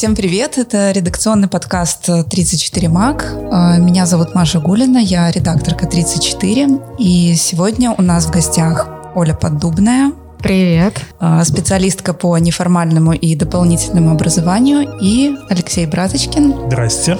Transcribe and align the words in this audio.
Всем 0.00 0.16
привет, 0.16 0.56
это 0.56 0.92
редакционный 0.92 1.46
подкаст 1.46 2.06
34 2.30 2.88
Мак. 2.88 3.34
А, 3.52 3.76
меня 3.76 4.06
зовут 4.06 4.34
Маша 4.34 4.58
Гулина, 4.58 4.96
я 4.96 5.30
редакторка 5.30 5.86
34. 5.86 6.68
И 6.98 7.34
сегодня 7.34 7.90
у 7.92 8.00
нас 8.00 8.24
в 8.24 8.30
гостях 8.30 8.88
Оля 9.14 9.34
Поддубная. 9.34 10.12
Привет. 10.42 11.04
А, 11.18 11.44
специалистка 11.44 12.14
по 12.14 12.36
неформальному 12.38 13.12
и 13.12 13.34
дополнительному 13.36 14.12
образованию. 14.12 14.98
И 15.00 15.36
Алексей 15.50 15.86
Браточкин. 15.86 16.66
Здрасте 16.66 17.18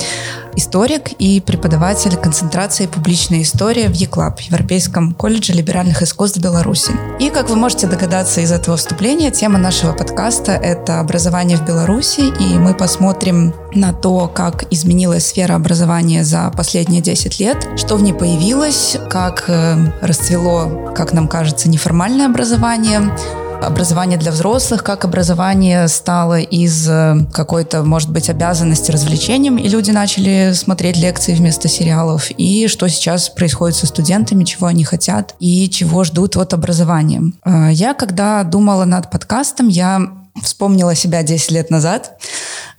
историк 0.57 1.12
и 1.19 1.41
преподаватель 1.41 2.16
концентрации 2.16 2.87
публичной 2.87 3.43
истории 3.43 3.87
в 3.87 3.95
ЕКЛАБ, 3.95 4.41
Европейском 4.41 5.14
колледже 5.14 5.52
либеральных 5.52 6.02
искусств 6.02 6.38
Беларуси. 6.38 6.92
И, 7.19 7.30
как 7.30 7.48
вы 7.48 7.56
можете 7.56 7.87
догадаться 7.87 8.41
из 8.41 8.52
этого 8.52 8.77
вступления, 8.77 9.30
тема 9.30 9.59
нашего 9.59 9.92
подкаста— 9.92 10.52
это 10.52 11.00
образование 11.00 11.56
в 11.56 11.66
Беларуси, 11.66 12.20
и 12.20 12.59
мы 12.59 12.75
посмотрим 12.75 13.55
на 13.75 13.92
то, 13.92 14.28
как 14.28 14.64
изменилась 14.73 15.27
сфера 15.27 15.55
образования 15.55 16.25
за 16.25 16.52
последние 16.56 17.00
10 17.00 17.39
лет, 17.41 17.69
что 17.77 17.97
в 17.97 18.02
ней 18.02 18.12
появилось, 18.12 18.97
как 19.09 19.45
э, 19.48 19.77
расцвело, 20.02 20.92
как 20.95 21.12
нам 21.12 21.28
кажется, 21.28 21.69
неформальное 21.69 22.27
образование, 22.27 23.09
образование 23.62 24.19
для 24.19 24.32
взрослых, 24.32 24.82
как 24.82 25.05
образование 25.05 25.87
стало 25.88 26.41
из 26.41 26.88
э, 26.88 27.27
какой-то, 27.33 27.83
может 27.83 28.10
быть, 28.10 28.28
обязанности 28.30 28.91
развлечением, 28.91 29.59
и 29.59 29.69
люди 29.69 29.91
начали 29.91 30.52
смотреть 30.55 30.96
лекции 30.96 31.34
вместо 31.34 31.69
сериалов, 31.69 32.30
и 32.30 32.69
что 32.69 32.88
сейчас 32.88 33.28
происходит 33.28 33.77
со 33.77 33.86
студентами, 33.86 34.45
чего 34.45 34.66
они 34.66 34.84
хотят 34.84 35.34
и 35.38 35.69
чего 35.70 36.05
ждут 36.05 36.36
от 36.36 36.55
образования. 36.55 37.33
Э, 37.45 37.69
я, 37.70 37.95
когда 37.95 38.42
думала 38.45 38.84
над 38.84 39.11
подкастом, 39.11 39.69
я 39.69 40.00
вспомнила 40.42 40.95
себя 40.95 41.22
10 41.22 41.50
лет 41.50 41.70
назад. 41.70 42.19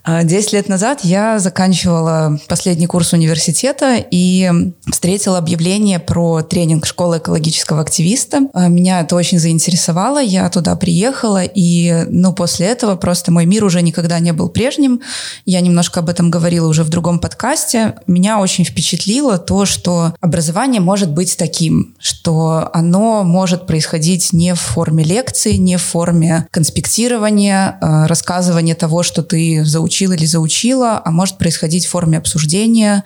А, 0.04 0.24
десять 0.24 0.52
лет 0.52 0.68
назад 0.68 1.04
я 1.04 1.38
заканчивала 1.38 2.36
последний 2.48 2.88
курс 2.88 3.12
университета 3.12 4.04
и 4.10 4.50
встретила 4.90 5.38
объявление 5.38 6.00
про 6.00 6.42
тренинг 6.42 6.86
школы 6.86 7.18
экологического 7.18 7.82
активиста. 7.82 8.48
А, 8.52 8.66
меня 8.66 9.00
это 9.02 9.14
очень 9.14 9.38
заинтересовало, 9.38 10.20
я 10.20 10.48
туда 10.50 10.74
приехала, 10.74 11.44
и 11.44 12.04
ну, 12.08 12.32
после 12.32 12.66
этого 12.66 12.96
просто 12.96 13.30
мой 13.30 13.46
мир 13.46 13.64
уже 13.64 13.80
никогда 13.80 14.18
не 14.18 14.32
был 14.32 14.48
прежним. 14.48 15.02
Я 15.46 15.60
немножко 15.60 16.00
об 16.00 16.08
этом 16.08 16.30
говорила 16.30 16.66
уже 16.66 16.82
в 16.82 16.88
другом 16.88 17.20
подкасте. 17.20 17.94
Меня 18.08 18.40
очень 18.40 18.64
впечатлило 18.64 19.38
то, 19.38 19.66
что 19.66 20.14
образование 20.20 20.80
может 20.80 21.12
быть 21.12 21.36
таким, 21.36 21.94
что 22.00 22.70
оно 22.72 23.22
может 23.22 23.68
происходить 23.68 24.32
не 24.32 24.56
в 24.56 24.60
форме 24.60 25.04
лекции, 25.04 25.52
не 25.52 25.76
в 25.76 25.82
форме 25.82 26.48
конспектирования, 26.50 27.78
а, 27.80 28.08
рассказывания 28.08 28.74
того, 28.74 29.04
что 29.04 29.22
ты 29.22 29.64
заучил 29.64 29.91
заучил 29.92 30.12
или 30.12 30.24
заучила, 30.24 31.02
а 31.04 31.10
может 31.10 31.38
происходить 31.38 31.86
в 31.86 31.90
форме 31.90 32.18
обсуждения, 32.18 33.04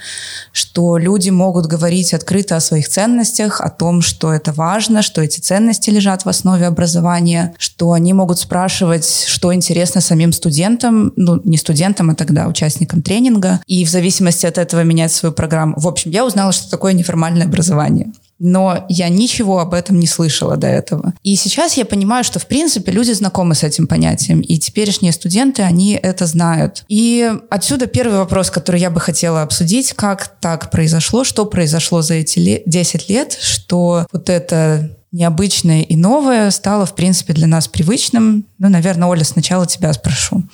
что 0.53 0.99
люди 0.99 1.31
могут 1.31 1.67
говорить 1.67 2.15
открыто 2.15 2.57
о 2.57 2.61
своих 2.61 2.89
ценностях, 2.89 3.61
о 3.61 3.71
том, 3.71 4.03
что 4.03 4.33
это 4.33 4.53
важно, 4.53 5.03
что 5.03 5.21
эти 5.21 5.41
ценности 5.41 5.91
лежат 5.91 6.25
в 6.25 6.29
основе 6.29 6.67
образования, 6.67 7.55
что 7.59 7.93
они 7.93 8.13
могут 8.13 8.39
спрашивать, 8.39 9.25
что 9.27 9.53
интересно 9.53 10.01
самим 10.01 10.33
студентам, 10.33 11.13
ну, 11.17 11.41
не 11.45 11.57
студентам, 11.57 12.11
а 12.11 12.15
тогда 12.15 12.47
участникам 12.47 13.03
тренинга, 13.03 13.61
и 13.67 13.85
в 13.85 13.91
зависимости 13.91 14.47
от 14.47 14.59
этого 14.59 14.85
менять 14.85 15.13
свою 15.13 15.35
программу. 15.35 15.75
В 15.77 15.89
общем, 15.89 16.13
я 16.13 16.25
узнала, 16.25 16.53
что 16.53 16.71
такое 16.71 16.93
неформальное 16.93 17.47
образование 17.47 18.13
но 18.39 18.85
я 18.89 19.09
ничего 19.09 19.61
об 19.61 19.75
этом 19.75 19.99
не 19.99 20.07
слышала 20.07 20.57
до 20.57 20.67
этого. 20.67 21.15
И 21.23 21.37
сейчас 21.37 21.77
я 21.77 21.85
понимаю, 21.85 22.25
что, 22.25 22.39
в 22.39 22.47
принципе, 22.47 22.93
люди 22.93 23.13
знакомы 23.13 23.55
с 23.55 23.63
этим 23.63 23.87
понятием, 23.87 24.41
и 24.41 24.59
теперешние 24.59 25.13
студенты, 25.13 25.63
они 25.63 25.99
это 26.01 26.27
знают. 26.27 26.85
И 26.89 27.33
отсюда 27.51 27.87
первый 27.87 28.19
вопрос, 28.19 28.51
который 28.51 28.81
я 28.81 28.91
бы 28.91 29.01
хотела 29.01 29.43
обсудить, 29.43 29.93
как 29.95 30.37
так 30.41 30.71
произошло, 30.71 31.25
что 31.25 31.47
произошло 31.47 32.03
за 32.03 32.15
эти 32.15 32.63
10 32.67 33.09
лет, 33.09 33.39
что 33.41 34.07
вот 34.13 34.29
это 34.29 34.91
необычное 35.13 35.83
и 35.83 35.97
новое 35.97 36.51
стало, 36.51 36.85
в 36.85 36.95
принципе, 36.95 37.33
для 37.33 37.47
нас 37.47 37.69
привычным. 37.69 38.45
Ну, 38.59 38.69
наверное, 38.69 39.09
Оля, 39.09 39.25
сначала 39.25 39.67
тебя 39.67 39.93
спрошу. 39.93 40.45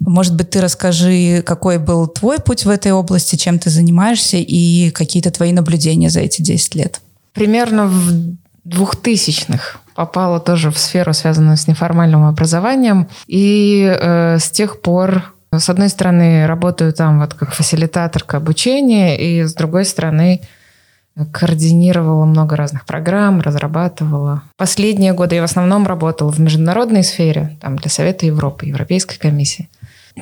Может 0.00 0.34
быть, 0.34 0.50
ты 0.50 0.60
расскажи, 0.60 1.42
какой 1.46 1.78
был 1.78 2.08
твой 2.08 2.38
путь 2.38 2.64
в 2.64 2.68
этой 2.68 2.92
области, 2.92 3.36
чем 3.36 3.58
ты 3.58 3.70
занимаешься 3.70 4.36
и 4.36 4.90
какие-то 4.90 5.30
твои 5.30 5.52
наблюдения 5.52 6.10
за 6.10 6.20
эти 6.20 6.42
10 6.42 6.74
лет? 6.74 7.00
Примерно 7.32 7.86
в 7.86 8.36
двухтысячных 8.64 9.80
попала 9.94 10.38
тоже 10.38 10.70
в 10.70 10.78
сферу, 10.78 11.12
связанную 11.12 11.56
с 11.56 11.66
неформальным 11.66 12.24
образованием. 12.24 13.08
И 13.26 13.82
э, 13.82 14.38
с 14.38 14.50
тех 14.50 14.80
пор, 14.80 15.34
с 15.52 15.68
одной 15.68 15.88
стороны, 15.88 16.46
работаю 16.46 16.92
там 16.92 17.18
вот 17.18 17.34
как 17.34 17.52
фасилитаторка 17.52 18.36
обучения, 18.36 19.18
и 19.18 19.42
с 19.42 19.54
другой 19.54 19.84
стороны, 19.84 20.40
координировала 21.32 22.24
много 22.24 22.54
разных 22.54 22.84
программ, 22.84 23.40
разрабатывала. 23.40 24.42
Последние 24.56 25.12
годы 25.14 25.36
я 25.36 25.40
в 25.40 25.46
основном 25.46 25.86
работала 25.86 26.30
в 26.30 26.38
международной 26.38 27.02
сфере, 27.02 27.58
там 27.60 27.76
для 27.76 27.90
Совета 27.90 28.26
Европы, 28.26 28.66
Европейской 28.66 29.18
комиссии. 29.18 29.68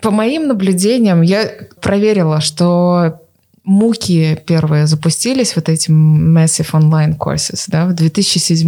По 0.02 0.10
моим 0.10 0.46
наблюдениям, 0.46 1.22
я 1.22 1.50
проверила, 1.80 2.40
что 2.40 3.20
муки 3.66 4.40
первые 4.46 4.86
запустились, 4.86 5.56
вот 5.56 5.68
эти 5.68 5.90
Massive 5.90 6.70
Online 6.72 7.18
Courses, 7.18 7.64
да, 7.66 7.86
в 7.86 7.94
2007 7.94 8.64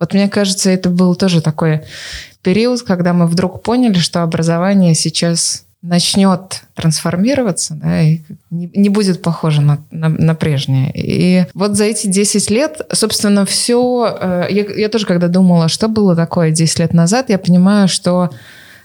Вот 0.00 0.12
мне 0.12 0.28
кажется, 0.28 0.70
это 0.70 0.90
был 0.90 1.14
тоже 1.14 1.40
такой 1.40 1.82
период, 2.42 2.82
когда 2.82 3.12
мы 3.14 3.26
вдруг 3.26 3.62
поняли, 3.62 3.98
что 3.98 4.22
образование 4.22 4.94
сейчас 4.94 5.64
начнет 5.80 6.62
трансформироваться, 6.74 7.74
да, 7.74 8.02
и 8.02 8.20
не, 8.50 8.68
не 8.74 8.88
будет 8.88 9.22
похоже 9.22 9.60
на, 9.60 9.78
на, 9.92 10.08
на 10.08 10.34
прежнее. 10.34 10.90
И 10.92 11.46
вот 11.54 11.76
за 11.76 11.84
эти 11.84 12.08
10 12.08 12.50
лет, 12.50 12.80
собственно, 12.92 13.46
все... 13.46 14.18
Э, 14.20 14.46
я, 14.50 14.64
я 14.64 14.88
тоже, 14.88 15.06
когда 15.06 15.28
думала, 15.28 15.68
что 15.68 15.86
было 15.86 16.16
такое 16.16 16.50
10 16.50 16.80
лет 16.80 16.94
назад, 16.94 17.30
я 17.30 17.38
понимаю, 17.38 17.86
что 17.86 18.30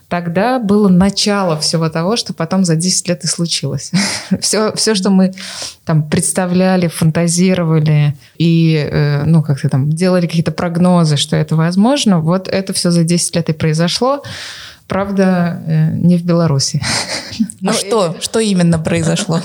тогда 0.08 0.58
было 0.58 0.88
начало 0.88 1.58
всего 1.58 1.88
того, 1.88 2.16
что 2.16 2.32
потом 2.32 2.64
за 2.64 2.76
10 2.76 3.08
лет 3.08 3.24
и 3.24 3.26
случилось. 3.26 3.92
все, 4.40 4.72
все, 4.74 4.94
что 4.94 5.10
мы 5.10 5.32
там 5.84 6.08
представляли, 6.08 6.88
фантазировали 6.88 8.16
и, 8.38 8.88
э, 8.90 9.24
ну, 9.24 9.42
как-то 9.42 9.68
там 9.68 9.90
делали 9.90 10.26
какие-то 10.26 10.52
прогнозы, 10.52 11.16
что 11.16 11.36
это 11.36 11.56
возможно, 11.56 12.20
вот 12.20 12.48
это 12.48 12.72
все 12.72 12.90
за 12.90 13.04
10 13.04 13.36
лет 13.36 13.48
и 13.48 13.52
произошло. 13.52 14.22
Правда, 14.86 15.62
э, 15.66 15.90
не 15.94 16.18
в 16.18 16.24
Беларуси. 16.24 16.82
Ну, 17.60 17.70
а 17.70 17.72
что, 17.72 18.16
что 18.20 18.38
именно 18.38 18.78
произошло, 18.78 19.40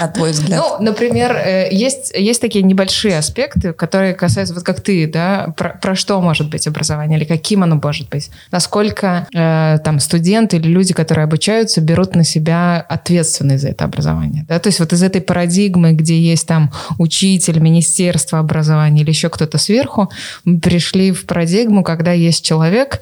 на 0.00 0.08
твой 0.08 0.32
взгляд? 0.32 0.60
Ну, 0.60 0.84
например, 0.84 1.36
э, 1.36 1.68
есть, 1.70 2.12
есть 2.16 2.40
такие 2.40 2.64
небольшие 2.64 3.16
аспекты, 3.18 3.72
которые 3.72 4.14
касаются, 4.14 4.54
вот 4.54 4.64
как 4.64 4.80
ты, 4.80 5.06
да, 5.06 5.52
про, 5.56 5.78
про 5.80 5.94
что 5.94 6.20
может 6.20 6.50
быть 6.50 6.66
образование, 6.66 7.18
или 7.18 7.26
каким 7.26 7.62
оно 7.62 7.78
может 7.80 8.08
быть. 8.08 8.30
Насколько 8.50 9.28
э, 9.32 9.78
там 9.84 10.00
студенты 10.00 10.56
или 10.56 10.66
люди, 10.68 10.94
которые 10.94 11.24
обучаются, 11.24 11.80
берут 11.80 12.16
на 12.16 12.24
себя 12.24 12.84
ответственность 12.88 13.62
за 13.62 13.68
это 13.68 13.84
образование. 13.84 14.44
Да? 14.48 14.58
То 14.58 14.68
есть 14.68 14.80
вот 14.80 14.92
из 14.92 15.02
этой 15.02 15.20
парадигмы, 15.20 15.92
где 15.92 16.18
есть 16.18 16.46
там 16.46 16.72
учитель, 16.98 17.60
министерство 17.60 18.38
образования 18.38 19.02
или 19.02 19.10
еще 19.10 19.28
кто-то 19.28 19.58
сверху, 19.58 20.10
мы 20.44 20.58
пришли 20.58 21.12
в 21.12 21.26
парадигму, 21.26 21.84
когда 21.84 22.12
есть 22.12 22.44
человек, 22.44 23.00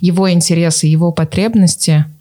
его 0.00 0.30
интересы, 0.30 0.88
его 0.88 1.12
потребности– 1.12 1.27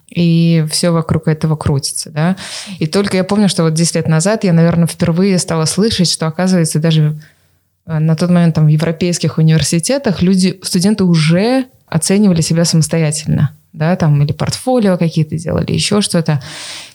и 0.09 0.66
все 0.72 0.91
вокруг 0.91 1.28
этого 1.28 1.56
крутится, 1.56 2.09
да. 2.09 2.38
И 2.79 2.88
только 2.88 3.18
я 3.18 3.23
помню, 3.23 3.50
что 3.50 3.63
вот 3.63 3.73
10 3.73 3.95
лет 3.95 4.07
назад 4.07 4.44
я, 4.44 4.53
наверное, 4.53 4.88
впервые 4.88 5.38
стала 5.38 5.66
слышать, 5.66 6.09
что, 6.09 6.28
оказывается, 6.28 6.79
даже 6.79 7.19
э, 7.85 8.00
на 8.00 8.16
тот 8.16 8.29
момент 8.29 8.56
там 8.56 8.66
в 8.66 8.69
европейских 8.69 9.38
университетах 9.38 10.21
люди, 10.21 10.59
студенты 10.63 11.04
уже 11.04 11.65
оценивали 11.88 12.42
себя 12.42 12.65
самостоятельно 12.65 13.56
да, 13.77 13.95
там 13.95 14.21
или 14.21 14.33
портфолио 14.33 14.97
какие-то 14.97 15.38
делали, 15.38 15.71
еще 15.71 16.01
что-то. 16.01 16.41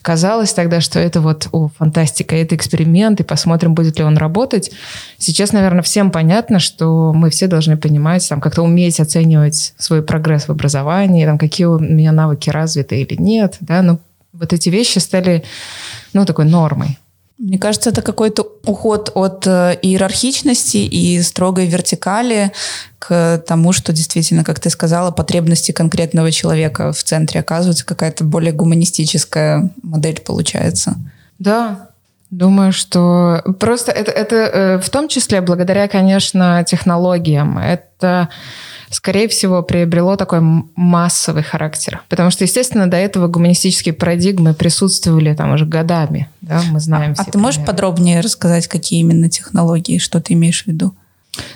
Казалось 0.02 0.52
тогда, 0.52 0.80
что 0.80 0.98
это 0.98 1.20
вот, 1.20 1.48
о, 1.52 1.68
фантастика, 1.78 2.36
это 2.36 2.56
эксперимент, 2.56 3.20
и 3.20 3.24
посмотрим, 3.24 3.74
будет 3.74 3.98
ли 3.98 4.04
он 4.04 4.16
работать. 4.16 4.72
Сейчас, 5.18 5.52
наверное, 5.52 5.82
всем 5.82 6.10
понятно, 6.10 6.58
что 6.58 7.12
мы 7.14 7.30
все 7.30 7.46
должны 7.46 7.76
понимать, 7.76 8.28
там, 8.28 8.40
как-то 8.40 8.62
уметь 8.62 9.00
оценивать 9.00 9.74
свой 9.78 10.02
прогресс 10.02 10.48
в 10.48 10.50
образовании, 10.50 11.24
там, 11.24 11.38
какие 11.38 11.66
у 11.66 11.78
меня 11.78 12.12
навыки 12.12 12.50
развиты 12.50 13.00
или 13.00 13.14
нет, 13.20 13.56
да, 13.60 13.82
ну, 13.82 14.00
вот 14.32 14.52
эти 14.52 14.68
вещи 14.68 14.98
стали, 14.98 15.44
ну, 16.12 16.24
такой 16.24 16.46
нормой. 16.46 16.98
Мне 17.38 17.58
кажется, 17.58 17.90
это 17.90 18.02
какой-то 18.02 18.46
уход 18.64 19.10
от 19.14 19.46
э, 19.46 19.78
иерархичности 19.82 20.76
и 20.76 21.20
строгой 21.22 21.66
вертикали 21.66 22.52
к 22.98 23.42
тому, 23.46 23.72
что 23.72 23.92
действительно, 23.92 24.44
как 24.44 24.60
ты 24.60 24.70
сказала, 24.70 25.10
потребности 25.10 25.72
конкретного 25.72 26.30
человека 26.30 26.92
в 26.92 27.02
центре 27.02 27.40
оказывается 27.40 27.84
какая-то 27.84 28.24
более 28.24 28.52
гуманистическая 28.52 29.70
модель 29.82 30.20
получается. 30.20 30.96
Да, 31.38 31.91
Думаю, 32.32 32.72
что 32.72 33.42
просто 33.60 33.92
это, 33.92 34.10
это 34.10 34.36
э, 34.36 34.78
в 34.78 34.88
том 34.88 35.08
числе 35.08 35.42
благодаря, 35.42 35.86
конечно, 35.86 36.64
технологиям. 36.66 37.58
Это 37.58 38.30
скорее 38.88 39.28
всего, 39.28 39.62
приобрело 39.62 40.16
такой 40.16 40.40
массовый 40.40 41.42
характер. 41.42 42.02
Потому 42.08 42.30
что, 42.30 42.44
естественно, 42.44 42.90
до 42.90 42.96
этого 42.96 43.28
гуманистические 43.28 43.92
парадигмы 43.92 44.54
присутствовали 44.54 45.34
там 45.34 45.52
уже 45.52 45.66
годами. 45.66 46.30
Да, 46.40 46.62
мы 46.70 46.80
знаем. 46.80 47.14
А, 47.18 47.22
а 47.22 47.30
ты 47.30 47.36
можешь 47.36 47.62
подробнее 47.62 48.20
рассказать, 48.20 48.66
какие 48.66 49.00
именно 49.00 49.28
технологии, 49.28 49.98
что 49.98 50.18
ты 50.18 50.32
имеешь 50.32 50.64
в 50.64 50.68
виду? 50.68 50.94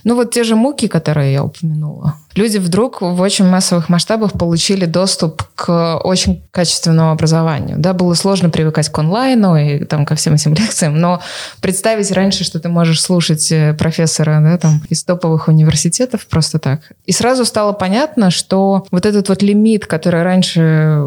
Ну 0.05 0.15
вот 0.15 0.31
те 0.31 0.45
же 0.45 0.57
муки, 0.57 0.89
которые 0.89 1.33
я 1.33 1.45
упомянула. 1.45 2.15
Люди 2.35 2.59
вдруг 2.59 3.01
в 3.01 3.21
очень 3.21 3.47
массовых 3.47 3.89
масштабах 3.89 4.33
получили 4.33 4.85
доступ 4.87 5.43
к 5.55 5.97
очень 5.99 6.43
качественному 6.51 7.11
образованию. 7.11 7.77
Да, 7.79 7.93
было 7.93 8.15
сложно 8.15 8.51
привыкать 8.51 8.89
к 8.89 8.99
онлайну 8.99 9.57
и 9.57 9.85
там 9.85 10.07
ко 10.07 10.15
всем 10.15 10.35
этим 10.35 10.55
лекциям, 10.59 10.99
но 10.99 11.21
представить 11.61 12.11
раньше, 12.13 12.45
что 12.45 12.61
ты 12.61 12.69
можешь 12.69 13.03
слушать 13.03 13.51
э, 13.53 13.75
профессора 13.75 14.41
да, 14.43 14.59
там, 14.59 14.83
из 14.89 15.05
топовых 15.05 15.49
университетов 15.49 16.27
просто 16.27 16.59
так. 16.59 16.93
И 17.05 17.13
сразу 17.13 17.45
стало 17.45 17.73
понятно, 17.73 18.31
что 18.31 18.87
вот 18.91 19.07
этот 19.07 19.29
вот 19.29 19.43
лимит, 19.43 19.87
который 19.87 20.23
раньше 20.23 21.05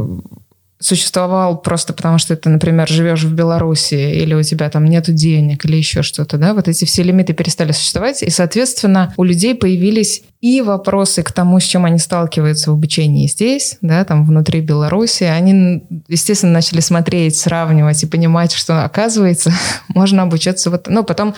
существовал 0.80 1.62
просто 1.62 1.94
потому, 1.94 2.18
что 2.18 2.36
ты, 2.36 2.50
например, 2.50 2.88
живешь 2.88 3.24
в 3.24 3.34
Беларуси, 3.34 3.96
или 3.96 4.34
у 4.34 4.44
тебя 4.44 4.70
там 4.70 4.86
нету 4.86 5.12
денег, 5.12 5.66
или 5.66 5.76
еще 5.76 6.04
что-то, 6.04 6.38
да, 6.38 6.54
вот 6.54 6.68
эти 6.68 6.86
все 6.86 7.04
лимиты 7.04 7.34
перестали 7.34 7.74
существовать, 7.74 8.24
и, 8.24 8.30
соответственно, 8.30 9.14
у 9.18 9.24
людей 9.24 9.56
появились 9.56 10.24
и 10.42 10.62
вопросы 10.62 11.22
к 11.22 11.34
тому, 11.34 11.60
с 11.60 11.64
чем 11.64 11.84
они 11.84 12.00
сталкиваются 12.00 12.72
в 12.72 12.76
обучении 12.76 13.28
здесь, 13.28 13.78
да, 13.82 14.06
там 14.06 14.26
внутри 14.26 14.62
Беларуси. 14.62 15.24
Они, 15.24 15.84
естественно, 16.08 16.54
начали 16.54 16.80
смотреть, 16.80 17.36
сравнивать 17.36 18.02
и 18.04 18.08
понимать, 18.08 18.54
что, 18.54 18.86
оказывается, 18.86 19.52
можно 19.90 20.24
обучаться 20.24 20.70
вот... 20.70 20.88
Ну, 20.88 21.04
потом 21.04 21.36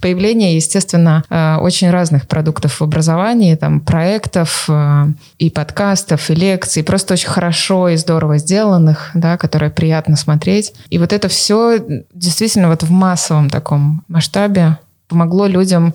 появление, 0.00 0.54
естественно, 0.54 1.24
э, 1.28 1.56
очень 1.56 1.90
разных 1.90 2.28
продуктов 2.28 2.78
в 2.78 2.84
образовании, 2.84 3.56
там, 3.56 3.80
проектов 3.80 4.66
э, 4.68 5.06
и 5.38 5.50
подкастов, 5.50 6.30
и 6.30 6.34
лекций, 6.36 6.84
просто 6.84 7.14
очень 7.14 7.30
хорошо 7.30 7.88
и 7.88 7.96
здорово 7.96 8.38
сделанных, 8.38 9.10
да, 9.14 9.36
которые 9.36 9.72
приятно 9.72 10.14
смотреть. 10.14 10.74
И 10.90 10.98
вот 10.98 11.12
это 11.12 11.26
все 11.26 11.84
действительно 12.14 12.68
вот 12.68 12.84
в 12.84 12.90
массовом 12.92 13.50
таком 13.50 14.04
масштабе 14.06 14.78
помогло 15.08 15.48
людям 15.48 15.92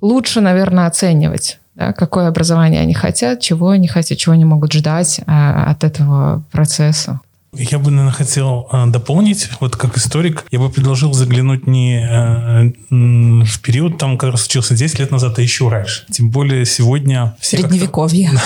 лучше, 0.00 0.40
наверное, 0.40 0.86
оценивать 0.86 1.58
да, 1.74 1.92
какое 1.92 2.28
образование 2.28 2.80
они 2.80 2.94
хотят, 2.94 3.40
чего 3.40 3.70
они 3.70 3.88
хотят, 3.88 4.18
чего 4.18 4.34
они 4.34 4.44
могут 4.44 4.72
ждать 4.72 5.20
а, 5.26 5.70
от 5.70 5.84
этого 5.84 6.44
процесса. 6.52 7.20
Я 7.54 7.78
бы, 7.78 7.90
наверное, 7.90 8.12
хотел 8.14 8.66
э, 8.72 8.86
дополнить, 8.86 9.50
вот 9.60 9.76
как 9.76 9.98
историк, 9.98 10.46
я 10.50 10.58
бы 10.58 10.70
предложил 10.70 11.12
заглянуть 11.12 11.66
не 11.66 12.00
э, 12.00 12.72
в 12.88 13.60
период, 13.60 13.98
там, 13.98 14.16
который 14.16 14.36
случился 14.36 14.74
10 14.74 15.00
лет 15.00 15.10
назад, 15.10 15.38
а 15.38 15.42
еще 15.42 15.68
раньше. 15.68 16.06
Тем 16.10 16.30
более 16.30 16.64
сегодня... 16.64 17.36
Все 17.40 17.58
Средневековье. 17.58 18.30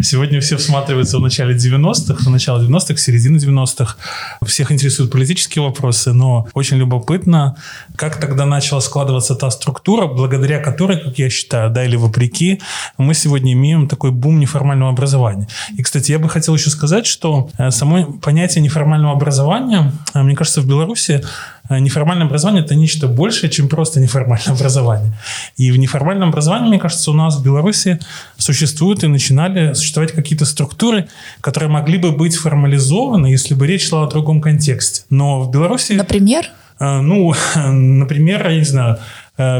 Сегодня 0.00 0.40
все 0.40 0.58
всматриваются 0.58 1.18
в 1.18 1.22
начале 1.22 1.56
90-х, 1.56 2.24
в 2.24 2.30
начало 2.30 2.62
90-х, 2.62 2.94
в 2.94 3.00
середину 3.00 3.38
90-х. 3.38 3.96
Всех 4.46 4.70
интересуют 4.70 5.10
политические 5.10 5.64
вопросы, 5.64 6.12
но 6.12 6.46
очень 6.54 6.76
любопытно, 6.76 7.56
как 8.00 8.16
тогда 8.16 8.46
начала 8.46 8.80
складываться 8.80 9.34
та 9.34 9.50
структура, 9.50 10.06
благодаря 10.06 10.58
которой, 10.58 10.98
как 10.98 11.18
я 11.18 11.28
считаю, 11.28 11.70
да, 11.70 11.84
или 11.84 11.96
вопреки, 11.96 12.60
мы 12.96 13.12
сегодня 13.12 13.52
имеем 13.52 13.88
такой 13.88 14.10
бум 14.10 14.40
неформального 14.40 14.90
образования. 14.90 15.46
И, 15.76 15.82
кстати, 15.82 16.10
я 16.10 16.18
бы 16.18 16.30
хотел 16.30 16.54
еще 16.54 16.70
сказать, 16.70 17.06
что 17.06 17.50
Э, 17.60 17.70
само 17.70 18.04
понятие 18.22 18.62
неформального 18.62 19.12
образования, 19.12 19.92
э, 20.14 20.22
мне 20.22 20.34
кажется, 20.34 20.60
в 20.60 20.66
Беларуси 20.66 21.22
э, 21.68 21.78
неформальное 21.78 22.26
образование– 22.26 22.64
это 22.64 22.74
нечто 22.74 23.06
большее, 23.06 23.50
чем 23.50 23.68
просто 23.68 24.00
неформальное 24.00 24.54
образование. 24.56 25.12
И 25.56 25.70
в 25.70 25.76
неформальном 25.76 26.30
образовании, 26.30 26.68
мне 26.68 26.78
кажется, 26.78 27.10
у 27.10 27.14
нас 27.14 27.36
в 27.36 27.44
Беларуси 27.44 27.98
существуют 28.38 29.04
и 29.04 29.08
начинали 29.08 29.74
существовать 29.74 30.12
какие-то 30.12 30.46
структуры, 30.46 31.08
которые 31.40 31.70
могли 31.70 31.98
бы 31.98 32.12
быть 32.12 32.36
формализованы, 32.36 33.26
если 33.26 33.54
бы 33.54 33.66
речь 33.66 33.88
шла 33.88 34.04
о 34.04 34.06
другом 34.06 34.40
контексте. 34.40 35.02
Но 35.10 35.42
в 35.42 35.50
Беларуси… 35.50 35.92
Например? 35.92 36.46
Ну, 36.80 37.34
например, 37.66 38.48
я 38.48 38.56
не 38.56 38.64
знаю, 38.64 38.96
Э, 38.96 38.96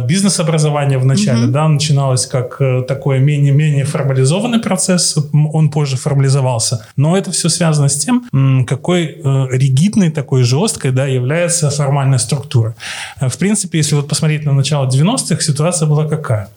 бизнес-образование 0.06 0.98
в 0.98 1.04
начале, 1.04 1.44
угу. 1.44 1.52
да, 1.52 1.68
начиналось 1.68 2.26
как 2.26 2.60
э, 2.60 2.82
такой 2.86 3.20
менее-менее 3.20 3.84
формализованный 3.84 4.58
процесс, 4.58 5.16
он 5.32 5.70
позже 5.70 5.96
формализовался, 5.96 6.86
но 6.96 7.16
это 7.16 7.30
все 7.30 7.48
связано 7.48 7.88
с 7.88 7.96
тем, 7.96 8.66
какой 8.66 9.04
э, 9.06 9.46
ригидной, 9.50 10.10
такой 10.10 10.42
жесткой, 10.42 10.92
да, 10.92 11.06
является 11.06 11.70
формальная 11.70 12.18
структура. 12.18 12.74
В 13.20 13.36
принципе, 13.38 13.78
если 13.78 13.94
вот 13.94 14.08
посмотреть 14.08 14.44
на 14.44 14.52
начало 14.52 14.86
90-х, 14.88 15.40
ситуация 15.40 15.86
была 15.86 16.06
какая? 16.06 16.48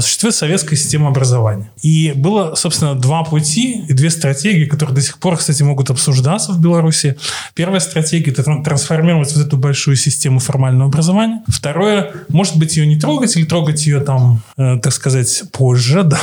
Существует 0.00 0.34
советская 0.34 0.76
система 0.76 1.08
образования. 1.08 1.70
И 1.80 2.12
было, 2.16 2.56
собственно, 2.56 2.96
два 2.96 3.22
пути 3.22 3.84
и 3.88 3.92
две 3.92 4.10
стратегии, 4.10 4.64
которые 4.64 4.96
до 4.96 5.00
сих 5.00 5.18
пор, 5.18 5.36
кстати, 5.36 5.62
могут 5.62 5.90
обсуждаться 5.90 6.52
в 6.52 6.60
Беларуси. 6.60 7.16
Первая 7.54 7.78
стратегия– 7.78 8.30
это 8.32 8.42
трансформировать 8.64 9.32
вот 9.36 9.46
эту 9.46 9.56
большую 9.56 9.96
систему 9.96 10.40
формального 10.40 10.88
образования. 10.88 11.42
Второе– 11.46 12.12
может 12.28 12.55
может 12.56 12.68
быть, 12.68 12.76
ее 12.76 12.86
не 12.86 12.96
трогать 12.96 13.36
или 13.36 13.44
трогать 13.44 13.86
ее 13.86 14.00
там, 14.00 14.42
э, 14.56 14.78
так 14.82 14.92
сказать, 14.92 15.42
позже, 15.52 16.02
да, 16.04 16.18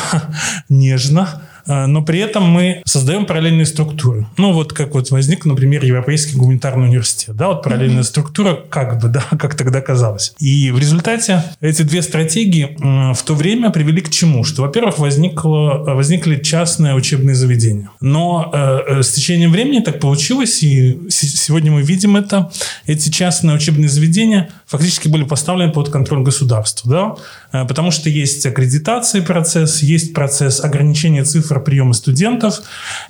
нежно, 0.70 1.42
Э, 1.66 1.86
но 1.86 2.02
при 2.04 2.20
этом 2.20 2.44
мы 2.44 2.82
создаем 2.86 3.26
параллельные 3.26 3.66
структуры. 3.66 4.28
Ну, 4.38 4.54
вот 4.54 4.74
как 4.74 4.94
вот 4.94 5.12
возник, 5.12 5.46
например, 5.46 5.84
Европейский 5.86 6.36
гуманитарный 6.36 6.88
университет. 6.88 7.36
Да, 7.36 7.50
вот 7.50 7.64
параллельная 7.64 8.02
mm-hmm. 8.02 8.04
структура, 8.04 8.60
как 8.70 9.02
бы, 9.02 9.08
да, 9.10 9.24
как 9.38 9.56
тогда 9.56 9.82
казалось. 9.82 10.34
И 10.40 10.72
в 10.72 10.80
результате 10.80 11.44
эти 11.62 11.82
две 11.84 12.02
стратегии 12.02 12.76
в 13.14 13.24
то 13.24 13.34
время 13.34 13.70
привели 13.70 14.02
к 14.02 14.10
чему? 14.10 14.44
Что, 14.44 14.64
во-первых, 14.64 15.00
возникло, 15.00 15.84
возникли 15.94 16.38
частные 16.38 16.96
учебные 16.96 17.36
заведения. 17.36 17.90
Но 18.02 18.52
э, 18.54 18.80
э, 18.88 19.04
с 19.04 19.12
течением 19.12 19.52
времени 19.52 19.80
так 19.80 20.00
получилось, 20.00 20.64
и 20.64 21.00
сегодня 21.10 21.72
мы 21.72 21.82
видим 21.82 22.16
это. 22.16 22.52
Эти 22.86 23.10
частные 23.10 23.56
учебные 23.56 23.90
заведения 23.90 24.50
фактически 24.74 25.08
были 25.08 25.24
поставлены 25.24 25.72
под 25.72 25.90
контроль 25.90 26.24
государства. 26.24 26.92
Да? 26.92 27.62
Э, 27.62 27.68
потому 27.68 27.92
что 27.92 28.10
есть 28.10 28.44
аккредитации 28.46 29.22
процесс, 29.22 29.84
есть 29.84 30.14
процесс 30.14 30.64
ограничения 30.64 31.24
цифр 31.24 31.60
приема 31.60 31.94
студентов, 31.94 32.62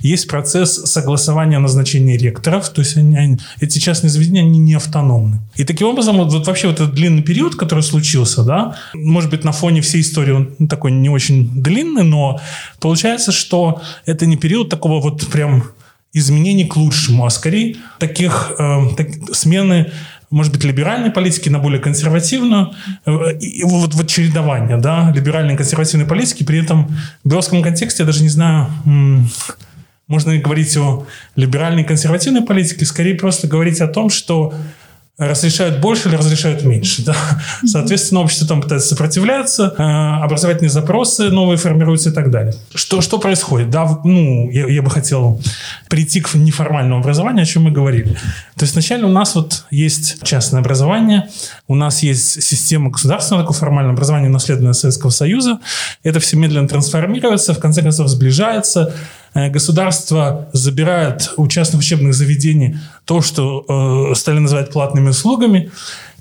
есть 0.01 0.27
процесс 0.27 0.73
согласования 0.73 1.59
назначения 1.59 2.17
ректоров, 2.17 2.67
то 2.69 2.81
есть 2.81 2.97
они, 2.97 3.15
они, 3.15 3.39
эти 3.61 3.79
частные 3.79 4.09
заведения, 4.09 4.41
они 4.41 4.59
не 4.59 4.73
автономны. 4.73 5.39
И 5.55 5.63
таким 5.63 5.87
образом, 5.87 6.17
вот, 6.17 6.33
вот 6.33 6.47
вообще 6.47 6.67
вот 6.67 6.81
этот 6.81 6.93
длинный 6.93 7.23
период, 7.23 7.55
который 7.55 7.83
случился, 7.83 8.43
да, 8.43 8.75
может 8.93 9.29
быть, 9.29 9.45
на 9.45 9.53
фоне 9.53 9.79
всей 9.79 10.01
истории 10.01 10.31
он 10.31 10.67
такой 10.67 10.91
не 10.91 11.09
очень 11.09 11.49
длинный, 11.63 12.03
но 12.03 12.41
получается, 12.81 13.31
что 13.31 13.81
это 14.05 14.25
не 14.25 14.35
период 14.35 14.67
такого 14.67 14.99
вот 15.01 15.25
прям 15.27 15.63
изменений 16.13 16.65
к 16.65 16.75
лучшему, 16.75 17.25
а 17.25 17.29
скорее 17.29 17.75
таких 17.97 18.51
э, 18.59 18.81
так, 18.95 19.07
смены 19.33 19.91
может 20.33 20.51
быть, 20.51 20.63
либеральной 20.63 21.11
политики 21.11 21.47
на 21.47 21.59
более 21.59 21.79
консервативную. 21.79 22.73
Э, 23.05 23.37
и 23.39 23.63
вот, 23.63 23.93
вот 23.93 24.07
чередование, 24.07 24.77
да, 24.77 25.11
либеральной 25.15 25.53
и 25.53 25.57
консервативной 25.57 26.07
политики. 26.07 26.43
При 26.43 26.59
этом 26.59 26.87
в 27.23 27.27
белорусском 27.27 27.61
контексте 27.61 28.01
я 28.01 28.07
даже 28.07 28.23
не 28.23 28.29
знаю, 28.29 28.67
можно 30.07 30.31
ли 30.31 30.39
говорить 30.39 30.75
о 30.75 31.05
либеральной 31.35 31.83
и 31.83 31.85
консервативной 31.85 32.41
политике, 32.41 32.83
скорее 32.85 33.13
просто 33.13 33.47
говорить 33.47 33.79
о 33.79 33.87
том, 33.87 34.09
что 34.09 34.55
разрешают 35.17 35.79
больше 35.79 36.09
или 36.09 36.15
разрешают 36.15 36.63
меньше. 36.63 37.05
Да? 37.05 37.15
Соответственно, 37.65 38.21
общество 38.21 38.47
там 38.47 38.61
пытается 38.61 38.89
сопротивляться, 38.89 39.73
э, 39.77 39.83
образовательные 40.23 40.71
запросы 40.71 41.29
новые 41.29 41.57
формируются 41.57 42.09
и 42.09 42.13
так 42.13 42.31
далее. 42.31 42.55
Что, 42.73 43.01
что 43.01 43.19
происходит? 43.19 43.69
Да, 43.69 43.99
ну, 44.03 44.49
я, 44.49 44.67
я 44.67 44.81
бы 44.81 44.89
хотел 44.89 45.39
прийти 45.87 46.19
к 46.19 46.33
неформальному 46.33 46.99
образованию, 46.99 47.43
о 47.43 47.45
чем 47.45 47.63
мы 47.63 47.71
говорили. 47.71 48.17
То 48.55 48.63
есть 48.63 48.73
вначале 48.73 49.05
у 49.05 49.09
нас 49.09 49.35
вот 49.35 49.65
есть 49.69 50.23
частное 50.23 50.61
образование, 50.61 51.29
у 51.67 51.75
нас 51.75 52.01
есть 52.01 52.41
система 52.41 52.89
государственного 52.89 53.43
такого 53.43 53.59
формального 53.59 53.93
образования, 53.93 54.29
наследованная 54.29 54.73
Советского 54.73 55.11
Союза. 55.11 55.59
Это 56.01 56.19
все 56.19 56.37
медленно 56.37 56.67
трансформируется, 56.67 57.53
в 57.53 57.59
конце 57.59 57.83
концов 57.83 58.07
сближается, 58.07 58.93
государство 59.33 60.49
забирает 60.53 61.33
у 61.37 61.47
частных 61.47 61.81
учебных 61.81 62.13
заведений 62.13 62.77
то, 63.05 63.21
что 63.21 64.11
э, 64.11 64.15
стали 64.15 64.39
называть 64.39 64.71
платными 64.71 65.09
услугами, 65.09 65.71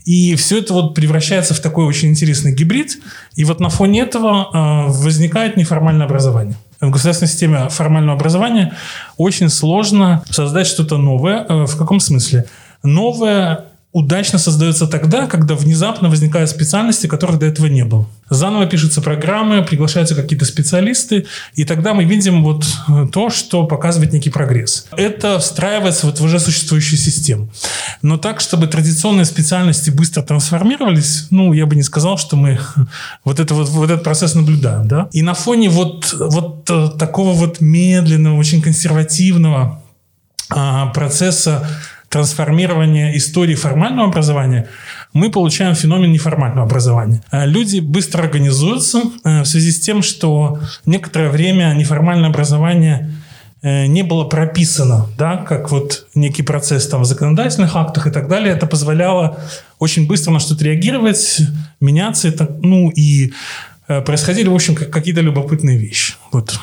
и 0.04 0.34
все 0.34 0.58
это 0.58 0.74
вот 0.74 0.94
превращается 0.94 1.54
в 1.54 1.60
такой 1.60 1.84
очень 1.84 2.08
интересный 2.08 2.52
гибрид. 2.52 2.98
И 3.36 3.44
вот 3.44 3.60
на 3.60 3.68
фоне 3.68 4.00
этого 4.00 4.48
э, 4.52 4.92
возникает 4.92 5.56
неформальное 5.56 6.06
образование. 6.06 6.56
В 6.80 6.90
государственной 6.90 7.28
системе 7.28 7.68
формального 7.68 8.16
образования 8.16 8.74
очень 9.16 9.48
сложно 9.48 10.24
создать 10.28 10.66
что-то 10.66 10.98
новое. 10.98 11.46
Э, 11.48 11.66
в 11.66 11.76
каком 11.76 12.00
смысле? 12.00 12.46
Новое 12.82 13.66
удачно 13.92 14.38
создается 14.38 14.86
тогда, 14.86 15.26
когда 15.26 15.54
внезапно 15.54 16.08
возникают 16.08 16.48
специальности, 16.48 17.06
которых 17.06 17.38
до 17.38 17.46
этого 17.46 17.66
не 17.66 17.84
было. 17.84 18.08
заново 18.30 18.66
пишутся 18.66 19.02
программы, 19.02 19.62
приглашаются 19.62 20.14
какие-то 20.14 20.46
специалисты, 20.46 21.26
и 21.54 21.64
тогда 21.64 21.92
мы 21.92 22.04
видим 22.04 22.42
вот 22.42 22.64
э, 22.88 23.06
то, 23.12 23.28
что 23.28 23.66
показывает 23.66 24.14
некий 24.14 24.30
прогресс. 24.30 24.86
Это 24.96 25.38
встраивается 25.38 26.06
вот 26.06 26.20
в 26.20 26.24
уже 26.24 26.40
существующую 26.40 26.98
систему. 26.98 27.50
Но 28.00 28.16
так, 28.16 28.40
чтобы 28.40 28.66
традиционные 28.66 29.26
специальности 29.26 29.90
быстро 29.90 30.22
трансформировались, 30.22 31.26
ну, 31.30 31.52
я 31.52 31.66
бы 31.66 31.76
не 31.76 31.82
сказал, 31.82 32.16
что 32.16 32.36
мы 32.36 32.58
вот, 33.24 33.40
это, 33.40 33.54
вот, 33.54 33.68
вот 33.68 33.90
этот 33.90 34.04
процесс 34.04 34.34
наблюдаем. 34.34 34.88
Да? 34.88 35.08
И 35.12 35.20
на 35.20 35.34
фоне 35.34 35.68
вот, 35.68 36.14
вот 36.18 36.70
э, 36.70 36.88
такого 36.98 37.34
вот 37.34 37.60
медленного, 37.60 38.38
очень 38.38 38.62
консервативного 38.62 39.82
а, 40.48 40.86
процесса 40.86 41.66
трансформирования 42.12 43.16
истории 43.16 43.54
формального 43.54 44.08
образования, 44.08 44.68
мы 45.14 45.30
получаем 45.30 45.74
феномен 45.74 46.12
неформального 46.12 46.66
образования. 46.66 47.22
А 47.30 47.46
люди 47.46 47.80
быстро 47.80 48.22
организуются 48.22 49.02
э, 49.24 49.40
в 49.42 49.46
связи 49.46 49.72
с 49.72 49.80
тем, 49.80 50.02
что 50.02 50.60
некоторое 50.84 51.30
время 51.30 51.72
неформальное 51.74 52.28
образование 52.28 53.14
э, 53.62 53.86
не 53.86 54.02
было 54.02 54.24
прописано, 54.24 55.06
да, 55.16 55.38
как 55.38 55.70
вот 55.70 56.06
некий 56.14 56.42
процесс 56.42 56.86
там 56.86 57.00
в 57.00 57.06
законодательных 57.06 57.74
актах 57.76 58.06
и 58.06 58.10
так 58.10 58.28
далее. 58.28 58.54
Это 58.54 58.66
позволяло 58.66 59.38
очень 59.78 60.06
быстро 60.06 60.32
на 60.32 60.38
что-то 60.38 60.64
реагировать, 60.64 61.40
меняться. 61.80 62.28
Это, 62.28 62.46
ну 62.62 62.90
и 62.90 63.32
э, 63.88 64.02
происходили, 64.02 64.48
в 64.48 64.54
общем, 64.54 64.74
какие-то 64.74 65.22
любопытные 65.22 65.78
вещи. 65.78 66.14
Вот. 66.30 66.58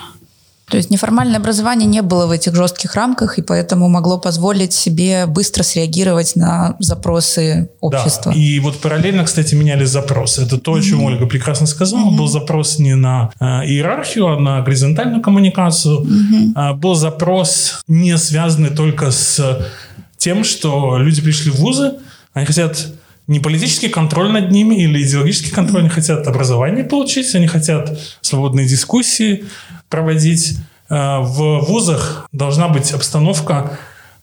То 0.69 0.77
есть 0.77 0.91
неформальное 0.91 1.39
образование 1.39 1.87
не 1.87 2.01
было 2.01 2.27
в 2.27 2.31
этих 2.31 2.55
жестких 2.55 2.95
рамках, 2.95 3.39
и 3.39 3.41
поэтому 3.41 3.89
могло 3.89 4.19
позволить 4.19 4.73
себе 4.73 5.25
быстро 5.25 5.63
среагировать 5.63 6.35
на 6.35 6.75
запросы 6.79 7.69
общества. 7.79 8.31
Да, 8.31 8.39
и 8.39 8.59
вот 8.59 8.79
параллельно, 8.79 9.23
кстати, 9.23 9.55
менялись 9.55 9.89
запросы. 9.89 10.43
Это 10.43 10.57
то, 10.57 10.73
о 10.73 10.81
чем 10.81 11.01
mm-hmm. 11.01 11.05
Ольга 11.05 11.25
прекрасно 11.25 11.65
сказала. 11.65 12.09
Mm-hmm. 12.09 12.17
Был 12.17 12.27
запрос 12.27 12.79
не 12.79 12.95
на 12.95 13.31
э, 13.39 13.45
иерархию, 13.65 14.27
а 14.27 14.39
на 14.39 14.61
горизонтальную 14.61 15.21
коммуникацию. 15.21 16.01
Mm-hmm. 16.01 16.51
А, 16.55 16.73
был 16.73 16.95
запрос, 16.95 17.81
не 17.87 18.17
связанный 18.17 18.69
только 18.69 19.11
с 19.11 19.65
тем, 20.17 20.43
что 20.43 20.97
люди 20.97 21.21
пришли 21.21 21.49
в 21.49 21.55
вузы, 21.55 21.93
они 22.33 22.45
хотят 22.45 22.93
не 23.29 23.39
политический 23.39 23.89
контроль 23.89 24.31
над 24.31 24.49
ними 24.49 24.73
или 24.73 25.03
идеологический 25.03 25.51
контроль, 25.51 25.81
они 25.81 25.89
хотят 25.89 26.27
образование 26.27 26.83
получить, 26.83 27.35
они 27.35 27.45
хотят 27.45 27.99
свободные 28.21 28.65
дискуссии, 28.65 29.45
проводить. 29.87 30.57
Э, 30.89 31.19
в 31.19 31.59
вузах 31.67 32.27
должна 32.31 32.69
быть 32.69 32.91
обстановка 32.91 33.77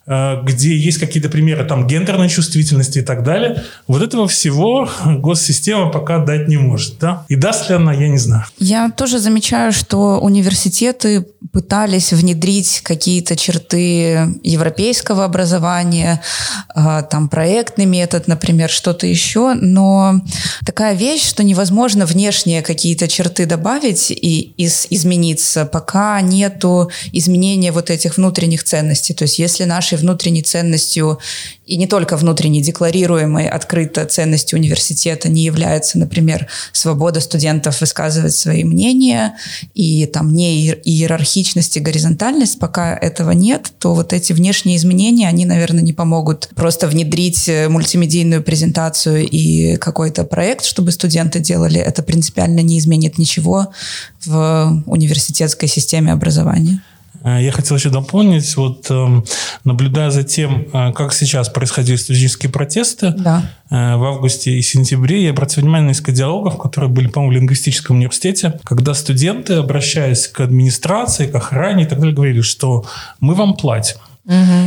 где 0.06 0.76
есть 0.76 0.98
какие-то 0.98 1.28
примеры 1.28 1.64
там 1.64 1.86
гендерной 1.86 2.28
чувствительности 2.28 2.98
и 2.98 3.02
так 3.02 3.24
далее. 3.24 3.64
Вот 3.88 4.02
этого 4.02 4.28
всего 4.28 4.88
госсистема 5.04 5.90
пока 5.90 6.18
дать 6.18 6.48
не 6.48 6.56
может. 6.56 6.98
Да? 6.98 7.24
И 7.28 7.34
даст 7.34 7.68
ли 7.68 7.74
она, 7.74 7.92
я 7.92 8.08
не 8.08 8.18
знаю. 8.18 8.44
Я 8.58 8.90
тоже 8.90 9.18
замечаю, 9.18 9.72
что 9.72 10.20
университеты 10.20 11.26
пытались 11.52 12.12
внедрить 12.12 12.82
какие-то 12.84 13.36
черты 13.36 14.36
европейского 14.42 15.24
образования, 15.24 16.22
э, 16.74 17.02
там 17.10 17.28
проектный 17.28 17.86
метод, 17.86 18.28
например, 18.28 18.70
что-то 18.70 19.06
еще, 19.06 19.54
но 19.54 20.20
такая 20.64 20.94
вещь, 20.94 21.28
что 21.28 21.42
невозможно 21.42 22.06
внешние 22.06 22.62
какие-то 22.62 23.08
черты 23.08 23.46
добавить 23.46 24.10
и 24.10 24.52
из, 24.56 24.86
измениться, 24.90 25.64
пока 25.64 26.20
нету 26.20 26.90
изменения 27.12 27.72
вот 27.72 27.90
этих 27.90 28.16
внутренних 28.16 28.62
ценностей. 28.62 29.14
То 29.14 29.22
есть 29.22 29.38
если 29.38 29.64
наши 29.64 29.95
нашей 29.96 30.00
внутренней 30.00 30.42
ценностью, 30.42 31.18
и 31.66 31.76
не 31.76 31.86
только 31.86 32.16
внутренней 32.16 32.62
декларируемой 32.62 33.48
открыто 33.48 34.04
ценностью 34.04 34.58
университета 34.58 35.28
не 35.28 35.44
является, 35.44 35.98
например, 35.98 36.46
свобода 36.72 37.20
студентов 37.20 37.80
высказывать 37.80 38.34
свои 38.34 38.64
мнения 38.64 39.34
и 39.74 40.06
там 40.06 40.32
не 40.32 40.70
иерархичность 40.84 41.76
и 41.76 41.80
горизонтальность, 41.80 42.58
пока 42.58 42.96
этого 42.96 43.32
нет, 43.32 43.72
то 43.78 43.94
вот 43.94 44.12
эти 44.12 44.32
внешние 44.32 44.76
изменения, 44.76 45.28
они, 45.28 45.44
наверное, 45.44 45.82
не 45.82 45.92
помогут 45.92 46.48
просто 46.54 46.86
внедрить 46.86 47.48
э, 47.48 47.68
мультимедийную 47.68 48.42
презентацию 48.42 49.28
и 49.28 49.76
какой-то 49.76 50.24
проект, 50.24 50.64
чтобы 50.64 50.92
студенты 50.92 51.40
делали. 51.40 51.80
Это 51.80 52.02
принципиально 52.02 52.60
не 52.60 52.78
изменит 52.78 53.18
ничего 53.18 53.68
в 54.24 54.82
университетской 54.86 55.68
системе 55.68 56.12
образования. 56.12 56.80
Э, 57.24 57.38
я 57.42 57.52
хотел 57.52 57.76
еще 57.76 57.90
дополнить, 57.90 58.56
вот 58.56 58.90
эм, 58.90 59.24
наблюдая 59.64 60.10
за 60.10 60.22
тем, 60.22 60.66
э, 60.72 60.92
как 60.92 61.12
сейчас 61.12 61.48
происходили 61.48 61.96
студенческие 61.96 62.50
протесты 62.50 63.10
да. 63.10 63.50
Э, 63.70 63.96
в 63.96 64.04
августе 64.04 64.52
и 64.52 64.62
сентябре, 64.62 65.24
я 65.24 65.30
обратил 65.30 65.62
внимание 65.62 65.86
на 65.86 65.88
несколько 65.90 66.12
диалогов, 66.12 66.58
которые 66.58 66.90
были, 66.90 67.08
по-моему, 67.08 67.32
в 67.32 67.40
лингвистическом 67.40 67.96
университете, 67.96 68.58
когда 68.64 68.94
студенты, 68.94 69.54
обращаясь 69.54 70.28
к 70.28 70.40
администрации, 70.40 71.26
к 71.26 71.34
охране 71.34 71.84
и 71.84 71.86
так 71.86 71.98
далее, 71.98 72.14
говорили, 72.14 72.40
что 72.40 72.84
мы 73.20 73.34
вам 73.34 73.54
платим. 73.54 73.96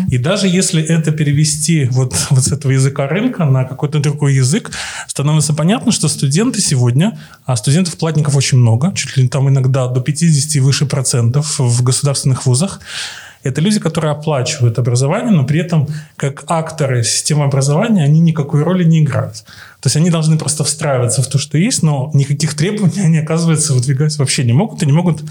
И 0.10 0.18
даже 0.18 0.48
если 0.48 0.82
это 0.82 1.12
перевести 1.12 1.86
вот, 1.92 2.16
вот 2.30 2.44
с 2.44 2.52
этого 2.52 2.72
языка 2.72 3.08
рынка 3.08 3.46
на 3.46 3.66
какой-то 3.66 4.00
другой 4.00 4.36
язык, 4.36 4.72
становится 5.08 5.54
понятно, 5.54 5.92
что 5.92 6.08
студенты 6.08 6.62
сегодня, 6.62 7.20
а 7.46 7.56
студентов-платников 7.56 8.36
очень 8.36 8.58
много, 8.58 8.94
чуть 8.96 9.18
ли 9.18 9.28
там 9.28 9.50
иногда 9.50 9.88
до 9.88 10.02
50 10.02 10.56
и 10.56 10.60
выше 10.60 10.86
процентов 10.86 11.60
в 11.60 11.84
государственных 11.84 12.46
вузах, 12.46 12.80
это 13.42 13.62
люди, 13.62 13.80
которые 13.80 14.12
оплачивают 14.12 14.80
образование, 14.80 15.32
но 15.32 15.46
при 15.46 15.62
этом 15.62 15.88
как 16.18 16.44
акторы 16.48 17.04
системы 17.04 17.46
образования 17.46 18.04
они 18.04 18.20
никакой 18.20 18.64
роли 18.64 18.84
не 18.84 19.02
играют. 19.02 19.46
То 19.80 19.88
есть 19.88 19.96
они 19.96 20.10
должны 20.10 20.38
просто 20.38 20.66
встраиваться 20.66 21.22
в 21.22 21.28
то, 21.28 21.38
что 21.38 21.58
есть, 21.58 21.82
но 21.82 22.12
никаких 22.14 22.54
требований 22.56 23.00
они, 23.06 23.18
оказывается, 23.18 23.74
выдвигать 23.74 24.18
вообще 24.18 24.44
не 24.44 24.54
могут 24.54 24.84
и 24.84 24.86
не 24.86 24.92
могут 24.92 25.24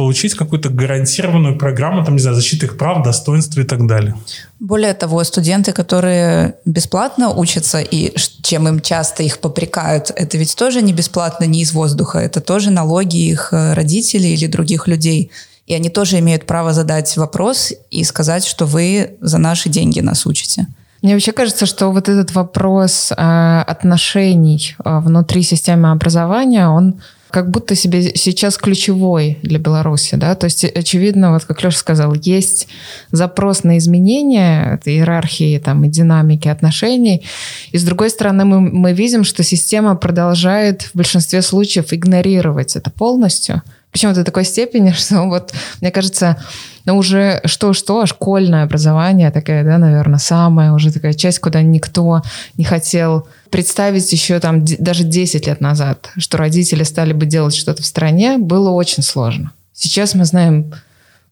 получить 0.00 0.34
какую-то 0.34 0.70
гарантированную 0.70 1.58
программу, 1.58 2.02
там, 2.02 2.14
не 2.14 2.22
знаю, 2.22 2.34
защиты 2.34 2.64
их 2.64 2.78
прав, 2.78 3.04
достоинства 3.04 3.60
и 3.60 3.64
так 3.64 3.86
далее. 3.86 4.14
Более 4.58 4.94
того, 4.94 5.22
студенты, 5.24 5.72
которые 5.72 6.54
бесплатно 6.64 7.28
учатся, 7.28 7.80
и 7.80 8.14
чем 8.42 8.66
им 8.66 8.80
часто 8.80 9.22
их 9.22 9.40
попрекают, 9.40 10.10
это 10.16 10.38
ведь 10.38 10.56
тоже 10.56 10.80
не 10.80 10.94
бесплатно, 10.94 11.44
не 11.44 11.60
из 11.60 11.74
воздуха, 11.74 12.18
это 12.18 12.40
тоже 12.40 12.70
налоги 12.70 13.18
их 13.18 13.52
э, 13.52 13.74
родителей 13.74 14.32
или 14.32 14.46
других 14.46 14.88
людей. 14.88 15.30
И 15.66 15.74
они 15.74 15.90
тоже 15.90 16.18
имеют 16.18 16.46
право 16.46 16.72
задать 16.72 17.14
вопрос 17.18 17.74
и 17.90 18.02
сказать, 18.04 18.46
что 18.46 18.64
вы 18.64 19.18
за 19.20 19.36
наши 19.36 19.68
деньги 19.68 20.00
нас 20.00 20.24
учите. 20.24 20.66
Мне 21.02 21.12
вообще 21.12 21.32
кажется, 21.32 21.66
что 21.66 21.92
вот 21.92 22.08
этот 22.08 22.34
вопрос 22.34 23.12
э, 23.12 23.64
отношений 23.66 24.76
э, 24.82 24.98
внутри 25.00 25.42
системы 25.42 25.90
образования, 25.90 26.68
он 26.68 26.94
как 27.30 27.50
будто 27.50 27.74
себе 27.74 28.14
сейчас 28.14 28.56
ключевой 28.56 29.38
для 29.42 29.58
Беларуси, 29.58 30.16
да, 30.16 30.34
то 30.34 30.44
есть 30.44 30.64
очевидно, 30.64 31.32
вот 31.32 31.44
как 31.44 31.62
Леша 31.62 31.78
сказал, 31.78 32.14
есть 32.14 32.68
запрос 33.12 33.64
на 33.64 33.78
изменения 33.78 34.74
этой 34.74 34.94
иерархии 34.94 35.58
там 35.58 35.84
и 35.84 35.88
динамики 35.88 36.48
отношений, 36.48 37.24
и 37.72 37.78
с 37.78 37.84
другой 37.84 38.10
стороны 38.10 38.44
мы, 38.44 38.60
мы 38.60 38.92
видим, 38.92 39.24
что 39.24 39.42
система 39.42 39.96
продолжает 39.96 40.82
в 40.82 40.94
большинстве 40.94 41.42
случаев 41.42 41.92
игнорировать 41.92 42.76
это 42.76 42.90
полностью, 42.90 43.62
причем 43.92 44.12
до 44.12 44.24
такой 44.24 44.44
степени, 44.44 44.90
что 44.96 45.24
вот, 45.24 45.52
мне 45.80 45.90
кажется, 45.90 46.36
ну 46.84 46.96
уже 46.96 47.40
что-что, 47.44 48.02
а 48.02 48.06
школьное 48.06 48.64
образование 48.64 49.30
такая, 49.30 49.64
да, 49.64 49.78
наверное, 49.78 50.18
самая 50.18 50.72
уже 50.72 50.92
такая 50.92 51.12
часть, 51.12 51.40
куда 51.40 51.62
никто 51.62 52.22
не 52.56 52.64
хотел 52.64 53.28
представить 53.50 54.12
еще 54.12 54.38
там 54.40 54.64
даже 54.64 55.04
10 55.04 55.46
лет 55.46 55.60
назад, 55.60 56.10
что 56.18 56.38
родители 56.38 56.84
стали 56.84 57.12
бы 57.12 57.26
делать 57.26 57.54
что-то 57.54 57.82
в 57.82 57.86
стране, 57.86 58.38
было 58.38 58.70
очень 58.70 59.02
сложно. 59.02 59.52
Сейчас 59.72 60.14
мы 60.14 60.24
знаем 60.24 60.72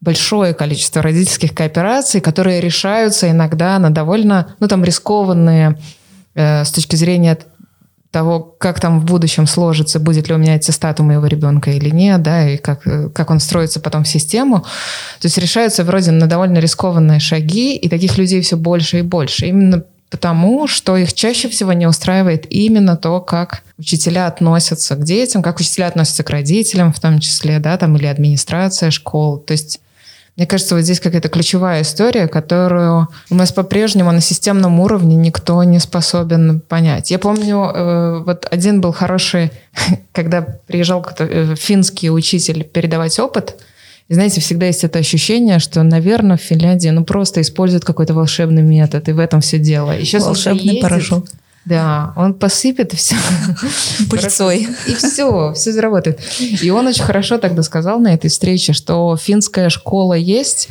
большое 0.01 0.55
количество 0.55 1.03
родительских 1.03 1.55
коопераций, 1.55 2.21
которые 2.21 2.61
решаются 2.61 3.31
иногда 3.31 3.79
на 3.79 3.91
довольно, 3.91 4.55
ну 4.61 4.69
там 4.69 4.85
рискованные 4.85 5.77
э, 6.35 6.65
с 6.65 6.71
точки 6.71 6.97
зрения 6.97 7.39
того, 8.11 8.41
как 8.59 8.81
там 8.81 9.01
в 9.01 9.05
будущем 9.05 9.47
сложится, 9.47 10.01
будет 10.01 10.29
ли 10.29 10.35
у 10.35 10.39
меня 10.39 10.55
аттестат 10.55 10.99
у 11.01 11.03
моего 11.03 11.27
ребенка 11.27 11.71
или 11.71 11.91
нет, 11.91 12.23
да, 12.23 12.49
и 12.49 12.57
как, 12.57 12.87
э, 12.87 13.11
как 13.11 13.31
он 13.31 13.39
строится 13.39 13.81
потом 13.81 14.05
в 14.05 14.09
систему. 14.09 14.61
То 15.21 15.27
есть 15.27 15.37
решаются 15.37 15.85
вроде 15.85 16.11
на 16.11 16.27
довольно 16.27 16.59
рискованные 16.59 17.21
шаги, 17.21 17.77
и 17.77 17.89
таких 17.89 18.17
людей 18.17 18.41
все 18.41 18.57
больше 18.57 19.01
и 19.01 19.03
больше. 19.03 19.47
Именно 19.47 19.85
потому, 20.11 20.67
что 20.67 20.97
их 20.97 21.13
чаще 21.13 21.49
всего 21.49 21.75
не 21.75 21.87
устраивает 21.87 22.47
именно 22.49 22.97
то, 22.97 23.21
как 23.21 23.63
учителя 23.77 24.27
относятся 24.27 24.97
к 24.97 25.05
детям, 25.05 25.43
как 25.43 25.61
учителя 25.61 25.89
относятся 25.89 26.25
к 26.25 26.31
родителям 26.31 26.95
в 26.95 27.01
том 27.01 27.21
числе, 27.21 27.59
да, 27.59 27.77
там, 27.77 27.97
или 27.97 28.07
администрация 28.07 28.91
школ. 28.91 29.39
То 29.39 29.53
есть 29.53 29.81
мне 30.39 30.47
кажется, 30.47 30.77
вот 30.77 30.83
здесь 30.83 31.01
какая-то 31.01 31.29
ключевая 31.29 31.83
история, 31.83 32.29
которую 32.29 33.09
у 33.29 33.35
нас 33.35 33.51
по-прежнему 33.51 34.13
на 34.13 34.21
системном 34.21 34.79
уровне 34.79 35.17
никто 35.17 35.65
не 35.65 35.81
способен 35.81 36.61
понять. 36.61 37.11
Я 37.11 37.19
помню, 37.19 37.73
э, 37.75 38.23
вот 38.25 38.47
один 38.49 38.81
был 38.81 38.93
хороший, 38.93 39.51
когда 40.13 40.43
приезжал 40.43 41.05
э, 41.19 41.57
финский 41.59 42.09
учитель 42.09 42.63
передавать 42.63 43.19
опыт, 43.19 43.57
и 44.07 44.15
знаете, 44.15 44.41
всегда 44.41 44.67
есть 44.67 44.85
это 44.85 45.01
ощущение, 45.01 45.59
что, 45.59 45.83
наверное, 45.83 46.37
в 46.37 46.41
Финляндии 46.41 46.89
ну 46.89 47.05
просто 47.05 47.41
используют 47.41 47.85
какой-то 47.85 48.15
волшебный 48.15 48.63
метод, 48.63 49.09
и 49.09 49.13
в 49.13 49.19
этом 49.19 49.41
все 49.41 49.59
дело. 49.59 49.99
И 49.99 50.05
сейчас 50.05 50.25
Волшебный 50.25 50.79
порошок. 50.81 51.27
Да, 51.69 52.15
он 52.17 52.33
посыпет 52.33 52.95
все. 52.95 53.15
Пыльцой. 54.11 54.69
И 54.87 54.95
все, 54.95 55.53
все 55.53 55.73
заработает. 55.73 56.19
И 56.41 56.71
он 56.71 56.87
очень 56.87 57.05
хорошо 57.05 57.37
тогда 57.37 57.63
сказал 57.63 58.01
на 58.01 58.15
этой 58.15 58.31
встрече, 58.31 58.73
что 58.73 59.19
финская 59.19 59.69
школа 59.69 60.15
есть, 60.15 60.69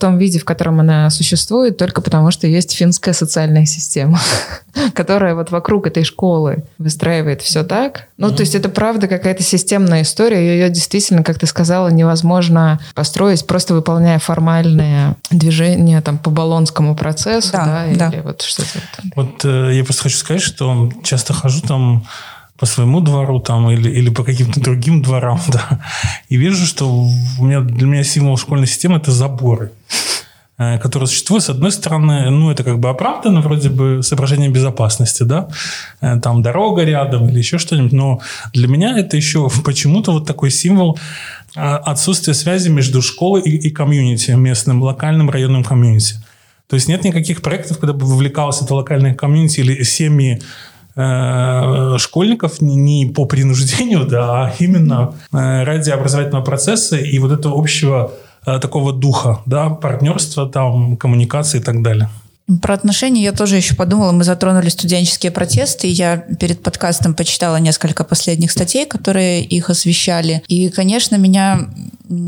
том 0.00 0.18
виде, 0.18 0.38
в 0.40 0.44
котором 0.44 0.80
она 0.80 1.08
существует, 1.10 1.76
только 1.76 2.00
потому 2.00 2.30
что 2.32 2.46
есть 2.46 2.74
финская 2.74 3.14
социальная 3.14 3.66
система, 3.66 4.18
которая 4.94 5.34
вот 5.34 5.50
вокруг 5.52 5.86
этой 5.86 6.02
школы 6.02 6.64
выстраивает 6.78 7.42
все 7.42 7.62
так. 7.62 8.08
Ну, 8.16 8.30
то 8.32 8.40
есть 8.40 8.54
это 8.54 8.68
правда 8.68 9.06
какая-то 9.06 9.42
системная 9.42 10.02
история, 10.02 10.40
ее 10.40 10.70
действительно, 10.70 11.22
как 11.22 11.38
ты 11.38 11.46
сказала, 11.46 11.88
невозможно 11.88 12.80
построить, 12.94 13.46
просто 13.46 13.74
выполняя 13.74 14.18
формальные 14.18 15.14
движения 15.30 16.00
там 16.00 16.18
по 16.18 16.30
баллонскому 16.30 16.96
процессу, 16.96 17.52
да, 17.52 17.86
да, 17.94 17.94
да. 17.94 18.08
или 18.08 18.20
вот 18.22 18.42
что-то. 18.42 18.80
Вот 19.14 19.44
э, 19.44 19.70
я 19.74 19.84
просто 19.84 20.04
хочу 20.04 20.16
сказать, 20.16 20.42
что 20.42 20.90
часто 21.04 21.32
хожу 21.32 21.60
там 21.60 22.04
по 22.60 22.66
своему 22.66 23.00
двору 23.00 23.40
там 23.40 23.70
или, 23.70 23.88
или 23.88 24.10
по 24.10 24.22
каким-то 24.22 24.60
другим 24.60 25.00
дворам, 25.00 25.40
да, 25.48 25.80
и 26.28 26.36
вижу, 26.36 26.66
что 26.66 26.86
у 27.38 27.44
меня, 27.44 27.60
для 27.60 27.86
меня 27.86 28.04
символ 28.04 28.36
школьной 28.36 28.66
системы– 28.66 28.96
это 28.98 29.10
заборы 29.12 29.72
э, 30.58 30.78
которые 30.78 31.06
существуют, 31.06 31.42
с 31.42 31.48
одной 31.48 31.72
стороны, 31.72 32.30
ну, 32.30 32.50
это 32.50 32.62
как 32.62 32.78
бы 32.78 32.90
оправдано, 32.90 33.40
вроде 33.40 33.70
бы, 33.70 34.02
соображение 34.02 34.50
безопасности, 34.50 35.22
да, 35.22 35.48
э, 36.02 36.20
там 36.20 36.42
дорога 36.42 36.84
рядом 36.84 37.30
или 37.30 37.38
еще 37.38 37.56
что-нибудь, 37.56 37.92
но 37.92 38.20
для 38.52 38.68
меня 38.68 38.98
это 38.98 39.16
еще 39.16 39.48
почему-то 39.64 40.12
вот 40.12 40.26
такой 40.26 40.50
символ 40.50 40.98
э, 41.56 41.60
отсутствия 41.60 42.34
связи 42.34 42.68
между 42.68 43.00
школой 43.00 43.40
и, 43.40 43.56
и 43.56 43.70
комьюнити, 43.70 44.32
местным, 44.32 44.82
локальным 44.82 45.30
районным 45.30 45.64
комьюнити. 45.64 46.16
То 46.68 46.76
есть 46.76 46.88
нет 46.88 47.04
никаких 47.04 47.40
проектов, 47.40 47.78
когда 47.78 47.94
бы 47.94 48.04
вовлекалось 48.04 48.60
это 48.62 48.74
локальное 48.74 49.14
комьюнити 49.14 49.60
или 49.60 49.82
семьи 49.82 50.42
школьников 50.94 52.60
не 52.60 53.06
по 53.06 53.24
принуждению, 53.24 54.06
да, 54.06 54.46
а 54.46 54.52
именно 54.58 55.14
э, 55.32 55.62
ради 55.64 55.90
образовательного 55.90 56.44
процесса 56.44 56.96
и 56.96 57.18
вот 57.18 57.32
этого 57.32 57.58
общего 57.58 58.12
э, 58.46 58.58
такого 58.58 58.92
духа, 58.92 59.40
да, 59.46 59.70
партнерства, 59.70 60.48
там, 60.48 60.96
коммуникации 60.96 61.58
и 61.58 61.62
так 61.62 61.82
далее. 61.82 62.08
Про 62.62 62.74
отношения 62.74 63.22
я 63.22 63.32
тоже 63.32 63.56
еще 63.56 63.76
подумала. 63.76 64.10
Мы 64.10 64.24
затронули 64.24 64.68
студенческие 64.70 65.30
протесты. 65.30 65.86
Я 65.86 66.16
перед 66.16 66.62
подкастом 66.62 67.14
почитала 67.14 67.56
несколько 67.56 68.02
последних 68.02 68.50
статей, 68.50 68.86
которые 68.86 69.44
их 69.44 69.70
освещали. 69.70 70.42
И, 70.48 70.68
конечно, 70.68 71.14
меня 71.16 71.68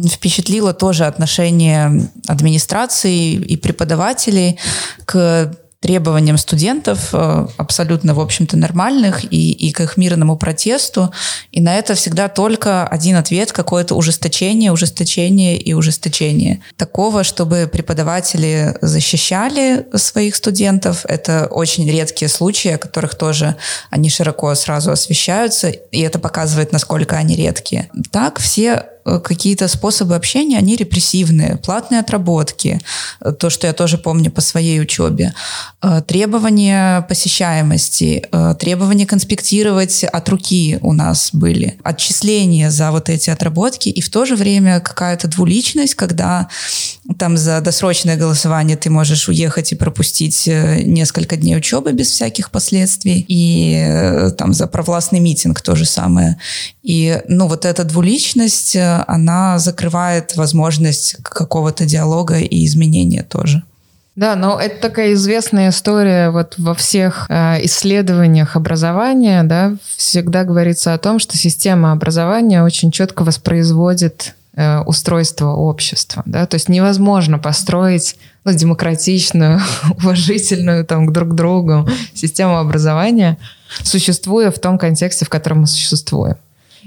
впечатлило 0.08 0.74
тоже 0.74 1.06
отношение 1.06 2.08
администрации 2.28 3.32
и 3.32 3.56
преподавателей 3.56 4.58
к 5.06 5.52
требованиям 5.82 6.38
студентов, 6.38 7.10
э, 7.12 7.46
абсолютно, 7.56 8.14
в 8.14 8.20
общем-то, 8.20 8.56
нормальных, 8.56 9.24
и, 9.24 9.50
и 9.50 9.72
к 9.72 9.80
их 9.80 9.96
мирному 9.96 10.36
протесту. 10.36 11.12
И 11.50 11.60
на 11.60 11.76
это 11.76 11.94
всегда 11.94 12.28
только 12.28 12.86
один 12.86 13.16
ответ, 13.16 13.52
какое-то 13.52 13.96
ужесточение, 13.96 14.70
ужесточение 14.70 15.58
и 15.58 15.74
ужесточение. 15.74 16.60
Такого, 16.76 17.24
чтобы 17.24 17.68
преподаватели 17.70 18.76
защищали 18.80 19.86
своих 19.94 20.36
студентов, 20.36 21.04
это 21.08 21.48
очень 21.50 21.90
редкие 21.90 22.28
случаи, 22.28 22.70
о 22.70 22.78
которых 22.78 23.16
тоже 23.16 23.56
они 23.90 24.08
широко 24.08 24.54
сразу 24.54 24.92
освещаются, 24.92 25.68
и 25.68 26.00
это 26.00 26.20
показывает, 26.20 26.70
насколько 26.70 27.16
они 27.16 27.34
редкие. 27.34 27.90
Так, 28.12 28.38
все 28.38 28.86
какие-то 29.04 29.68
способы 29.68 30.14
общения, 30.14 30.58
они 30.58 30.76
репрессивные, 30.76 31.56
платные 31.56 32.00
отработки, 32.00 32.80
э, 33.20 33.32
то, 33.32 33.50
что 33.50 33.66
я 33.66 33.72
тоже 33.72 33.98
помню 33.98 34.30
по 34.30 34.40
своей 34.40 34.80
учебе, 34.80 35.34
э, 35.82 36.02
требования 36.06 37.02
посещаемости, 37.08 38.28
требования 38.58 39.06
конспектировать 39.06 40.04
от 40.04 40.28
руки 40.28 40.78
у 40.82 40.92
нас 40.92 41.30
были, 41.32 41.78
отчисления 41.82 42.70
за 42.70 42.90
вот 42.90 43.08
эти 43.08 43.30
отработки, 43.30 43.88
и 43.88 44.00
в 44.00 44.10
то 44.10 44.24
же 44.24 44.36
время 44.36 44.80
какая-то 44.80 45.28
двуличность, 45.28 45.94
когда 45.94 46.48
там 47.18 47.36
за 47.36 47.60
досрочное 47.60 48.16
голосование 48.16 48.76
ты 48.76 48.90
можешь 48.90 49.28
уехать 49.28 49.72
и 49.72 49.76
пропустить 49.76 50.46
несколько 50.46 51.36
дней 51.36 51.56
учебы 51.56 51.92
без 51.92 52.10
всяких 52.10 52.50
последствий, 52.50 53.24
и 53.28 54.30
там 54.38 54.52
за 54.54 54.66
провластный 54.66 55.20
митинг 55.20 55.60
то 55.60 55.74
же 55.74 55.84
самое. 55.84 56.38
И, 56.82 57.20
ну, 57.28 57.48
вот 57.48 57.64
эта 57.64 57.84
двуличность, 57.84 58.76
она 59.06 59.58
закрывает 59.58 60.36
возможность 60.36 61.16
какого-то 61.22 61.84
диалога 61.84 62.38
и 62.38 62.64
изменения 62.64 63.22
тоже. 63.22 63.62
Да, 64.14 64.36
но 64.36 64.60
это 64.60 64.80
такая 64.80 65.14
известная 65.14 65.70
история 65.70 66.30
вот 66.30 66.54
во 66.58 66.74
всех 66.74 67.26
э, 67.30 67.64
исследованиях 67.64 68.56
образования, 68.56 69.42
да, 69.42 69.74
всегда 69.96 70.44
говорится 70.44 70.92
о 70.92 70.98
том, 70.98 71.18
что 71.18 71.38
система 71.38 71.92
образования 71.92 72.62
очень 72.62 72.90
четко 72.90 73.24
воспроизводит 73.24 74.34
э, 74.54 74.80
устройство 74.80 75.52
общества, 75.52 76.22
да, 76.26 76.46
то 76.46 76.56
есть 76.56 76.68
невозможно 76.68 77.38
построить 77.38 78.16
ну, 78.44 78.52
демократичную, 78.52 79.60
уважительную 79.96 80.84
там 80.84 81.06
к 81.06 81.12
друг 81.12 81.34
другу 81.34 81.88
систему 82.12 82.58
образования, 82.58 83.38
существуя 83.82 84.50
в 84.50 84.58
том 84.58 84.76
контексте, 84.76 85.24
в 85.24 85.30
котором 85.30 85.60
мы 85.60 85.66
существуем. 85.66 86.36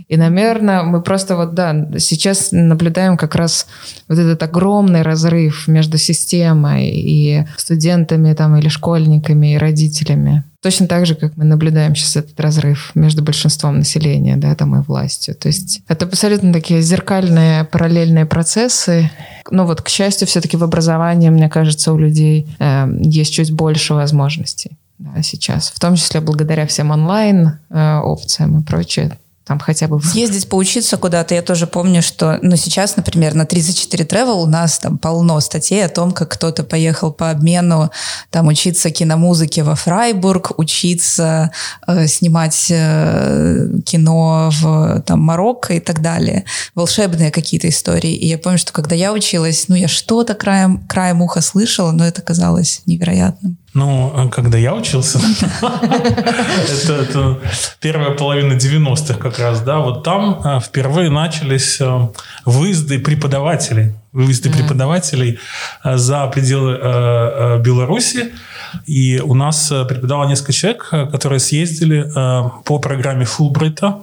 И, 0.08 0.17
наверное, 0.17 0.84
мы 0.84 1.01
просто 1.01 1.36
вот, 1.36 1.53
да, 1.53 1.88
сейчас 1.97 2.49
наблюдаем 2.51 3.17
как 3.17 3.36
раз 3.36 3.67
вот 4.08 4.17
этот 4.19 4.41
огромный 4.43 5.01
разрыв 5.01 5.67
между 5.67 5.97
системой 5.97 6.89
и 6.89 7.45
студентами 7.58 8.34
там 8.34 8.55
или 8.55 8.69
школьниками 8.69 9.53
и 9.53 9.58
родителями. 9.58 10.43
Точно 10.62 10.88
так 10.88 11.05
же, 11.05 11.13
как 11.13 11.38
мы 11.38 11.45
наблюдаем 11.45 11.95
сейчас 11.95 12.15
этот 12.15 12.39
разрыв 12.39 12.91
между 12.95 13.21
большинством 13.21 13.77
населения, 13.77 14.36
да, 14.36 14.55
там 14.55 14.75
и 14.75 14.84
властью. 14.84 15.36
То 15.36 15.47
есть 15.47 15.81
это 15.88 16.05
абсолютно 16.05 16.51
такие 16.51 16.81
зеркальные 16.81 17.65
параллельные 17.65 18.25
процессы. 18.25 19.12
Но 19.51 19.67
вот, 19.67 19.84
к 19.84 19.89
счастью, 19.89 20.27
все-таки 20.27 20.58
в 20.58 20.63
образовании, 20.63 21.29
мне 21.29 21.49
кажется, 21.49 21.93
у 21.93 21.99
людей 21.99 22.47
э, 22.58 22.88
есть 22.99 23.34
чуть 23.34 23.51
больше 23.51 23.93
возможностей 23.93 24.71
да, 24.97 25.21
сейчас. 25.21 25.69
В 25.69 25.79
том 25.79 25.95
числе 25.95 26.21
благодаря 26.21 26.65
всем 26.65 26.91
онлайн 26.91 27.60
э, 27.69 27.97
опциям 27.99 28.60
и 28.60 28.63
прочее 28.63 29.17
там 29.45 29.60
хотя 29.60 29.88
бы... 29.88 30.01
Съездить, 30.01 30.49
поучиться 30.49 30.97
куда-то. 30.97 31.36
Я 31.36 31.43
тоже 31.43 31.67
помню, 31.67 32.01
что, 32.01 32.39
ну, 32.41 32.55
сейчас, 32.55 32.95
например, 32.95 33.36
на 33.36 33.45
34 33.45 34.03
Travel 34.03 34.41
у 34.41 34.47
нас 34.47 34.79
там 34.79 34.97
полно 34.97 35.39
статей 35.39 35.86
о 35.86 35.89
том, 35.89 36.12
как 36.12 36.29
кто-то 36.29 36.63
поехал 36.63 37.12
по 37.12 37.29
обмену 37.29 37.91
там 38.31 38.47
учиться 38.47 38.89
киномузыке 38.89 39.62
во 39.62 39.75
Фрайбург, 39.75 40.58
учиться 40.58 41.51
э, 41.86 42.08
снимать 42.08 42.67
э, 42.71 43.67
кино 43.86 44.49
в 44.51 45.03
там, 45.05 45.21
Марокко 45.21 45.75
и 45.75 45.79
так 45.79 46.01
далее. 46.01 46.45
Волшебные 46.73 47.29
какие-то 47.29 47.69
истории. 47.69 48.15
И 48.15 48.27
я 48.27 48.39
помню, 48.39 48.58
что 48.58 48.73
когда 48.73 48.95
я 48.95 49.13
училась, 49.13 49.65
ну, 49.67 49.75
я 49.75 49.88
что-то 49.88 50.34
краем, 50.34 50.84
краем 50.88 51.21
уха 51.21 51.41
слышала, 51.41 51.91
но 51.91 52.03
это 52.03 52.23
казалось 52.23 52.81
невероятным. 52.88 53.58
Ну, 53.75 54.13
а 54.15 54.29
когда 54.29 54.57
я 54.57 54.73
учился, 54.73 55.19
это 56.88 57.39
первая 57.81 58.11
половина 58.11 58.53
90-х 58.53 59.15
как 59.19 59.38
раз, 59.38 59.61
да, 59.61 59.79
вот 59.79 60.01
там 60.01 60.39
а, 60.45 60.61
впервые 60.61 61.09
начались 61.09 61.81
а, 61.81 62.09
выезды 62.45 62.99
преподавателей, 62.99 63.93
выезды 64.15 64.49
преподавателей 64.49 65.39
за 65.84 66.25
пределы 66.28 67.60
Беларуси, 67.62 68.32
и 68.86 69.21
у 69.23 69.34
нас 69.34 69.71
э, 69.71 69.86
преподавало 69.86 70.28
несколько 70.28 70.54
человек, 70.54 70.89
э, 70.91 71.06
которые 71.08 71.39
съездили 71.39 72.06
э, 72.06 72.49
по 72.63 72.80
программе 72.80 73.25
Фулбрайта 73.25 73.99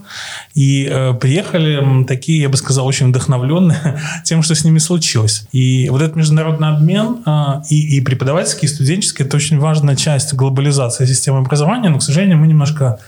и 0.55 1.12
приехали 1.20 2.05
такие, 2.05 2.42
я 2.42 2.48
бы 2.48 2.57
сказал, 2.57 2.87
очень 2.87 3.09
вдохновленные 3.09 4.01
тем, 4.25 4.42
что 4.42 4.55
с 4.55 4.64
ними 4.64 4.79
случилось. 4.79 5.46
И 5.53 5.88
вот 5.90 6.03
этот 6.03 6.16
международный 6.16 6.68
обмен 6.68 7.22
и, 7.68 7.96
и 7.96 8.01
преподавательский, 8.01 8.66
и 8.66 8.70
студенческий– 8.70 9.25
это 9.27 9.37
очень 9.37 9.59
важная 9.59 9.96
часть 9.96 10.35
глобализации 10.35 11.07
системы 11.07 11.38
образования, 11.38 11.88
но, 11.88 11.98
к 11.98 12.03
сожалению, 12.03 12.38
мы 12.38 12.46
немножко 12.46 12.98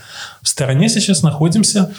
в 0.41 0.47
стороне 0.47 0.89
сейчас 0.89 1.23
находимся. 1.23 1.91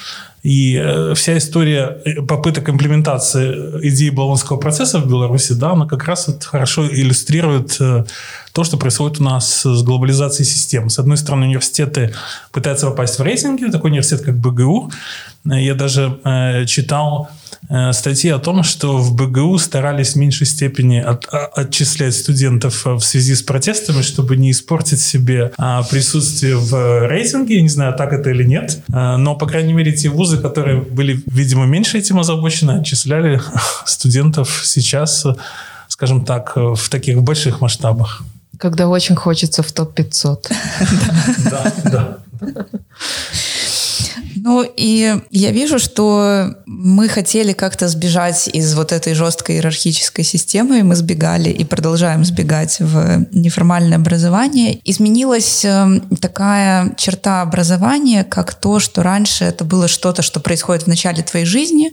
И 0.46 0.80
вся 1.16 1.38
история 1.38 1.98
попыток 2.28 2.70
имплементации 2.70 3.88
идеи 3.88 4.10
Болонского 4.10 4.58
процесса 4.58 5.00
в 5.00 5.08
Беларуси, 5.08 5.54
да, 5.54 5.72
она 5.72 5.86
как 5.86 6.04
раз 6.04 6.28
вот 6.28 6.44
хорошо 6.44 6.86
иллюстрирует 6.86 7.76
то, 8.56 8.64
что 8.64 8.76
происходит 8.76 9.20
у 9.20 9.24
нас 9.24 9.62
с 9.66 9.82
глобализацией 9.82 10.46
системы. 10.46 10.88
С 10.88 10.98
одной 10.98 11.16
стороны, 11.16 11.46
университеты 11.46 12.14
пытаются 12.52 12.86
попасть 12.86 13.18
в 13.18 13.22
рейтинги, 13.22 13.64
такой 13.70 13.90
университет, 13.90 14.22
как 14.22 14.38
БГУ. 14.38 14.90
Я 15.44 15.74
даже 15.74 16.18
э, 16.24 16.64
читал 16.64 17.28
э, 17.28 17.45
статьи 17.92 18.30
о 18.30 18.38
том, 18.38 18.62
что 18.62 18.98
в 18.98 19.14
БГУ 19.14 19.58
старались 19.58 20.12
в 20.12 20.16
меньшей 20.16 20.46
степени 20.46 20.98
от, 20.98 21.26
а, 21.32 21.46
отчислять 21.46 22.14
студентов 22.14 22.84
в 22.84 23.00
связи 23.00 23.34
с 23.34 23.42
протестами, 23.42 24.02
чтобы 24.02 24.36
не 24.36 24.50
испортить 24.50 25.00
себе 25.00 25.52
а, 25.58 25.82
присутствие 25.82 26.56
в 26.56 27.06
рейтинге. 27.06 27.56
Я 27.56 27.62
не 27.62 27.68
знаю, 27.68 27.94
так 27.94 28.12
это 28.12 28.30
или 28.30 28.44
нет. 28.44 28.82
А, 28.92 29.16
но, 29.16 29.34
по 29.34 29.46
крайней 29.46 29.72
мере, 29.72 29.92
те 29.92 30.08
вузы, 30.08 30.38
которые 30.38 30.80
были, 30.80 31.22
видимо, 31.26 31.66
меньше 31.66 31.98
этим 31.98 32.18
озабочены, 32.18 32.80
отчисляли 32.80 33.40
студентов 33.84 34.62
сейчас, 34.64 35.26
скажем 35.88 36.24
так, 36.24 36.56
в 36.56 36.88
таких 36.88 37.22
больших 37.22 37.60
масштабах. 37.60 38.22
Когда 38.58 38.88
очень 38.88 39.16
хочется 39.16 39.62
в 39.62 39.72
топ-500. 39.72 40.52
Да, 41.50 41.72
да. 41.84 42.18
Ну 44.36 44.64
и 44.76 45.16
я 45.30 45.50
вижу, 45.50 45.78
что 45.78 46.54
мы 46.66 47.08
хотели 47.08 47.52
как-то 47.52 47.88
сбежать 47.88 48.48
из 48.48 48.74
вот 48.74 48.92
этой 48.92 49.14
жесткой 49.14 49.56
иерархической 49.56 50.24
системы, 50.24 50.80
и 50.80 50.82
мы 50.82 50.94
сбегали 50.94 51.50
и 51.50 51.64
продолжаем 51.64 52.24
сбегать 52.24 52.78
в 52.80 53.26
неформальное 53.32 53.98
образование. 53.98 54.80
Изменилась 54.84 55.64
эм, 55.64 56.00
такая 56.20 56.94
черта 56.96 57.42
образования, 57.42 58.24
как 58.24 58.54
то, 58.54 58.78
что 58.78 59.02
раньше 59.02 59.44
это 59.44 59.64
было 59.64 59.88
что-то, 59.88 60.22
что 60.22 60.40
происходит 60.40 60.84
в 60.84 60.88
начале 60.88 61.22
твоей 61.22 61.46
жизни, 61.46 61.92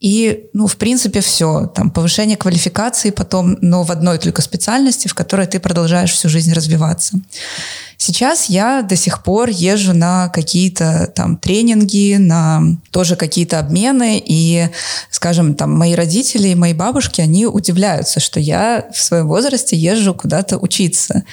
и, 0.00 0.48
ну, 0.54 0.66
в 0.66 0.76
принципе, 0.76 1.20
все. 1.20 1.66
Там 1.66 1.90
повышение 1.90 2.38
квалификации 2.38 3.10
потом, 3.10 3.58
но 3.60 3.82
в 3.82 3.90
одной 3.90 4.18
только 4.18 4.40
специальности, 4.40 5.08
в 5.08 5.14
которой 5.14 5.46
ты 5.46 5.60
продолжаешь 5.60 6.12
всю 6.12 6.30
жизнь 6.30 6.54
развиваться. 6.54 7.20
Сейчас 7.98 8.46
я 8.46 8.80
до 8.80 8.96
сих 8.96 9.22
пор 9.22 9.50
езжу 9.50 9.92
на 9.92 10.30
какие-то 10.30 11.12
там 11.14 11.36
тренинги, 11.36 12.16
на 12.18 12.62
тоже 12.90 13.14
какие-то 13.14 13.58
обмены, 13.58 14.22
и, 14.24 14.68
скажем, 15.10 15.54
там 15.54 15.76
мои 15.76 15.94
родители 15.94 16.48
и 16.48 16.54
мои 16.54 16.72
бабушки, 16.72 17.20
они 17.20 17.44
удивляются, 17.44 18.20
что 18.20 18.40
я 18.40 18.88
в 18.94 19.02
своем 19.02 19.28
возрасте 19.28 19.76
езжу 19.76 20.14
куда-то 20.14 20.56
учиться. 20.56 21.24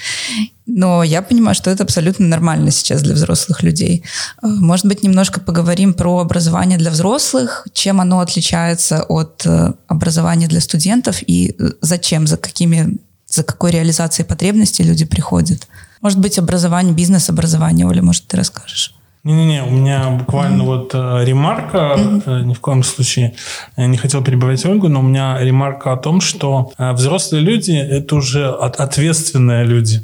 Но 0.67 1.01
я 1.01 1.21
понимаю, 1.21 1.55
что 1.55 1.71
это 1.71 1.83
абсолютно 1.83 2.27
нормально 2.27 2.71
сейчас 2.71 3.01
для 3.01 3.13
взрослых 3.13 3.63
людей. 3.63 4.03
Э, 4.43 4.47
может 4.47 4.85
быть, 4.85 5.01
немножко 5.01 5.39
поговорим 5.39 5.93
про 5.93 6.19
образование 6.19 6.77
для 6.77 6.91
взрослых, 6.91 7.67
чем 7.73 8.01
оно 8.01 8.19
отличается 8.19 9.03
от 9.03 9.45
э, 9.45 9.73
образования 9.87 10.47
для 10.47 10.59
студентов 10.59 11.23
и 11.25 11.55
э, 11.57 11.69
зачем, 11.81 12.27
за 12.27 12.37
какими, 12.37 12.97
за 13.27 13.43
какой 13.43 13.71
реализацией 13.71 14.27
потребностей 14.27 14.83
люди 14.83 15.05
приходят. 15.05 15.67
Может 16.01 16.19
быть, 16.19 16.37
образование, 16.37 16.93
бизнес-образование, 16.93 17.87
Оля, 17.87 18.01
может, 18.01 18.27
ты 18.27 18.35
расскажешь? 18.37 18.93
Не-не-не, 19.27 19.63
у 19.63 19.71
меня 19.71 20.09
буквально 20.09 20.61
mm-hmm. 20.61 20.65
вот 20.65 20.91
э, 20.93 21.25
ремарка, 21.25 21.95
mm-hmm. 21.97 22.23
э, 22.25 22.43
ни 22.45 22.53
в 22.53 22.61
коем 22.61 22.81
случае 22.81 23.33
я 23.75 23.87
не 23.87 23.97
хотел 23.97 24.23
перебивать 24.23 24.65
Ольгу, 24.65 24.87
но 24.87 25.01
у 25.01 25.03
меня 25.03 25.37
ремарка 25.37 25.91
о 25.91 25.97
том, 25.97 26.21
что 26.21 26.71
э, 26.77 26.93
взрослые 26.93 27.43
люди– 27.43 27.71
это 27.91 28.15
уже 28.15 28.47
от, 28.47 28.77
ответственные 28.77 29.65
люди. 29.65 29.99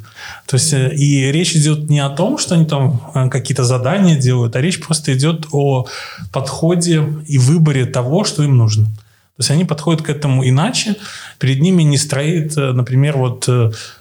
То 0.46 0.56
есть 0.56 0.74
э, 0.74 0.94
и 0.94 1.32
речь 1.32 1.56
идет 1.56 1.90
не 1.90 2.02
о 2.02 2.10
том, 2.10 2.38
что 2.38 2.56
они 2.56 2.66
там 2.66 3.00
э, 3.16 3.30
какие-то 3.30 3.64
задания 3.64 4.18
делают, 4.18 4.58
а 4.58 4.62
речь 4.62 4.82
просто 4.82 5.14
идет 5.14 5.46
о 5.54 5.86
подходе 6.34 7.02
и 7.26 7.38
выборе 7.38 7.86
того, 7.86 8.26
что 8.26 8.44
им 8.44 8.58
нужно. 8.58 8.88
То 8.88 9.40
есть 9.40 9.52
они 9.52 9.64
подходят 9.64 10.02
к 10.02 10.10
этому 10.10 10.46
иначе. 10.46 10.98
Перед 11.40 11.62
ними 11.62 11.84
не 11.84 11.98
стоит, 11.98 12.58
э, 12.58 12.74
например, 12.74 13.16
вот 13.16 13.48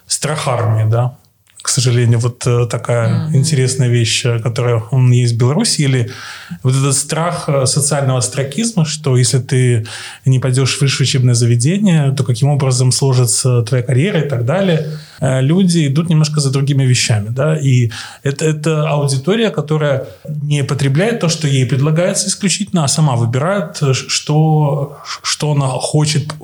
страх 0.09 0.49
армии, 0.49 0.91
да, 0.91 1.15
к 1.63 1.69
сожалению, 1.69 2.19
вот 2.19 2.45
э, 2.47 2.67
такая 2.67 3.09
mm-hmm. 3.09 3.37
интересная 3.37 3.89
вещь, 3.89 4.25
э, 4.25 4.41
которая 4.41 4.83
он 4.91 5.13
есть 5.13 5.35
в 5.35 5.39
Беларуси, 5.39 5.83
или 5.83 6.11
вот 6.65 6.75
этот 6.75 6.95
страх 6.95 7.49
э, 7.49 7.67
социального 7.67 8.19
астракизма, 8.19 8.85
что 8.85 9.17
если 9.17 9.39
ты 9.39 9.87
не 10.25 10.41
пойдешь 10.41 10.77
в 10.77 10.83
высшее 10.83 11.07
учебное 11.07 11.35
заведение, 11.35 12.11
то 12.13 12.25
каким 12.25 12.49
образом 12.49 12.91
сложится 12.91 13.63
твоя 13.63 13.85
карьера 13.85 14.21
и 14.21 14.29
так 14.29 14.45
далее. 14.45 14.99
Люди 15.21 15.87
идут 15.87 16.11
немножко 16.11 16.41
за 16.41 16.51
другими 16.51 16.83
вещами, 16.83 17.29
да, 17.29 17.57
и 17.57 17.93
это, 18.25 18.45
это 18.45 18.89
аудитория, 18.89 19.51
которая 19.51 20.09
не 20.43 20.65
потребляет 20.65 21.21
то, 21.21 21.29
что 21.29 21.47
ей 21.47 21.65
предлагается 21.65 22.27
исключительно, 22.27 22.83
а 22.83 22.89
сама 22.89 23.15
выбирает, 23.15 23.81
что, 23.93 24.99
что 25.23 25.53
она 25.53 25.69
хочет, 25.69 26.35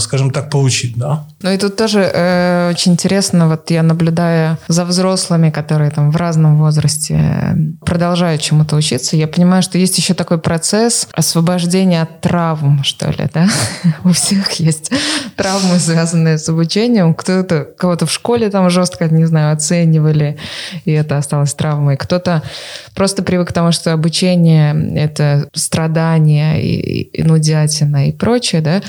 скажем 0.00 0.32
так, 0.32 0.50
получить, 0.50 0.96
да. 0.96 1.24
Ну 1.42 1.52
и 1.52 1.58
тут 1.58 1.76
тоже 1.76 2.00
э, 2.00 2.70
очень 2.70 2.92
интересно, 2.92 3.46
вот 3.46 3.70
я 3.70 3.82
наблюдая 3.82 4.58
за 4.68 4.86
взрослыми, 4.86 5.50
которые 5.50 5.90
там 5.90 6.10
в 6.10 6.16
разном 6.16 6.56
возрасте 6.56 7.56
продолжают 7.84 8.40
чему-то 8.40 8.74
учиться, 8.74 9.16
я 9.16 9.28
понимаю, 9.28 9.62
что 9.62 9.76
есть 9.76 9.98
еще 9.98 10.14
такой 10.14 10.38
процесс 10.38 11.06
освобождения 11.12 12.00
от 12.00 12.22
травм, 12.22 12.82
что 12.84 13.10
ли, 13.10 13.28
да? 13.34 13.48
У 14.04 14.12
всех 14.12 14.50
есть 14.52 14.90
травмы, 15.36 15.78
связанные 15.78 16.38
с 16.38 16.48
обучением. 16.48 17.14
Кто-то, 17.14 17.66
кого-то 17.76 18.06
в 18.06 18.12
школе 18.12 18.48
там 18.48 18.70
жестко, 18.70 19.06
не 19.08 19.26
знаю, 19.26 19.52
оценивали, 19.52 20.38
и 20.86 20.92
это 20.92 21.18
осталось 21.18 21.52
травмой. 21.52 21.98
Кто-то 21.98 22.42
просто 22.94 23.22
привык 23.22 23.50
к 23.50 23.52
тому, 23.52 23.72
что 23.72 23.92
обучение— 23.92 24.94
это 24.96 25.48
страдания 25.52 26.62
и, 26.62 27.02
и 27.02 27.22
нудятина 27.22 28.08
и 28.08 28.12
прочее, 28.12 28.62
да? 28.62 28.80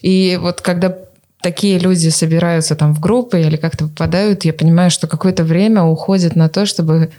И 0.00 0.38
вот 0.40 0.60
когда 0.60 0.94
такие 1.40 1.78
люди 1.78 2.08
собираются 2.08 2.74
там 2.76 2.94
в 2.94 3.00
группы 3.00 3.40
или 3.40 3.56
как-то 3.56 3.88
попадают, 3.88 4.44
я 4.44 4.52
понимаю, 4.52 4.90
что 4.90 5.06
какое-то 5.06 5.44
время 5.44 5.82
уходит 5.82 6.36
на 6.36 6.48
то, 6.48 6.66
чтобы 6.66 7.10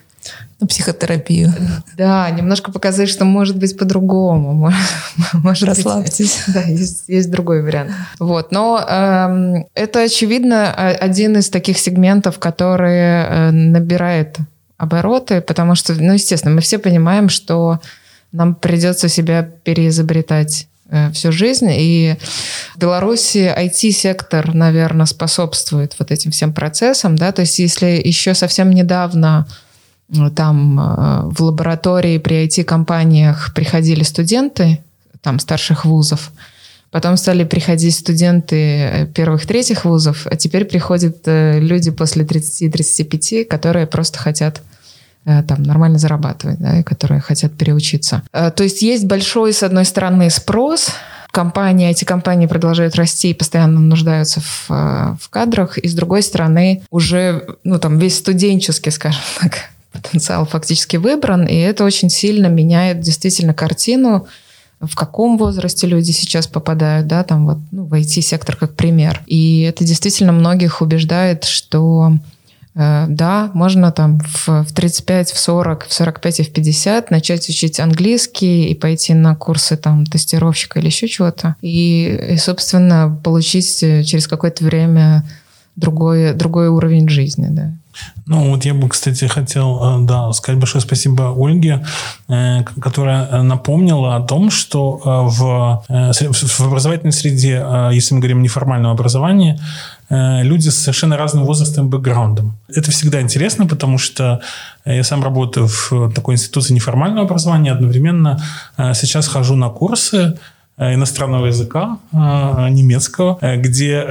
на 0.59 0.67
психотерапию. 0.67 1.53
Да, 1.97 2.29
немножко 2.29 2.71
показать, 2.71 3.09
что 3.09 3.23
может 3.23 3.57
быть 3.57 3.77
по-другому. 3.77 4.71
Может 5.33 5.69
Расслабьтесь. 5.69 6.43
Быть, 6.45 6.55
да, 6.55 6.61
есть, 6.63 7.05
есть 7.07 7.31
другой 7.31 7.63
вариант. 7.63 7.91
Вот, 8.19 8.51
но 8.51 8.85
эм, 8.85 9.65
это, 9.73 10.03
очевидно, 10.03 10.73
один 10.73 11.37
из 11.37 11.49
таких 11.49 11.79
сегментов, 11.79 12.39
который 12.39 12.91
э, 12.91 13.51
набирает 13.51 14.37
обороты, 14.77 15.39
потому 15.41 15.75
что, 15.75 15.93
ну, 15.93 16.13
естественно, 16.13 16.53
мы 16.53 16.61
все 16.61 16.77
понимаем, 16.79 17.29
что 17.29 17.79
нам 18.31 18.55
придется 18.55 19.07
себя 19.07 19.43
переизобретать 19.43 20.68
всю 21.13 21.31
жизнь. 21.31 21.69
И 21.71 22.15
в 22.75 22.79
Беларуси 22.79 23.53
IT-сектор, 23.55 24.53
наверное, 24.53 25.05
способствует 25.05 25.95
вот 25.99 26.11
этим 26.11 26.31
всем 26.31 26.53
процессам. 26.53 27.15
Да? 27.15 27.31
То 27.31 27.41
есть 27.41 27.59
если 27.59 28.01
еще 28.03 28.33
совсем 28.33 28.71
недавно 28.71 29.47
э, 30.11 30.29
там 30.35 30.79
э, 30.79 31.29
в 31.29 31.43
лаборатории 31.43 32.17
при 32.17 32.47
IT-компаниях 32.47 33.53
приходили 33.53 34.03
студенты 34.03 34.83
там 35.21 35.39
старших 35.39 35.85
вузов, 35.85 36.31
Потом 36.91 37.17
стали 37.17 37.43
приходить 37.43 37.95
студенты 37.95 39.07
первых-третьих 39.13 39.85
вузов, 39.85 40.25
а 40.25 40.35
теперь 40.35 40.65
приходят 40.65 41.17
люди 41.27 41.91
после 41.91 42.25
30-35, 42.25 43.45
которые 43.45 43.85
просто 43.85 44.17
хотят 44.17 44.63
Э, 44.63 44.78
там 45.47 45.63
нормально 45.63 45.99
зарабатывать, 45.99 46.59
да, 46.59 46.79
и 46.79 46.83
которые 46.83 47.21
хотят 47.21 47.53
переучиться. 47.53 48.23
Э, 48.33 48.51
то 48.51 48.63
есть 48.63 48.81
есть 48.81 49.05
большой, 49.05 49.53
с 49.53 49.63
одной 49.63 49.85
стороны, 49.85 50.29
спрос, 50.29 50.89
компании, 51.31 51.89
эти 51.89 52.05
компании 52.05 52.47
продолжают 52.47 52.95
расти 52.95 53.31
и 53.31 53.33
постоянно 53.33 53.79
нуждаются 53.79 54.41
в, 54.41 54.65
э, 54.69 55.15
в 55.21 55.29
кадрах, 55.29 55.77
и 55.77 55.87
с 55.87 55.93
другой 55.93 56.23
стороны 56.23 56.83
уже, 56.89 57.57
ну 57.63 57.79
там 57.79 57.99
весь 57.99 58.17
студенческий, 58.17 58.91
скажем 58.91 59.21
так, 59.39 59.69
потенциал 59.91 60.45
фактически 60.45 60.97
выбран, 60.97 61.45
и 61.45 61.55
это 61.55 61.83
очень 61.83 62.09
сильно 62.09 62.47
меняет 62.47 62.99
действительно 63.01 63.53
картину, 63.53 64.27
в 64.79 64.95
каком 64.95 65.37
возрасте 65.37 65.87
люди 65.87 66.11
сейчас 66.11 66.47
попадают, 66.47 67.07
да, 67.07 67.23
там 67.23 67.45
вот 67.45 67.57
ну, 67.71 67.83
в 67.83 67.93
IT-сектор 67.93 68.55
как 68.55 68.75
пример. 68.75 69.21
И 69.27 69.61
это 69.63 69.83
действительно 69.83 70.31
многих 70.31 70.81
убеждает, 70.81 71.43
что 71.43 72.13
Э, 72.13 72.38
да, 72.75 73.51
можно 73.53 73.91
там 73.91 74.19
в, 74.19 74.47
в 74.63 74.73
35, 74.73 75.31
в 75.31 75.39
40, 75.39 75.85
в 75.87 75.93
45 75.93 76.39
и 76.39 76.43
в 76.43 76.53
50 76.53 77.11
начать 77.11 77.49
учить 77.49 77.79
английский 77.79 78.67
и 78.67 78.75
пойти 78.75 79.13
на 79.13 79.35
курсы 79.35 79.75
там 79.75 80.05
тестировщика 80.05 80.79
или 80.79 80.87
еще 80.87 81.07
чего-то. 81.07 81.55
И, 81.61 82.31
и, 82.31 82.37
собственно, 82.37 83.19
получить 83.23 83.83
э, 83.83 84.03
через 84.03 84.27
какое-то 84.27 84.63
время 84.63 85.23
другой, 85.79 86.33
другой 86.33 86.69
уровень 86.69 87.09
жизни, 87.09 87.47
да. 87.49 87.73
Ну, 88.25 88.51
вот 88.51 88.63
я 88.63 88.73
бы, 88.73 88.87
кстати, 88.87 89.25
хотел, 89.25 89.79
э, 89.81 90.05
да, 90.05 90.31
сказать 90.31 90.59
большое 90.59 90.81
спасибо 90.81 91.33
Ольге, 91.35 91.83
которая 92.79 93.41
напомнила 93.41 94.15
о 94.15 94.21
том, 94.21 94.51
что 94.51 95.01
в, 95.03 95.83
в 95.89 96.61
образовательной 96.61 97.11
среде, 97.11 97.65
если 97.91 98.13
мы 98.13 98.21
говорим 98.21 98.41
неформального 98.41 98.93
образования, 98.93 99.59
Э, 100.09 100.41
люди 100.43 100.69
с 100.69 100.77
совершенно 100.77 101.17
разным 101.17 101.45
возрастом 101.45 101.85
и 101.85 101.89
бэкграундом. 101.89 102.57
Это 102.67 102.89
всегда 102.91 103.21
интересно, 103.21 103.67
потому 103.67 103.99
что 103.99 104.41
э, 104.85 104.95
я 104.95 105.03
сам 105.03 105.23
работаю 105.23 105.67
в 105.67 106.11
такой 106.13 106.33
институции 106.35 106.73
неформального 106.73 107.25
образования, 107.25 107.71
одновременно 107.71 108.41
э, 108.77 108.93
сейчас 108.95 109.27
хожу 109.27 109.55
на 109.55 109.69
курсы 109.69 110.37
иностранного 110.79 111.47
языка, 111.47 111.97
немецкого, 112.13 113.37
где 113.57 114.01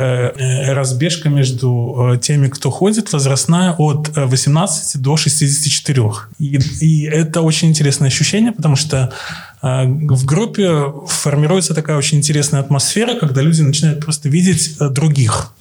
разбежка 0.69 1.29
между 1.31 2.19
теми, 2.21 2.49
кто 2.49 2.71
ходит, 2.71 3.13
возрастная 3.13 3.73
от 3.73 4.11
18 4.15 5.01
до 5.01 5.17
64. 5.17 6.03
И, 6.39 6.59
и 6.81 7.03
это 7.05 7.41
очень 7.41 7.69
интересное 7.69 8.09
ощущение, 8.09 8.53
потому 8.53 8.77
что 8.77 9.13
в 9.61 10.25
группе 10.25 10.93
формируется 11.07 11.75
такая 11.75 11.97
очень 11.97 12.19
интересная 12.19 12.61
атмосфера, 12.61 13.19
когда 13.19 13.43
люди 13.43 13.63
начинают 13.63 14.01
просто 14.01 14.29
видеть 14.29 14.77
других 14.79 15.53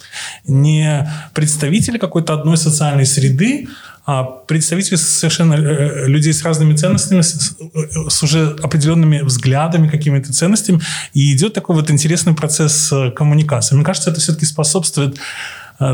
не 0.46 1.12
представители 1.34 1.98
какой-то 1.98 2.34
одной 2.34 2.58
социальной 2.58 3.06
среды, 3.06 3.68
а 4.08 4.24
представители 4.24 4.96
совершенно 4.96 5.56
э, 5.56 5.58
э, 5.58 6.08
людей 6.08 6.32
с 6.32 6.42
разными 6.42 6.74
ценностями, 6.76 7.20
э, 7.20 8.10
с 8.10 8.24
уже 8.24 8.56
определенными 8.64 9.20
взглядами, 9.20 9.90
какими-то 9.90 10.32
ценностями, 10.32 10.80
и 11.14 11.34
идет 11.34 11.54
такой 11.54 11.76
вот 11.76 11.92
интересный 11.92 12.34
процесс 12.34 12.94
коммуникации. 13.18 13.76
Мне 13.76 13.84
кажется, 13.84 14.10
это 14.10 14.22
все-таки 14.22 14.46
способствует 14.46 15.18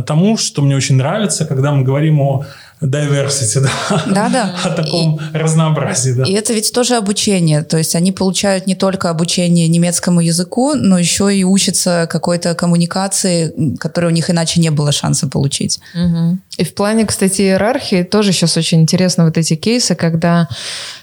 тому, 0.06 0.38
что 0.38 0.62
мне 0.62 0.78
очень 0.78 0.96
нравится, 0.96 1.44
когда 1.44 1.74
мы 1.74 1.84
говорим 1.84 2.22
о 2.22 2.46
diversity, 2.84 3.62
да, 3.62 4.04
да, 4.08 4.30
да. 4.30 4.56
о 4.64 4.70
таком 4.70 5.20
и, 5.34 5.38
разнообразии. 5.38 6.12
Да. 6.12 6.24
И 6.24 6.34
это 6.34 6.54
ведь 6.54 6.72
тоже 6.74 6.96
обучение, 6.96 7.64
то 7.64 7.78
есть 7.78 7.96
они 7.96 8.12
получают 8.12 8.68
не 8.68 8.76
только 8.76 9.10
обучение 9.10 9.68
немецкому 9.68 10.22
языку, 10.22 10.74
но 10.76 10.98
еще 10.98 11.36
и 11.36 11.44
учатся 11.44 12.08
какой-то 12.10 12.56
коммуникации, 12.56 13.54
которой 13.78 14.08
у 14.08 14.10
них 14.16 14.30
иначе 14.30 14.60
не 14.60 14.70
было 14.70 14.92
шанса 14.92 15.28
получить. 15.28 15.80
Угу. 15.96 16.38
И 16.58 16.64
в 16.64 16.74
плане, 16.74 17.06
кстати, 17.06 17.42
иерархии 17.42 18.04
тоже 18.04 18.32
сейчас 18.32 18.58
очень 18.58 18.82
интересно 18.82 19.26
вот 19.26 19.38
эти 19.38 19.56
кейсы, 19.56 19.96
когда, 19.96 20.48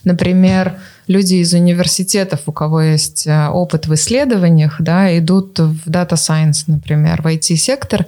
например, 0.04 0.78
люди 1.06 1.36
из 1.36 1.52
университетов, 1.54 2.40
у 2.46 2.52
кого 2.52 2.82
есть 2.82 3.26
э, 3.26 3.48
опыт 3.48 3.86
в 3.86 3.94
исследованиях, 3.94 4.76
да, 4.78 5.16
идут 5.18 5.58
в 5.58 5.88
Data 5.88 6.12
Science, 6.12 6.64
например, 6.68 7.22
в 7.22 7.26
IT-сектор, 7.26 8.06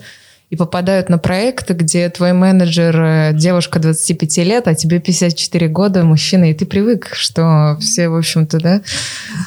и 0.53 0.57
попадают 0.57 1.09
на 1.09 1.17
проекты, 1.17 1.73
где 1.73 2.11
твой 2.11 2.35
менеджер 2.35 2.95
э, 3.01 3.33
девушка 3.33 3.79
25 3.79 4.37
лет, 4.45 4.69
а 4.69 4.75
тебе 4.75 5.01
54 5.01 5.67
года, 5.69 6.05
мужчина, 6.05 6.51
и 6.51 6.53
ты 6.53 6.67
привык, 6.67 7.09
что 7.15 7.79
все, 7.81 8.11
в 8.11 8.17
общем-то, 8.17 8.61
да, 8.61 8.83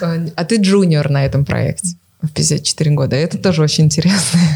э, 0.02 0.30
а 0.36 0.46
ты 0.46 0.56
джуниор 0.56 1.12
на 1.12 1.24
этом 1.24 1.46
проекте 1.46 1.96
в 2.24 2.30
54 2.30 2.92
года. 2.96 3.16
Это 3.16 3.38
тоже 3.38 3.62
очень 3.62 3.84
интересные 3.84 4.50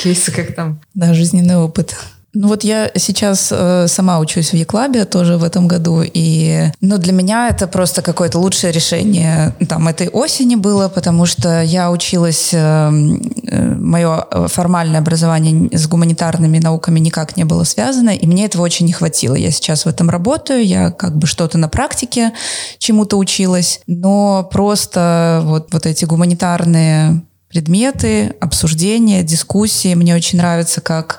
кейсы, 0.00 0.30
как 0.30 0.54
там. 0.54 0.80
Да, 0.94 1.12
жизненный 1.12 1.56
опыт. 1.56 1.96
Ну 2.34 2.48
вот 2.48 2.62
я 2.62 2.90
сейчас 2.94 3.48
э, 3.50 3.86
сама 3.88 4.18
учусь 4.18 4.50
в 4.50 4.54
Еклабе 4.54 5.06
тоже 5.06 5.38
в 5.38 5.44
этом 5.44 5.66
году, 5.66 6.02
и 6.02 6.70
ну, 6.82 6.98
для 6.98 7.14
меня 7.14 7.48
это 7.48 7.66
просто 7.66 8.02
какое-то 8.02 8.38
лучшее 8.38 8.70
решение 8.70 9.54
там 9.66 9.88
этой 9.88 10.08
осени 10.08 10.54
было, 10.54 10.88
потому 10.88 11.24
что 11.24 11.62
я 11.62 11.90
училась, 11.90 12.50
э, 12.52 12.58
э, 12.58 13.74
мое 13.76 14.26
формальное 14.48 15.00
образование 15.00 15.70
с 15.76 15.88
гуманитарными 15.88 16.58
науками 16.58 17.00
никак 17.00 17.36
не 17.38 17.44
было 17.44 17.64
связано, 17.64 18.10
и 18.10 18.26
мне 18.26 18.44
этого 18.44 18.62
очень 18.62 18.84
не 18.84 18.92
хватило. 18.92 19.34
Я 19.34 19.50
сейчас 19.50 19.86
в 19.86 19.88
этом 19.88 20.10
работаю, 20.10 20.66
я 20.66 20.90
как 20.90 21.16
бы 21.16 21.26
что-то 21.26 21.56
на 21.56 21.68
практике 21.68 22.32
чему-то 22.78 23.16
училась, 23.16 23.80
но 23.86 24.46
просто 24.52 25.40
вот, 25.44 25.72
вот 25.72 25.86
эти 25.86 26.04
гуманитарные 26.04 27.22
предметы, 27.48 28.34
обсуждения, 28.40 29.22
дискуссии. 29.22 29.94
Мне 29.94 30.14
очень 30.14 30.38
нравится, 30.38 30.80
как 30.80 31.18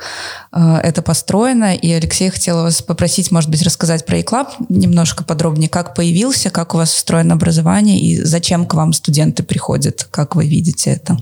э, 0.51 0.75
это 0.83 1.01
построено. 1.01 1.75
И, 1.75 1.91
Алексей, 1.91 2.29
хотела 2.29 2.63
вас 2.63 2.81
попросить, 2.81 3.31
может 3.31 3.49
быть, 3.49 3.63
рассказать 3.63 4.05
про 4.05 4.19
eClub 4.19 4.47
немножко 4.69 5.23
подробнее, 5.23 5.69
как 5.69 5.95
появился, 5.95 6.49
как 6.51 6.75
у 6.75 6.77
вас 6.77 6.95
устроено 6.95 7.33
образование 7.33 7.99
и 7.99 8.23
зачем 8.23 8.65
к 8.65 8.75
вам 8.75 8.93
студенты 8.93 9.43
приходят, 9.43 10.07
как 10.11 10.35
вы 10.35 10.47
видите 10.47 10.91
это? 10.91 11.17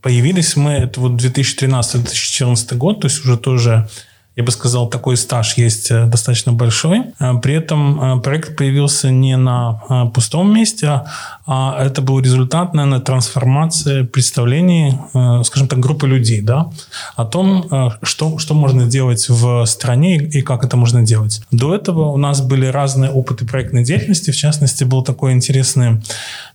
Появились 0.00 0.56
мы, 0.56 0.72
это 0.72 1.00
вот 1.00 1.12
2013-2014 1.12 2.76
год, 2.76 3.00
то 3.00 3.06
есть 3.06 3.24
уже 3.24 3.36
тоже 3.36 3.88
я 4.34 4.44
бы 4.44 4.50
сказал, 4.50 4.88
такой 4.88 5.16
стаж 5.16 5.58
есть 5.58 5.90
э, 5.90 6.06
достаточно 6.06 6.52
большой. 6.52 7.02
Э, 7.20 7.34
при 7.42 7.54
этом 7.54 8.18
э, 8.18 8.20
проект 8.20 8.56
появился 8.56 9.10
не 9.10 9.36
на 9.36 10.10
пустом 10.14 10.54
месте, 10.54 11.02
а 11.46 11.76
это 11.78 12.00
был 12.00 12.20
результат, 12.20 12.72
наверное, 12.74 13.00
трансформации 13.00 14.02
представлений, 14.02 14.94
скажем 15.44 15.68
так, 15.68 15.78
группы 15.80 16.06
людей, 16.06 16.40
да, 16.40 16.70
о 17.16 17.24
том, 17.24 17.90
что, 18.02 18.38
что 18.38 18.54
можно 18.54 18.86
делать 18.86 19.28
в 19.28 19.64
стране 19.66 20.16
и 20.16 20.42
как 20.42 20.64
это 20.64 20.76
можно 20.76 21.02
делать. 21.02 21.42
До 21.50 21.74
этого 21.74 22.10
у 22.10 22.16
нас 22.16 22.40
были 22.40 22.66
разные 22.66 23.10
опыты 23.10 23.44
проектной 23.44 23.84
деятельности, 23.84 24.30
в 24.30 24.36
частности, 24.36 24.84
был 24.84 25.02
такой 25.02 25.32
интересный 25.32 26.02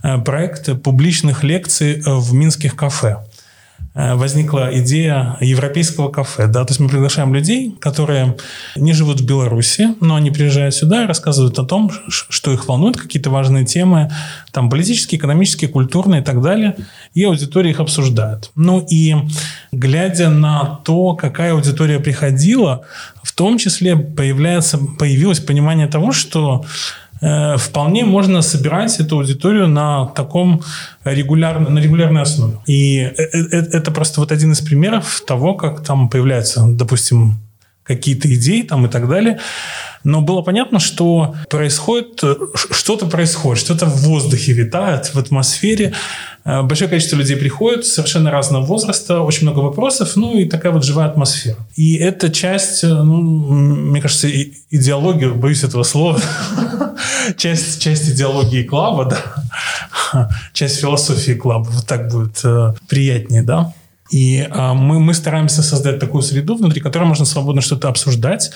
проект 0.01 0.81
публичных 0.81 1.43
лекций 1.43 2.01
в 2.05 2.33
минских 2.33 2.75
кафе. 2.75 3.17
Э, 3.97 4.13
возникла 4.13 4.69
идея 4.79 5.37
европейского 5.41 6.09
кафе. 6.09 6.45
Да? 6.45 6.63
То 6.65 6.71
есть 6.71 6.79
мы 6.79 6.87
приглашаем 6.87 7.33
людей, 7.33 7.75
которые 7.79 8.37
не 8.75 8.93
живут 8.93 9.21
в 9.21 9.25
Беларуси, 9.25 9.95
но 10.01 10.15
они 10.15 10.29
приезжают 10.29 10.75
сюда 10.75 11.03
и 11.03 11.07
рассказывают 11.07 11.57
о 11.57 11.65
том, 11.65 11.91
что 12.07 12.53
их 12.53 12.67
волнует, 12.67 12.95
какие-то 12.95 13.31
важные 13.31 13.65
темы, 13.65 14.11
там 14.51 14.69
политические, 14.69 15.17
экономические, 15.17 15.71
культурные 15.71 16.21
и 16.21 16.23
так 16.23 16.43
далее, 16.43 16.75
и 17.15 17.23
аудитория 17.23 17.71
их 17.71 17.79
обсуждает. 17.79 18.51
Ну 18.53 18.85
и 18.87 19.15
глядя 19.71 20.29
на 20.29 20.79
то, 20.85 21.15
какая 21.15 21.53
аудитория 21.53 21.99
приходила, 21.99 22.85
в 23.23 23.31
том 23.31 23.57
числе 23.57 23.95
появляется, 23.95 24.77
появилось 24.77 25.39
понимание 25.39 25.87
того, 25.87 26.11
что 26.11 26.63
вполне 27.57 28.05
можно 28.05 28.41
собирать 28.41 28.99
эту 28.99 29.17
аудиторию 29.17 29.67
на 29.67 30.05
таком 30.07 30.61
регулярном, 31.03 31.73
на 31.73 31.79
регулярной 31.79 32.21
основе. 32.21 32.57
И 32.67 32.99
э, 32.99 33.13
э, 33.17 33.57
это 33.73 33.91
просто 33.91 34.19
вот 34.19 34.31
один 34.31 34.51
из 34.51 34.61
примеров 34.61 35.21
того, 35.27 35.53
как 35.55 35.83
там 35.83 36.09
появляются, 36.09 36.65
допустим, 36.67 37.39
какие-то 37.87 38.33
идеи 38.33 38.61
там 38.61 38.85
и 38.85 38.89
так 38.89 39.07
далее. 39.07 39.39
Но 40.03 40.21
было 40.21 40.41
понятно, 40.41 40.79
что 40.79 41.35
происходит, 41.49 42.23
что-то 42.53 43.07
происходит, 43.07 43.59
что-то 43.59 43.85
в 43.85 44.03
воздухе 44.03 44.53
витает, 44.53 45.07
в 45.13 45.17
атмосфере. 45.17 45.93
Большое 46.45 46.89
количество 46.89 47.17
людей 47.17 47.35
приходит, 47.35 47.85
совершенно 47.85 48.31
разного 48.31 48.63
возраста, 48.63 49.19
очень 49.21 49.43
много 49.43 49.59
вопросов, 49.59 50.15
ну 50.15 50.37
и 50.37 50.45
такая 50.45 50.71
вот 50.71 50.85
живая 50.85 51.07
атмосфера. 51.07 51.57
И 51.75 51.95
это 51.95 52.29
часть, 52.29 52.83
ну, 52.83 53.21
мне 53.21 54.01
кажется, 54.01 54.29
идеологии, 54.71 55.27
боюсь 55.27 55.63
этого 55.63 55.83
слова, 55.83 56.21
часть, 57.37 57.81
часть 57.81 58.09
идеологии 58.09 58.63
клаба, 58.63 59.05
да, 60.13 60.29
часть 60.53 60.79
философии 60.79 61.33
клаба, 61.33 61.67
вот 61.69 61.85
так 61.85 62.09
будет 62.09 62.39
э, 62.45 62.73
приятнее, 62.87 63.43
да. 63.43 63.73
И 64.09 64.47
э, 64.49 64.73
мы, 64.73 64.99
мы 64.99 65.13
стараемся 65.13 65.61
создать 65.63 65.99
такую 65.99 66.21
среду, 66.21 66.55
внутри 66.55 66.81
которой 66.81 67.03
можно 67.03 67.25
свободно 67.25 67.61
что-то 67.61 67.89
обсуждать. 67.89 68.51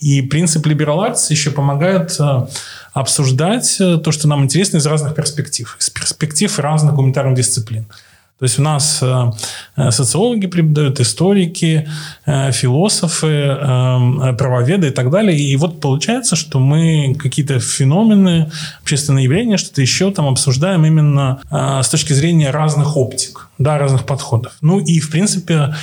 И 0.00 0.22
принцип 0.22 0.66
liberal 0.66 1.10
arts 1.10 1.30
еще 1.30 1.50
помогает 1.50 2.16
э, 2.18 2.46
обсуждать 2.92 3.76
э, 3.80 3.98
то, 3.98 4.12
что 4.12 4.28
нам 4.28 4.44
интересно 4.44 4.78
из 4.78 4.86
разных 4.86 5.14
перспектив, 5.14 5.76
из 5.78 5.90
перспектив 5.90 6.58
разных 6.58 6.94
гуманитарных 6.94 7.36
дисциплин. 7.36 7.86
То 8.42 8.46
есть 8.46 8.58
у 8.58 8.62
нас 8.62 8.98
э, 9.02 9.30
э, 9.76 9.92
социологи 9.92 10.48
преподают, 10.48 10.98
историки, 10.98 11.88
э, 12.26 12.50
философы, 12.50 13.56
правоведы 14.36 14.88
и 14.88 14.90
так 14.90 15.10
далее. 15.12 15.38
И 15.38 15.56
вот 15.56 15.80
получается, 15.80 16.34
что 16.34 16.58
мы 16.58 17.14
какие-то 17.16 17.60
феномены, 17.60 18.50
общественные 18.80 19.26
явления, 19.26 19.58
что-то 19.58 19.80
еще 19.80 20.10
там 20.10 20.26
обсуждаем 20.26 20.84
именно 20.84 21.40
с 21.52 21.88
точки 21.88 22.14
зрения 22.14 22.50
разных 22.50 22.96
оптик, 22.96 23.48
да, 23.58 23.78
разных 23.78 24.06
подходов. 24.06 24.54
Ну 24.60 24.80
и, 24.80 24.98
в 24.98 25.10
принципе, 25.12 25.76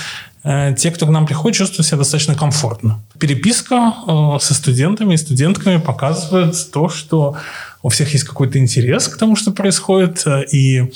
те, 0.43 0.91
кто 0.91 1.05
к 1.05 1.09
нам 1.09 1.25
приходит, 1.25 1.57
чувствуют 1.57 1.87
себя 1.87 1.99
достаточно 1.99 2.35
комфортно. 2.35 2.99
Переписка 3.19 3.93
со 4.41 4.53
студентами 4.53 5.13
и 5.13 5.17
студентками 5.17 5.77
показывает 5.77 6.55
то, 6.73 6.89
что 6.89 7.37
у 7.81 7.87
всех 7.87 8.11
есть 8.11 8.25
какой-то 8.25 8.59
интерес 8.59 9.07
к 9.07 9.17
тому, 9.17 9.37
что 9.37 9.51
происходит, 9.51 10.25
и 10.51 10.91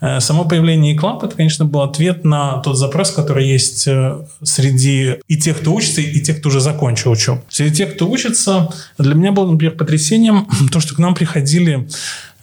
само 0.00 0.44
появление 0.44 0.96
eClub, 0.96 1.24
это, 1.24 1.36
конечно, 1.36 1.64
был 1.64 1.82
ответ 1.82 2.24
на 2.24 2.58
тот 2.58 2.76
запрос, 2.76 3.10
который 3.10 3.46
есть 3.46 3.86
э, 3.86 4.18
среди 4.42 5.16
и 5.28 5.36
тех, 5.36 5.60
кто 5.60 5.72
учится, 5.72 6.00
и 6.00 6.20
тех, 6.20 6.40
кто 6.40 6.48
уже 6.48 6.60
закончил 6.60 7.12
учебу. 7.12 7.42
Среди 7.48 7.76
тех, 7.76 7.94
кто 7.94 8.08
учится, 8.08 8.70
для 8.98 9.14
меня 9.14 9.32
было, 9.32 9.50
например, 9.50 9.76
потрясением 9.76 10.46
то, 10.72 10.80
что 10.80 10.94
к 10.94 10.98
нам 10.98 11.14
приходили 11.14 11.86
э, 11.86 11.86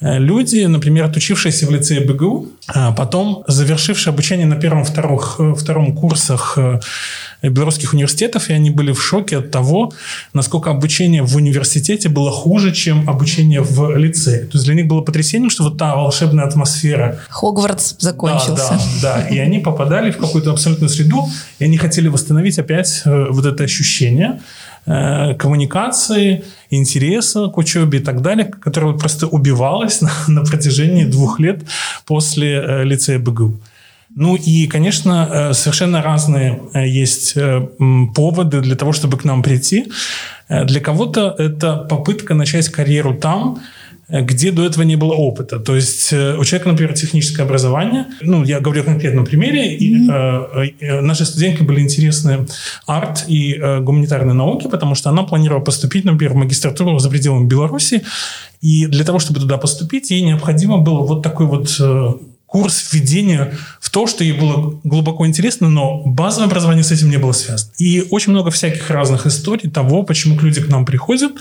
люди, 0.02 0.66
например, 0.66 1.06
отучившиеся 1.06 1.68
в 1.68 1.72
лицее 1.72 2.02
БГУ, 2.02 2.50
а 2.68 2.92
потом 2.92 3.44
завершившие 3.48 4.12
обучение 4.12 4.48
на 4.48 4.56
первом-втором 4.56 5.56
втором 5.56 5.96
курсах 5.96 6.58
белорусских 7.42 7.94
университетов, 7.94 8.50
и 8.50 8.54
они 8.54 8.70
были 8.70 8.92
в 8.92 9.02
шоке 9.02 9.38
от 9.38 9.52
того, 9.52 9.92
насколько 10.34 10.70
обучение 10.70 11.24
в 11.24 11.36
университете 11.36 12.10
было 12.10 12.32
хуже, 12.32 12.72
чем 12.72 13.10
обучение 13.10 13.62
в 13.62 13.96
лицее. 13.98 14.46
То 14.46 14.58
есть 14.58 14.66
для 14.66 14.76
них 14.76 14.88
было 14.88 15.02
потрясением, 15.02 15.50
что 15.50 15.64
вот 15.64 15.78
та 15.78 15.96
волшебная 15.96 16.46
атмосфера... 16.46 17.20
Хогвартс 17.30 17.96
закончился. 18.00 18.80
Да, 19.02 19.16
да, 19.16 19.16
да. 19.22 19.28
И 19.28 19.40
они 19.40 19.60
попадали 19.60 20.12
в 20.12 20.18
какую-то 20.18 20.52
абсолютную 20.52 20.90
среду, 20.90 21.30
и 21.60 21.66
они 21.66 21.78
хотели 21.78 22.08
восстановить 22.08 22.60
опять 22.60 23.02
э, 23.06 23.28
вот 23.30 23.46
это 23.46 23.64
ощущение 23.64 24.40
э, 24.40 24.42
коммуникации, 24.86 26.44
интереса 26.72 27.48
к 27.48 27.58
учебе 27.58 28.00
и 28.00 28.02
так 28.02 28.22
далее, 28.22 28.46
которое 28.46 28.98
просто 28.98 29.28
убивалось 29.28 30.02
на, 30.02 30.12
на 30.28 30.42
протяжении 30.44 31.06
двух 31.06 31.40
лет 31.40 31.64
после 32.06 32.54
э, 32.54 32.84
лицея 32.84 33.20
БГУ. 33.20 33.60
Ну 34.16 34.36
и, 34.36 34.68
конечно, 34.68 35.30
э, 35.32 35.54
совершенно 35.54 36.02
разные 36.02 36.62
э, 36.74 36.86
есть 36.88 37.34
э, 37.38 37.66
поводы 38.14 38.62
для 38.62 38.76
того, 38.76 38.92
чтобы 38.92 39.18
к 39.18 39.24
нам 39.24 39.42
прийти. 39.42 39.92
Для 40.50 40.82
кого-то 40.82 41.34
это 41.38 41.78
попытка 41.78 42.34
начать 42.34 42.68
карьеру 42.68 43.14
там, 43.14 43.62
где 44.12 44.52
до 44.52 44.66
этого 44.66 44.84
не 44.84 44.96
было 44.96 45.14
опыта. 45.14 45.60
То 45.60 45.76
есть 45.76 46.12
у 46.12 46.44
человека, 46.44 46.70
например, 46.70 46.94
техническое 46.94 47.44
образование, 47.44 48.08
ну, 48.22 48.44
я 48.44 48.60
говорю 48.60 48.82
о 48.82 48.86
конкретном 48.86 49.26
примере, 49.26 49.78
mm-hmm. 49.78 50.68
и, 50.68 50.86
э, 50.86 51.02
наши 51.02 51.26
студентки 51.26 51.64
были 51.64 51.80
интересны 51.80 52.46
арт 52.86 53.26
и 53.28 53.54
э, 53.54 53.80
гуманитарные 53.80 54.34
науки, 54.34 54.68
потому 54.68 54.96
что 54.96 55.10
она 55.10 55.24
планировала 55.24 55.64
поступить, 55.64 56.06
например, 56.06 56.34
в 56.34 56.38
магистратуру 56.38 57.00
за 57.00 57.10
пределами 57.10 57.48
Беларуси, 57.48 58.04
и 58.62 58.86
для 58.86 59.04
того, 59.04 59.20
чтобы 59.20 59.40
туда 59.40 59.58
поступить, 59.58 60.12
ей 60.12 60.22
необходимо 60.22 60.78
было 60.78 61.00
вот 61.06 61.24
такой 61.24 61.46
вот 61.48 61.76
курс 62.52 62.92
введения 62.92 63.54
в 63.80 63.90
то, 63.90 64.08
что 64.08 64.26
ей 64.26 64.34
было 64.34 64.78
глубоко 64.84 65.26
интересно, 65.26 65.70
но 65.70 66.02
базовое 66.04 66.48
образование 66.48 66.84
с 66.84 66.92
этим 66.92 67.10
не 67.10 67.16
было 67.16 67.32
связано. 67.32 67.72
И 67.78 68.06
очень 68.10 68.34
много 68.34 68.52
всяких 68.52 68.90
разных 68.90 69.26
историй 69.26 69.70
того, 69.70 70.04
почему 70.04 70.38
люди 70.38 70.62
к 70.62 70.68
нам 70.68 70.86
приходят, 70.86 71.32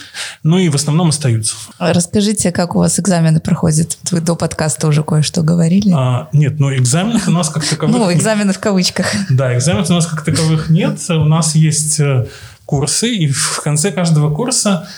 ну 0.44 0.56
и 0.56 0.68
в 0.68 0.76
основном 0.76 1.08
остаются. 1.08 1.56
Расскажите, 1.80 2.52
как 2.52 2.76
у 2.76 2.78
вас 2.78 3.00
экзамены 3.00 3.40
проходят? 3.40 3.98
Вы 4.12 4.20
до 4.20 4.36
подкаста 4.36 4.86
уже 4.86 5.02
кое-что 5.02 5.42
говорили. 5.42 5.92
А, 5.92 6.28
нет, 6.32 6.60
ну 6.60 6.72
экзаменов 6.72 7.26
у 7.26 7.32
нас 7.32 7.48
как 7.48 7.64
таковых... 7.64 7.96
Ну, 7.96 8.12
экзамены 8.12 8.52
в 8.52 8.60
кавычках. 8.60 9.12
Да, 9.30 9.56
экзаменов 9.56 9.90
у 9.90 9.94
нас 9.94 10.06
как 10.06 10.24
таковых 10.24 10.70
нет. 10.70 11.00
У 11.08 11.24
нас 11.24 11.56
есть 11.56 11.98
э, 11.98 12.28
курсы, 12.66 13.08
и 13.12 13.26
в 13.26 13.62
конце 13.64 13.90
каждого 13.90 14.32
курса 14.32 14.88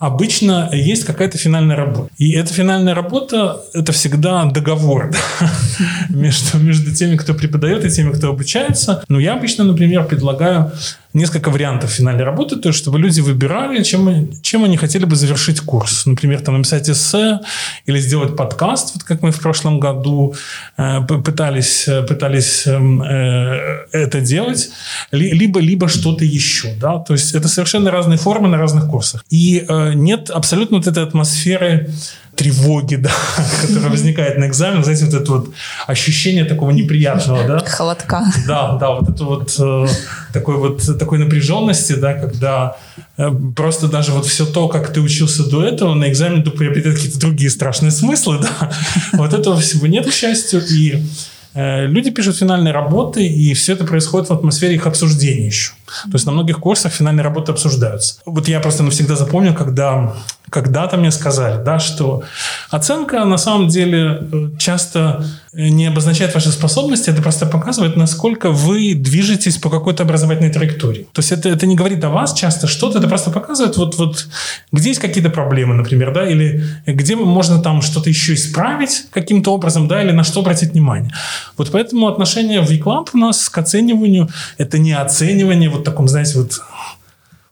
обычно 0.00 0.70
есть 0.72 1.04
какая-то 1.04 1.38
финальная 1.38 1.76
работа. 1.76 2.10
И 2.16 2.32
эта 2.32 2.52
финальная 2.52 2.94
работа– 2.94 3.60
это 3.74 3.92
всегда 3.92 4.46
договор 4.46 5.12
да, 5.12 5.50
между, 6.08 6.58
между 6.58 6.92
теми, 6.92 7.16
кто 7.16 7.34
преподает, 7.34 7.84
и 7.84 7.90
теми, 7.90 8.10
кто 8.10 8.30
обучается. 8.30 9.04
Но 9.08 9.20
я 9.20 9.34
обычно, 9.34 9.62
например, 9.62 10.04
предлагаю 10.06 10.72
несколько 11.12 11.50
вариантов 11.50 11.90
финальной 11.90 12.24
работы, 12.24 12.56
то 12.56 12.68
есть 12.68 12.78
чтобы 12.78 12.98
люди 12.98 13.20
выбирали, 13.20 13.82
чем, 13.82 14.30
чем 14.42 14.64
они 14.64 14.76
хотели 14.76 15.04
бы 15.04 15.16
завершить 15.16 15.60
курс. 15.60 16.06
Например, 16.06 16.40
там 16.40 16.56
написать 16.56 16.88
эссе 16.88 17.40
или 17.86 17.98
сделать 17.98 18.36
подкаст, 18.36 18.94
вот 18.94 19.04
как 19.04 19.22
мы 19.22 19.32
в 19.32 19.40
прошлом 19.40 19.80
году 19.80 20.34
э, 20.76 21.00
пытались, 21.02 21.88
пытались 22.08 22.66
эм, 22.66 23.02
э, 23.02 23.86
это 23.92 24.20
делать, 24.20 24.70
либо, 25.10 25.60
либо 25.60 25.88
что-то 25.88 26.24
еще. 26.24 26.74
Да? 26.80 26.98
То 26.98 27.14
есть 27.14 27.34
это 27.34 27.48
совершенно 27.48 27.90
разные 27.90 28.18
формы 28.18 28.48
на 28.48 28.58
разных 28.58 28.86
курсах. 28.86 29.24
И 29.30 29.64
э, 29.68 29.94
нет 29.94 30.30
абсолютно 30.30 30.76
вот 30.76 30.86
этой 30.86 31.02
атмосферы 31.02 31.90
тревоги, 32.40 32.94
да, 32.96 33.10
которая 33.60 33.90
возникает 33.90 34.38
на 34.38 34.46
экзамене, 34.46 34.82
знаете, 34.82 35.04
вот 35.04 35.14
это 35.14 35.32
вот 35.32 35.50
ощущение 35.86 36.44
такого 36.44 36.70
неприятного, 36.70 37.46
да? 37.46 37.58
Холодка. 37.58 38.24
Да, 38.46 38.76
да, 38.78 38.92
вот 38.92 39.10
это 39.10 39.24
вот 39.24 39.54
э, 39.58 39.86
такой 40.32 40.56
вот 40.56 40.98
такой 40.98 41.18
напряженности, 41.18 41.92
да, 41.92 42.14
когда 42.14 42.76
э, 43.18 43.30
просто 43.54 43.88
даже 43.88 44.12
вот 44.12 44.26
все 44.26 44.46
то, 44.46 44.68
как 44.68 44.90
ты 44.90 45.02
учился 45.02 45.50
до 45.50 45.62
этого, 45.62 45.94
на 45.94 46.08
экзамене 46.08 46.42
ты 46.42 46.50
приобретет 46.50 46.94
какие-то 46.94 47.20
другие 47.20 47.50
страшные 47.50 47.90
смыслы, 47.90 48.38
да. 48.40 48.72
Вот 49.12 49.34
этого 49.34 49.60
всего 49.60 49.86
нет, 49.86 50.06
к 50.06 50.12
счастью, 50.12 50.62
и 50.66 51.04
э, 51.52 51.86
Люди 51.86 52.10
пишут 52.10 52.38
финальные 52.38 52.72
работы, 52.72 53.26
и 53.26 53.52
все 53.52 53.74
это 53.74 53.84
происходит 53.84 54.30
в 54.30 54.32
атмосфере 54.32 54.76
их 54.76 54.86
обсуждения 54.86 55.46
еще. 55.46 55.72
То 56.04 56.14
есть 56.14 56.24
на 56.24 56.32
многих 56.32 56.58
курсах 56.58 56.92
финальные 56.92 57.24
работы 57.24 57.52
обсуждаются. 57.52 58.14
Вот 58.24 58.48
я 58.48 58.60
просто 58.60 58.82
навсегда 58.82 59.16
запомнил, 59.16 59.54
когда 59.54 60.14
когда-то 60.50 60.96
мне 60.96 61.10
сказали, 61.10 61.62
да, 61.62 61.78
что 61.78 62.22
оценка 62.70 63.24
на 63.24 63.38
самом 63.38 63.68
деле 63.68 64.18
э, 64.20 64.50
часто 64.58 65.24
не 65.52 65.86
обозначает 65.86 66.34
ваши 66.34 66.50
способности, 66.50 67.10
это 67.10 67.22
просто 67.22 67.46
показывает, 67.46 67.96
насколько 67.96 68.50
вы 68.50 68.94
движетесь 68.94 69.56
по 69.56 69.70
какой-то 69.70 70.04
образовательной 70.04 70.50
траектории. 70.50 71.06
То 71.12 71.20
есть 71.20 71.32
это, 71.32 71.48
это 71.48 71.66
не 71.66 71.74
говорит 71.76 72.04
о 72.04 72.10
вас 72.10 72.34
часто 72.34 72.66
что-то, 72.66 72.98
это 72.98 73.08
просто 73.08 73.30
показывает, 73.30 73.76
вот, 73.76 73.96
вот 73.96 74.28
где 74.72 74.90
есть 74.90 75.00
какие-то 75.00 75.30
проблемы, 75.30 75.74
например, 75.74 76.12
да, 76.12 76.28
или 76.28 76.64
где 76.86 77.16
можно 77.16 77.60
там 77.60 77.82
что-то 77.82 78.08
еще 78.08 78.34
исправить 78.34 79.06
каким-то 79.10 79.52
образом, 79.52 79.88
да, 79.88 80.02
или 80.02 80.12
на 80.12 80.24
что 80.24 80.40
обратить 80.40 80.72
внимание. 80.72 81.12
Вот 81.56 81.70
поэтому 81.72 82.06
отношение 82.06 82.60
в 82.60 82.70
e 82.70 82.80
у 83.12 83.18
нас 83.18 83.48
к 83.48 83.58
оцениванию, 83.58 84.28
это 84.58 84.78
не 84.78 84.92
оценивание 84.92 85.68
вот 85.68 85.84
таком, 85.84 86.08
знаете, 86.08 86.38
вот 86.38 86.60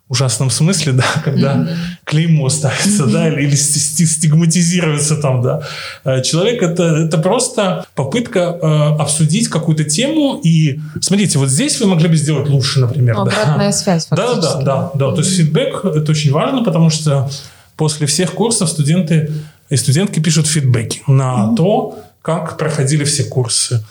ужасном 0.09 0.51
смысле, 0.51 0.92
да, 0.94 1.05
когда 1.25 1.55
mm-hmm. 1.55 1.77
клеймо 2.05 2.49
ставится, 2.49 3.05
mm-hmm. 3.05 3.12
да, 3.12 3.29
или, 3.29 3.42
или 3.42 3.55
стигматизируется 3.55 5.16
там, 5.16 5.42
да. 5.42 5.62
Э, 6.05 6.23
человек 6.23 6.62
это, 6.62 6.83
это 6.83 7.18
просто 7.18 7.87
попытка 7.94 8.40
э, 8.40 9.01
обсудить 9.01 9.49
какую-то 9.49 9.85
тему 9.85 10.40
и 10.42 10.81
смотрите, 11.01 11.38
вот 11.38 11.49
здесь 11.49 11.81
вы 11.81 11.87
могли 11.87 12.09
бы 12.09 12.16
сделать 12.16 12.49
лучше, 12.49 12.81
например. 12.81 13.16
Ну, 13.16 13.23
обратная 13.23 13.71
да. 13.71 13.73
связь 13.73 14.07
фактически. 14.07 14.40
Да, 14.40 14.55
да, 14.55 14.62
да, 14.62 14.90
да. 14.94 15.07
Mm-hmm. 15.07 15.14
То 15.14 15.21
есть 15.21 15.37
фидбэк 15.37 15.85
это 15.85 16.11
очень 16.11 16.33
важно, 16.33 16.64
потому 16.64 16.90
что 16.90 17.31
после 17.77 18.07
всех 18.07 18.33
курсов 18.33 18.68
студенты 18.68 19.31
и 19.68 19.77
студентки 19.77 20.21
пишут 20.21 20.47
фидбэки 20.47 21.03
на 21.07 21.23
mm-hmm. 21.23 21.57
то, 21.57 21.99
как 22.23 22.57
проходили 22.57 23.05
все 23.05 23.25
курсы 23.25 23.85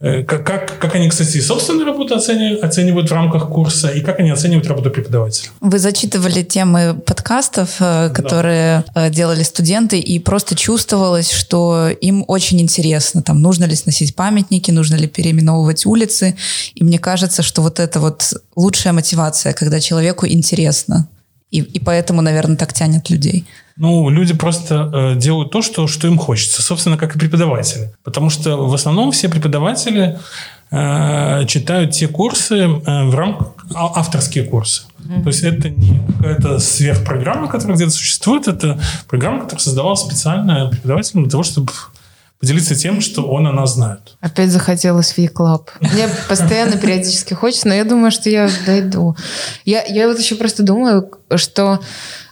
как, 0.00 0.46
как, 0.46 0.78
как 0.78 0.94
они, 0.94 1.10
кстати, 1.10 1.40
собственную 1.40 1.84
работу 1.84 2.14
оценивают, 2.14 2.64
оценивают 2.64 3.10
в 3.10 3.12
рамках 3.12 3.50
курса 3.50 3.88
и 3.88 4.00
как 4.00 4.18
они 4.18 4.30
оценивают 4.30 4.66
работу 4.66 4.90
преподавателя? 4.90 5.50
Вы 5.60 5.78
зачитывали 5.78 6.42
темы 6.42 6.94
подкастов, 6.94 7.76
э, 7.80 8.08
которые 8.08 8.84
да. 8.94 9.08
Э, 9.08 9.10
делали 9.10 9.42
студенты, 9.42 9.98
и 9.98 10.18
просто 10.18 10.56
чувствовалось, 10.56 11.30
что 11.30 11.90
им 12.00 12.24
очень 12.28 12.62
интересно, 12.62 13.22
там, 13.22 13.42
нужно 13.42 13.66
ли 13.66 13.76
сносить 13.76 14.14
памятники, 14.14 14.70
нужно 14.70 14.96
ли 14.96 15.06
переименовывать 15.06 15.84
улицы. 15.84 16.34
И 16.74 16.82
мне 16.82 16.98
кажется, 16.98 17.42
что 17.42 17.60
вот 17.60 17.78
это 17.78 18.00
вот 18.00 18.32
лучшая 18.56 18.94
мотивация, 18.94 19.52
когда 19.52 19.80
человеку 19.80 20.26
интересно. 20.26 21.08
И, 21.50 21.58
и 21.58 21.78
поэтому, 21.78 22.22
наверное, 22.22 22.56
так 22.56 22.72
тянет 22.72 23.10
людей. 23.10 23.44
Ну, 23.76 24.08
люди 24.10 24.34
просто 24.34 24.90
э, 24.92 25.14
делают 25.16 25.50
то, 25.50 25.62
что, 25.62 25.86
что 25.86 26.06
им 26.06 26.18
хочется, 26.18 26.62
собственно, 26.62 26.96
как 26.96 27.16
и 27.16 27.18
преподаватели. 27.18 27.92
Потому 28.04 28.30
что 28.30 28.56
в 28.56 28.74
основном 28.74 29.12
все 29.12 29.28
преподаватели 29.28 30.18
э, 30.70 31.46
читают 31.46 31.92
те 31.92 32.08
курсы 32.08 32.56
э, 32.56 33.04
в 33.04 33.14
рамках 33.14 33.54
а, 33.74 33.98
авторские 33.98 34.44
курсы. 34.44 34.82
Mm-hmm. 34.98 35.22
То 35.22 35.28
есть 35.28 35.42
это 35.42 35.70
не 35.70 36.00
какая-то 36.18 36.58
сверхпрограмма, 36.58 37.48
которая 37.48 37.76
где-то 37.76 37.92
существует, 37.92 38.48
это 38.48 38.80
программа, 39.08 39.40
которая 39.40 39.60
создавалась 39.60 40.00
специально 40.00 40.68
преподавателем 40.68 41.24
для 41.24 41.30
того, 41.30 41.42
чтобы 41.42 41.72
поделиться 42.40 42.74
тем, 42.74 43.00
что 43.00 43.22
он 43.22 43.46
о 43.46 43.52
нас 43.52 43.74
знает. 43.74 44.16
Опять 44.20 44.50
захотелось 44.50 45.12
в 45.12 45.18
E-Club. 45.18 45.68
Мне 45.80 46.08
постоянно 46.28 46.76
периодически 46.78 47.34
хочется, 47.34 47.68
но 47.68 47.74
я 47.74 47.84
думаю, 47.84 48.10
что 48.10 48.30
я 48.30 48.48
дойду. 48.66 49.14
Я, 49.64 49.84
я 49.84 50.08
вот 50.08 50.18
еще 50.18 50.36
просто 50.36 50.62
думаю, 50.62 51.10
что 51.36 51.80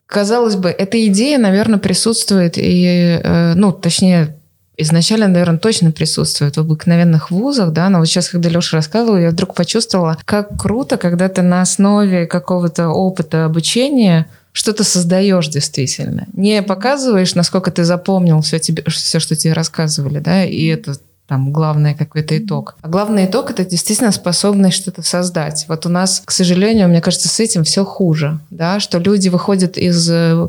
казалось 0.09 0.57
бы, 0.57 0.71
эта 0.71 1.07
идея, 1.07 1.39
наверное, 1.39 1.79
присутствует 1.79 2.57
и, 2.57 3.21
э, 3.23 3.55
ну, 3.55 3.73
точнее, 3.73 4.35
изначально, 4.77 5.29
наверное, 5.29 5.59
точно 5.59 5.93
присутствует 5.93 6.57
в 6.57 6.61
обыкновенных 6.61 7.31
вузах, 7.31 7.73
да, 7.73 7.89
но 7.91 7.99
вот 7.99 8.07
сейчас, 8.07 8.29
когда 8.31 8.49
Леша 8.49 8.79
рассказывал, 8.79 9.19
я 9.19 9.31
вдруг 9.31 9.55
почувствовала, 9.55 10.17
как 10.25 10.57
круто, 10.61 10.97
когда 10.97 11.29
ты 11.29 11.43
на 11.43 11.61
основе 11.61 12.27
какого-то 12.27 12.89
опыта 12.89 13.45
обучения 13.45 14.27
что-то 14.53 14.83
создаешь 14.83 15.49
действительно. 15.49 16.27
Не 16.33 16.63
показываешь, 16.63 17.35
насколько 17.35 17.71
ты 17.71 17.85
запомнил 17.85 18.41
все, 18.41 18.59
тебе, 18.59 18.83
все 18.89 19.21
что 19.21 19.37
тебе 19.37 19.53
рассказывали, 19.53 20.21
да, 20.21 20.45
и 20.45 20.67
это 20.67 20.95
там 21.29 21.53
главный 21.53 21.95
какой-то 21.95 22.37
итог. 22.39 22.77
А 22.81 22.89
главный 22.89 23.27
итог 23.27 23.51
это 23.51 23.65
действительно 23.65 24.11
способность 24.13 24.79
что-то 24.79 25.03
создать. 25.03 25.67
Вот 25.69 25.85
у 25.85 25.91
нас, 25.91 26.23
к 26.25 26.31
сожалению, 26.31 26.89
мне 26.89 27.03
кажется, 27.03 27.29
с 27.29 27.39
этим 27.39 27.65
все 27.65 27.85
хуже, 27.85 28.41
да, 28.51 28.81
что 28.81 28.99
люди 28.99 29.29
выходят 29.29 29.77
из 29.77 30.11
э, 30.11 30.49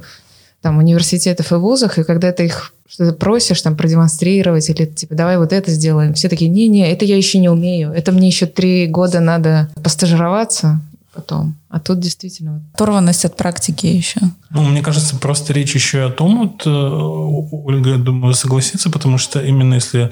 там 0.62 0.78
университетов 0.78 1.52
и 1.52 1.56
вузах, 1.56 2.00
и 2.00 2.04
когда 2.04 2.32
ты 2.32 2.46
их 2.46 2.74
что-то 2.88 3.12
просишь 3.12 3.62
там 3.62 3.76
продемонстрировать 3.76 4.70
или 4.70 4.86
типа 4.86 5.16
давай 5.16 5.38
вот 5.38 5.52
это 5.52 5.70
сделаем, 5.70 6.14
все 6.14 6.30
такие 6.30 6.50
не-не, 6.50 6.90
это 6.90 7.04
я 7.04 7.18
еще 7.18 7.40
не 7.40 7.50
умею, 7.50 7.92
это 7.92 8.14
мне 8.14 8.28
еще 8.28 8.46
три 8.46 8.88
года 8.88 9.20
надо 9.20 9.70
постажироваться, 9.84 10.80
потом. 11.14 11.56
А 11.70 11.80
тут 11.80 12.00
действительно... 12.00 12.64
Оторванность 12.74 13.26
от 13.26 13.38
практики 13.38 13.86
еще. 13.86 14.20
Ну, 14.50 14.64
мне 14.64 14.82
кажется, 14.82 15.16
просто 15.16 15.54
речь 15.54 15.76
еще 15.76 16.06
о 16.06 16.10
том, 16.10 16.40
вот 16.40 16.66
э, 16.66 16.70
Ольга, 16.70 17.92
я 17.92 17.98
думаю, 17.98 18.34
согласится, 18.34 18.90
потому 18.90 19.20
что 19.20 19.40
именно 19.40 19.76
если 19.76 20.12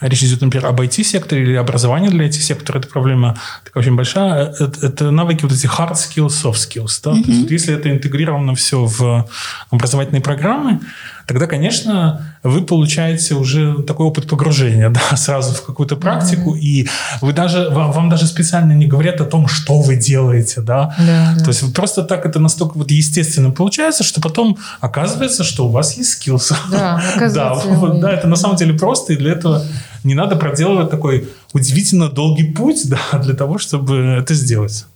речь 0.00 0.22
идет, 0.22 0.42
например, 0.42 0.66
об 0.66 0.80
IT-секторе 0.80 1.42
или 1.42 1.54
образовании 1.54 2.08
для 2.08 2.26
IT-сектора, 2.26 2.78
эта 2.78 2.86
проблема 2.86 3.36
такая 3.64 3.82
очень 3.82 3.96
большая. 3.96 4.54
Это, 4.60 4.86
это 4.86 5.10
навыки 5.10 5.42
вот 5.42 5.50
эти 5.50 5.66
hard 5.66 5.94
skills, 5.94 6.28
soft 6.28 6.54
skills. 6.54 7.00
Да? 7.02 7.10
Mm-hmm. 7.10 7.22
То 7.24 7.30
есть, 7.30 7.42
вот 7.42 7.50
если 7.50 7.74
это 7.74 7.90
интегрировано 7.90 8.54
все 8.54 8.84
в 8.84 9.28
образовательные 9.70 10.22
программы, 10.22 10.80
тогда, 11.26 11.48
конечно, 11.48 12.36
вы 12.44 12.62
получаете 12.62 13.34
уже 13.34 13.82
такой 13.82 14.06
опыт 14.06 14.28
погружения 14.28 14.88
да, 15.10 15.16
сразу 15.16 15.52
в 15.52 15.66
какую-то 15.66 15.96
практику, 15.96 16.54
mm-hmm. 16.54 16.60
и 16.60 16.88
вы 17.20 17.32
даже, 17.32 17.70
вам, 17.70 17.90
вам 17.90 18.08
даже 18.08 18.26
специально 18.26 18.72
не 18.72 18.86
говорят 18.86 19.20
о 19.20 19.24
том, 19.24 19.48
что 19.48 19.80
вы 19.80 19.96
делаете, 19.96 20.60
да. 20.60 20.91
Да, 20.98 21.34
да. 21.36 21.44
То 21.44 21.48
есть 21.48 21.74
просто 21.74 22.02
так 22.02 22.26
это 22.26 22.38
настолько 22.38 22.78
вот 22.78 22.90
естественно 22.90 23.50
получается, 23.50 24.04
что 24.04 24.20
потом 24.20 24.58
оказывается, 24.80 25.44
что 25.44 25.66
у 25.66 25.70
вас 25.70 25.96
есть 25.96 26.10
скиллс. 26.10 26.52
Да, 26.70 27.02
да, 27.34 27.54
вот, 27.54 28.00
да, 28.00 28.12
это 28.12 28.28
на 28.28 28.36
самом 28.36 28.56
деле 28.56 28.74
просто, 28.74 29.12
и 29.12 29.16
для 29.16 29.32
этого 29.32 29.64
не 30.04 30.14
надо 30.14 30.36
проделывать 30.36 30.90
такой 30.90 31.28
удивительно 31.52 32.08
долгий 32.08 32.52
путь 32.52 32.88
да, 32.88 33.18
для 33.18 33.34
того, 33.34 33.58
чтобы 33.58 33.96
это 34.20 34.34
сделать. 34.34 34.86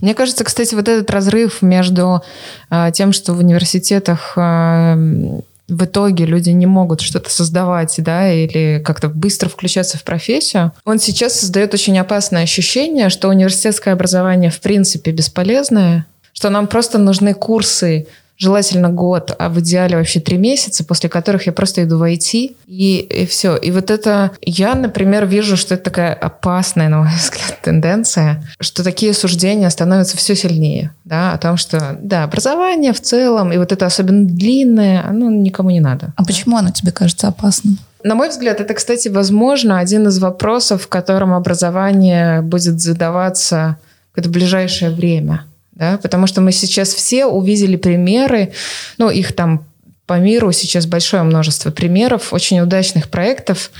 Мне 0.00 0.14
кажется, 0.14 0.44
кстати, 0.44 0.74
вот 0.74 0.88
этот 0.88 1.10
разрыв 1.10 1.62
между 1.62 2.22
э, 2.70 2.90
тем, 2.92 3.12
что 3.12 3.32
в 3.32 3.38
университетах 3.38 4.34
э, 4.36 5.40
в 5.68 5.84
итоге 5.84 6.26
люди 6.26 6.50
не 6.50 6.66
могут 6.66 7.00
что-то 7.00 7.30
создавать, 7.30 7.94
да, 7.98 8.30
или 8.30 8.82
как-то 8.84 9.08
быстро 9.08 9.48
включаться 9.48 9.96
в 9.96 10.04
профессию, 10.04 10.72
он 10.84 10.98
сейчас 10.98 11.40
создает 11.40 11.72
очень 11.72 11.98
опасное 11.98 12.42
ощущение, 12.42 13.08
что 13.08 13.28
университетское 13.28 13.94
образование 13.94 14.50
в 14.50 14.60
принципе 14.60 15.10
бесполезное, 15.10 16.06
что 16.32 16.50
нам 16.50 16.66
просто 16.66 16.98
нужны 16.98 17.32
курсы 17.32 18.06
желательно 18.36 18.90
год, 18.90 19.34
а 19.38 19.48
в 19.48 19.60
идеале 19.60 19.96
вообще 19.96 20.20
три 20.20 20.36
месяца, 20.36 20.84
после 20.84 21.08
которых 21.08 21.46
я 21.46 21.52
просто 21.52 21.84
иду 21.84 21.98
в 21.98 22.02
IT, 22.02 22.56
и, 22.66 22.98
и 22.98 23.26
все. 23.26 23.56
И 23.56 23.70
вот 23.70 23.90
это... 23.90 24.32
Я, 24.40 24.74
например, 24.74 25.26
вижу, 25.26 25.56
что 25.56 25.74
это 25.74 25.84
такая 25.84 26.14
опасная, 26.14 26.88
на 26.88 26.98
мой 26.98 27.08
взгляд, 27.16 27.58
тенденция, 27.62 28.44
что 28.60 28.82
такие 28.82 29.14
суждения 29.14 29.68
становятся 29.70 30.16
все 30.16 30.34
сильнее, 30.34 30.92
да, 31.04 31.32
о 31.32 31.38
том, 31.38 31.56
что, 31.56 31.96
да, 32.00 32.24
образование 32.24 32.92
в 32.92 33.00
целом, 33.00 33.52
и 33.52 33.58
вот 33.58 33.72
это 33.72 33.86
особенно 33.86 34.26
длинное, 34.26 35.04
оно 35.06 35.30
никому 35.30 35.70
не 35.70 35.80
надо. 35.80 36.12
А 36.16 36.24
почему 36.24 36.56
оно 36.56 36.70
тебе 36.70 36.92
кажется 36.92 37.28
опасным? 37.28 37.78
На 38.02 38.14
мой 38.14 38.28
взгляд, 38.28 38.60
это, 38.60 38.74
кстати, 38.74 39.08
возможно, 39.08 39.78
один 39.78 40.08
из 40.08 40.18
вопросов, 40.18 40.82
в 40.82 40.88
котором 40.88 41.32
образование 41.32 42.42
будет 42.42 42.78
задаваться 42.80 43.78
в 44.14 44.18
это 44.18 44.28
ближайшее 44.28 44.90
время. 44.90 45.44
Да? 45.74 45.98
Потому 45.98 46.26
что 46.26 46.40
мы 46.40 46.52
сейчас 46.52 46.94
все 46.94 47.26
увидели 47.26 47.76
примеры, 47.76 48.52
ну, 48.98 49.10
их 49.10 49.34
там 49.34 49.66
по 50.06 50.18
миру 50.18 50.52
сейчас 50.52 50.86
большое 50.86 51.22
множество 51.22 51.70
примеров 51.70 52.32
очень 52.32 52.60
удачных 52.60 53.08
проектов, 53.08 53.70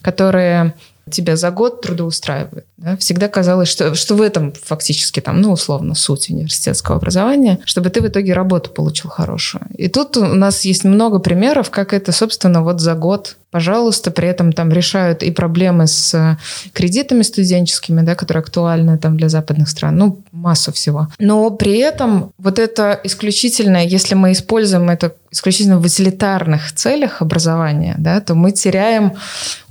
которые 0.00 0.74
тебя 1.10 1.36
за 1.36 1.50
год 1.50 1.82
трудоустраивают. 1.82 2.66
Да? 2.76 2.96
Всегда 2.96 3.28
казалось, 3.28 3.68
что, 3.68 3.94
что 3.94 4.16
в 4.16 4.22
этом 4.22 4.52
фактически 4.52 5.20
там, 5.20 5.40
ну, 5.40 5.52
условно, 5.52 5.94
суть 5.94 6.30
университетского 6.30 6.96
образования, 6.96 7.60
чтобы 7.64 7.90
ты 7.90 8.00
в 8.00 8.08
итоге 8.08 8.32
работу 8.32 8.70
получил 8.70 9.10
хорошую. 9.10 9.64
И 9.76 9.88
тут 9.88 10.16
у 10.16 10.24
нас 10.24 10.64
есть 10.64 10.82
много 10.82 11.20
примеров, 11.20 11.70
как 11.70 11.92
это, 11.92 12.10
собственно, 12.10 12.62
вот 12.62 12.80
за 12.80 12.94
год 12.94 13.36
пожалуйста, 13.56 14.10
при 14.10 14.28
этом 14.28 14.52
там 14.52 14.70
решают 14.70 15.22
и 15.22 15.30
проблемы 15.30 15.86
с 15.86 16.12
э, 16.12 16.36
кредитами 16.74 17.22
студенческими, 17.22 18.02
да, 18.02 18.14
которые 18.14 18.42
актуальны 18.42 18.98
там 18.98 19.16
для 19.16 19.30
западных 19.30 19.70
стран, 19.70 19.96
ну, 19.96 20.18
массу 20.30 20.72
всего. 20.72 21.08
Но 21.18 21.50
при 21.50 21.78
этом 21.78 22.32
вот 22.36 22.58
это 22.58 23.00
исключительно, 23.04 23.78
если 23.78 24.14
мы 24.14 24.32
используем 24.32 24.90
это 24.90 25.14
исключительно 25.30 25.78
в 25.78 25.86
утилитарных 25.86 26.72
целях 26.72 27.22
образования, 27.22 27.94
да, 27.96 28.20
то 28.20 28.34
мы 28.34 28.52
теряем 28.52 29.12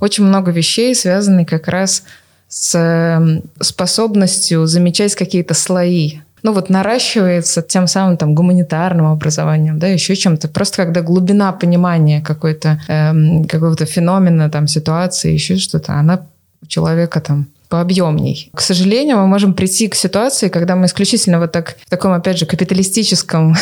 очень 0.00 0.24
много 0.24 0.50
вещей, 0.50 0.92
связанных 0.92 1.48
как 1.48 1.68
раз 1.68 2.02
с 2.48 2.74
эм, 2.76 3.42
способностью 3.60 4.66
замечать 4.66 5.14
какие-то 5.14 5.54
слои 5.54 6.18
ну 6.42 6.52
вот 6.52 6.70
наращивается 6.70 7.62
тем 7.62 7.86
самым 7.86 8.16
там 8.16 8.34
гуманитарным 8.34 9.06
образованием, 9.06 9.78
да, 9.78 9.86
еще 9.88 10.14
чем-то. 10.14 10.48
Просто 10.48 10.84
когда 10.84 11.02
глубина 11.02 11.52
понимания 11.52 12.20
какой-то 12.20 12.80
эм, 12.88 13.44
какого-то 13.44 13.86
феномена, 13.86 14.50
там 14.50 14.68
ситуации, 14.68 15.32
еще 15.32 15.56
что-то, 15.56 15.94
она 15.94 16.26
у 16.66 16.68
человека 16.68 17.20
там 17.20 17.46
пообъемней. 17.68 18.50
К 18.54 18.60
сожалению, 18.60 19.18
мы 19.18 19.26
можем 19.26 19.52
прийти 19.52 19.88
к 19.88 19.94
ситуации, 19.94 20.48
когда 20.48 20.76
мы 20.76 20.86
исключительно 20.86 21.40
вот 21.40 21.52
так 21.52 21.76
в 21.84 21.90
таком, 21.90 22.12
опять 22.12 22.38
же, 22.38 22.46
капиталистическом 22.46 23.56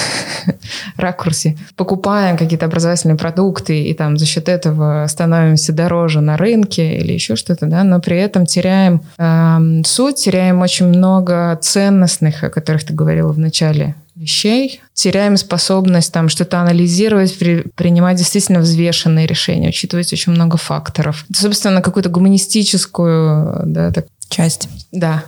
ракурсе 0.96 1.56
покупаем 1.76 2.36
какие-то 2.36 2.66
образовательные 2.66 3.16
продукты 3.16 3.82
и 3.82 3.94
там 3.94 4.18
за 4.18 4.26
счет 4.26 4.48
этого 4.48 5.06
становимся 5.08 5.72
дороже 5.72 6.20
на 6.20 6.36
рынке 6.36 6.98
или 6.98 7.12
еще 7.12 7.36
что-то, 7.36 7.66
да, 7.66 7.82
но 7.82 8.00
при 8.00 8.18
этом 8.18 8.44
теряем 8.46 9.02
э, 9.18 9.82
суть, 9.86 10.16
теряем 10.16 10.60
очень 10.60 10.86
много 10.86 11.58
ценностных, 11.62 12.44
о 12.44 12.50
которых 12.50 12.84
ты 12.84 12.92
говорила 12.92 13.32
в 13.32 13.38
начале 13.38 13.94
вещей, 14.16 14.80
теряем 14.92 15.36
способность 15.36 16.12
там 16.12 16.28
что-то 16.28 16.60
анализировать, 16.60 17.36
при, 17.38 17.64
принимать 17.74 18.16
действительно 18.16 18.60
взвешенные 18.60 19.26
решения, 19.26 19.68
учитывать 19.68 20.12
очень 20.12 20.32
много 20.32 20.56
факторов. 20.56 21.24
Это, 21.28 21.40
собственно, 21.40 21.82
какую-то 21.82 22.10
гуманистическую 22.10 23.62
да, 23.66 23.90
так, 23.90 24.06
часть. 24.28 24.68
Да. 24.92 25.24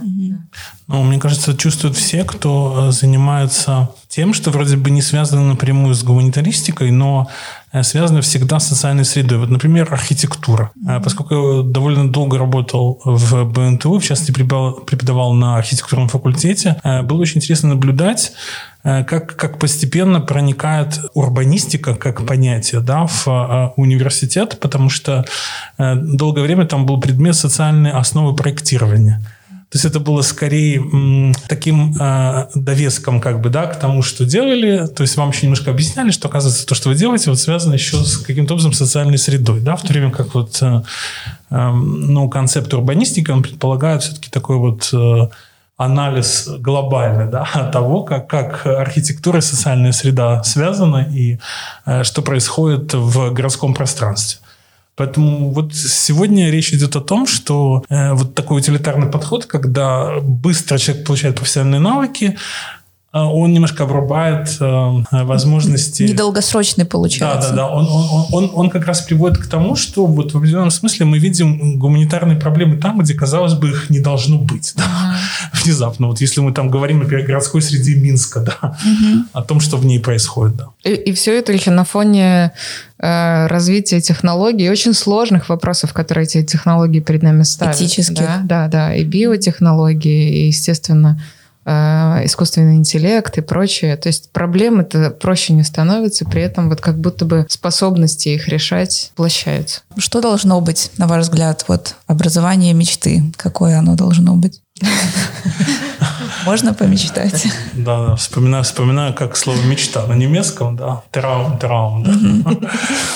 Ну, 0.88 1.02
мне 1.02 1.18
кажется, 1.18 1.56
чувствуют 1.56 1.96
все, 1.96 2.24
кто 2.24 2.88
э, 2.88 2.92
занимается 2.92 3.90
тем, 4.08 4.32
что 4.32 4.50
вроде 4.50 4.76
бы 4.76 4.90
не 4.90 5.02
связано 5.02 5.42
напрямую 5.42 5.94
с 5.94 6.04
гуманитаристикой, 6.04 6.92
но 6.92 7.28
э, 7.72 7.82
связано 7.82 8.20
всегда 8.20 8.60
с 8.60 8.68
социальной 8.68 9.04
средой. 9.04 9.38
Вот, 9.38 9.50
например, 9.50 9.92
архитектура. 9.92 10.70
Mm-hmm. 10.76 11.02
Поскольку 11.02 11.34
я 11.34 11.62
довольно 11.62 12.10
долго 12.10 12.38
работал 12.38 13.00
в 13.04 13.44
БНТУ, 13.44 13.98
в 13.98 14.04
частности, 14.04 14.32
преподавал, 14.32 14.74
преподавал 14.74 15.32
на 15.32 15.56
архитектурном 15.56 16.08
факультете, 16.08 16.80
было 17.04 17.20
очень 17.20 17.38
интересно 17.38 17.70
наблюдать, 17.70 18.32
как, 18.86 19.34
как 19.34 19.58
постепенно 19.58 20.20
проникает 20.20 21.00
урбанистика 21.14 21.96
как 21.96 22.24
понятие 22.24 22.80
да, 22.80 23.06
в 23.06 23.72
университет, 23.76 24.58
потому 24.60 24.90
что 24.90 25.24
долгое 25.78 26.42
время 26.42 26.66
там 26.66 26.86
был 26.86 27.00
предмет 27.00 27.34
социальной 27.34 27.90
основы 27.90 28.36
проектирования. 28.36 29.20
То 29.68 29.78
есть 29.78 29.84
это 29.84 29.98
было 29.98 30.22
скорее 30.22 30.76
м, 30.76 31.34
таким 31.48 31.96
э, 32.00 32.46
довеском 32.54 33.20
как 33.20 33.40
бы, 33.40 33.50
да, 33.50 33.66
к 33.66 33.80
тому, 33.80 34.00
что 34.00 34.24
делали. 34.24 34.86
То 34.86 35.02
есть 35.02 35.16
вам 35.16 35.30
еще 35.30 35.42
немножко 35.42 35.72
объясняли, 35.72 36.12
что, 36.12 36.28
оказывается, 36.28 36.64
то, 36.64 36.76
что 36.76 36.88
вы 36.88 36.94
делаете, 36.94 37.30
вот 37.30 37.40
связано 37.40 37.74
еще 37.74 38.02
с 38.04 38.16
каким-то 38.18 38.54
образом 38.54 38.72
социальной 38.72 39.18
средой, 39.18 39.60
да, 39.60 39.74
в 39.74 39.82
то 39.82 39.88
время 39.88 40.12
как 40.12 40.34
вот, 40.34 40.62
э, 40.62 40.82
э, 41.50 41.70
ну, 41.72 42.28
концепт 42.28 42.72
урбанистики, 42.74 43.30
он 43.32 43.42
предполагает 43.42 44.04
все-таки 44.04 44.30
такой 44.30 44.56
вот 44.56 44.88
э, 44.92 45.28
анализ 45.76 46.48
глобальный 46.58 47.26
да, 47.26 47.44
того, 47.72 48.02
как, 48.02 48.28
как 48.28 48.66
архитектура 48.66 49.38
и 49.38 49.42
социальная 49.42 49.92
среда 49.92 50.42
связаны 50.42 51.06
и 51.10 51.38
э, 51.84 52.02
что 52.02 52.22
происходит 52.22 52.94
в 52.94 53.32
городском 53.32 53.74
пространстве. 53.74 54.40
Поэтому 54.96 55.50
вот 55.50 55.74
сегодня 55.74 56.50
речь 56.50 56.72
идет 56.72 56.96
о 56.96 57.02
том, 57.02 57.26
что 57.26 57.84
э, 57.90 58.14
вот 58.14 58.34
такой 58.34 58.60
утилитарный 58.60 59.08
подход, 59.10 59.44
когда 59.44 60.20
быстро 60.22 60.78
человек 60.78 61.06
получает 61.06 61.36
профессиональные 61.36 61.80
навыки, 61.80 62.38
он 63.24 63.52
немножко 63.52 63.84
обрубает 63.84 64.56
э, 64.60 65.02
возможности... 65.10 66.04
Недолгосрочный 66.04 66.84
получается. 66.84 67.50
Да, 67.50 67.56
да, 67.56 67.68
да. 67.68 67.68
Он, 67.68 67.86
он, 67.86 68.26
он, 68.32 68.50
он 68.54 68.70
как 68.70 68.86
раз 68.86 69.00
приводит 69.02 69.38
к 69.38 69.46
тому, 69.46 69.76
что 69.76 70.06
вот 70.06 70.32
в 70.32 70.36
определенном 70.36 70.70
смысле 70.70 71.06
мы 71.06 71.18
видим 71.18 71.78
гуманитарные 71.78 72.38
проблемы 72.38 72.76
там, 72.76 72.98
где, 72.98 73.14
казалось 73.14 73.54
бы, 73.54 73.70
их 73.70 73.90
не 73.90 74.00
должно 74.00 74.38
быть. 74.38 74.74
Да? 74.76 74.82
Uh-huh. 74.82 75.62
Внезапно. 75.64 76.08
Вот 76.08 76.20
если 76.20 76.40
мы 76.40 76.52
там 76.52 76.68
говорим, 76.68 76.98
например, 76.98 77.24
о 77.24 77.26
городской 77.26 77.62
среде 77.62 77.94
Минска, 77.96 78.40
да, 78.40 78.58
uh-huh. 78.62 79.22
о 79.32 79.42
том, 79.42 79.60
что 79.60 79.76
в 79.76 79.84
ней 79.84 80.00
происходит. 80.00 80.56
Да. 80.56 80.68
И, 80.84 80.92
и 80.94 81.12
все 81.12 81.38
это 81.38 81.52
еще 81.52 81.70
на 81.70 81.84
фоне 81.84 82.52
Э, 82.98 83.46
развития 83.48 84.00
технологий, 84.00 84.70
очень 84.70 84.94
сложных 84.94 85.50
вопросов, 85.50 85.92
которые 85.92 86.24
эти 86.24 86.42
технологии 86.42 87.00
перед 87.00 87.22
нами 87.22 87.42
ставят. 87.42 87.76
Этических. 87.76 88.16
Да, 88.16 88.40
да, 88.42 88.68
да. 88.68 88.94
И 88.94 89.04
биотехнологии, 89.04 90.44
и, 90.44 90.46
естественно, 90.46 91.20
искусственный 91.66 92.76
интеллект 92.76 93.36
и 93.38 93.40
прочее. 93.40 93.96
То 93.96 94.08
есть 94.08 94.30
проблемы-то 94.30 95.10
проще 95.10 95.52
не 95.52 95.64
становятся, 95.64 96.24
при 96.24 96.42
этом 96.42 96.68
вот 96.68 96.80
как 96.80 96.98
будто 96.98 97.24
бы 97.24 97.46
способности 97.48 98.28
их 98.28 98.48
решать 98.48 99.10
площаются. 99.16 99.80
Что 99.96 100.20
должно 100.20 100.60
быть, 100.60 100.90
на 100.96 101.06
ваш 101.08 101.24
взгляд, 101.24 101.64
вот 101.66 101.96
образование 102.06 102.72
мечты? 102.72 103.22
Какое 103.36 103.78
оно 103.78 103.96
должно 103.96 104.36
быть? 104.36 104.60
Можно 106.44 106.74
помечтать. 106.74 107.46
Да, 107.72 108.06
да. 108.06 108.16
Вспоминаю, 108.16 108.62
вспоминаю, 108.62 109.14
как 109.14 109.36
слово 109.36 109.60
мечта 109.62 110.06
на 110.06 110.12
немецком, 110.12 110.76
да. 110.76 111.02
Траум, 111.10 111.58
траум. 111.58 112.04
Да. 112.04 112.70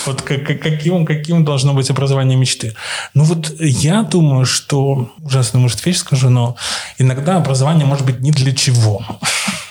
Вот 0.07 0.23
каким, 0.23 1.07
каким 1.07 1.45
должно 1.45 1.73
быть 1.73 1.91
образование 1.91 2.37
мечты? 2.37 2.75
Ну 3.15 3.25
вот 3.25 3.55
я 3.61 4.03
думаю, 4.03 4.47
что, 4.47 5.13
ужасно, 5.23 5.61
может, 5.61 5.87
вещь 5.87 5.99
скажу, 5.99 6.29
но 6.29 6.57
иногда 6.99 7.37
образование 7.37 7.87
может 7.87 8.05
быть 8.05 8.21
ни 8.21 8.33
для 8.33 8.53
чего. 8.53 9.05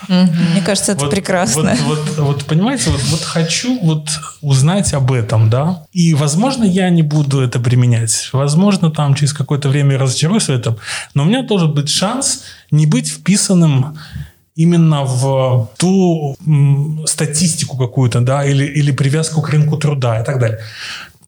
Мне 0.10 0.62
кажется, 0.66 0.94
это 0.94 1.02
вот, 1.02 1.12
прекрасно. 1.12 1.76
Вот, 1.86 2.00
вот, 2.00 2.18
вот 2.18 2.46
понимаете, 2.46 2.90
вот, 2.90 3.02
вот 3.12 3.22
хочу 3.22 3.80
вот 3.82 4.10
узнать 4.42 4.94
об 4.94 5.12
этом, 5.12 5.50
да, 5.50 5.84
и, 5.94 6.16
возможно, 6.16 6.64
я 6.64 6.90
не 6.90 7.04
буду 7.04 7.42
это 7.42 7.60
применять. 7.60 8.30
Возможно, 8.34 8.90
там 8.90 9.14
через 9.14 9.34
какое-то 9.34 9.70
время 9.70 10.00
разочаруюсь 10.00 10.46
в 10.46 10.50
этом, 10.50 10.78
но 11.14 11.24
у 11.24 11.26
меня 11.26 11.44
должен 11.44 11.74
быть 11.74 11.90
шанс 11.90 12.44
не 12.72 12.86
быть 12.86 13.08
вписанным 13.08 13.98
именно 14.56 15.06
в 15.06 15.70
ту 15.78 16.36
статистику 17.06 17.78
какую-то, 17.78 18.20
да, 18.20 18.44
или, 18.44 18.66
или 18.66 18.92
привязку 18.92 19.42
к 19.42 19.50
рынку 19.50 19.78
труда 19.78 20.20
и 20.20 20.26
так 20.26 20.40
далее. 20.40 20.60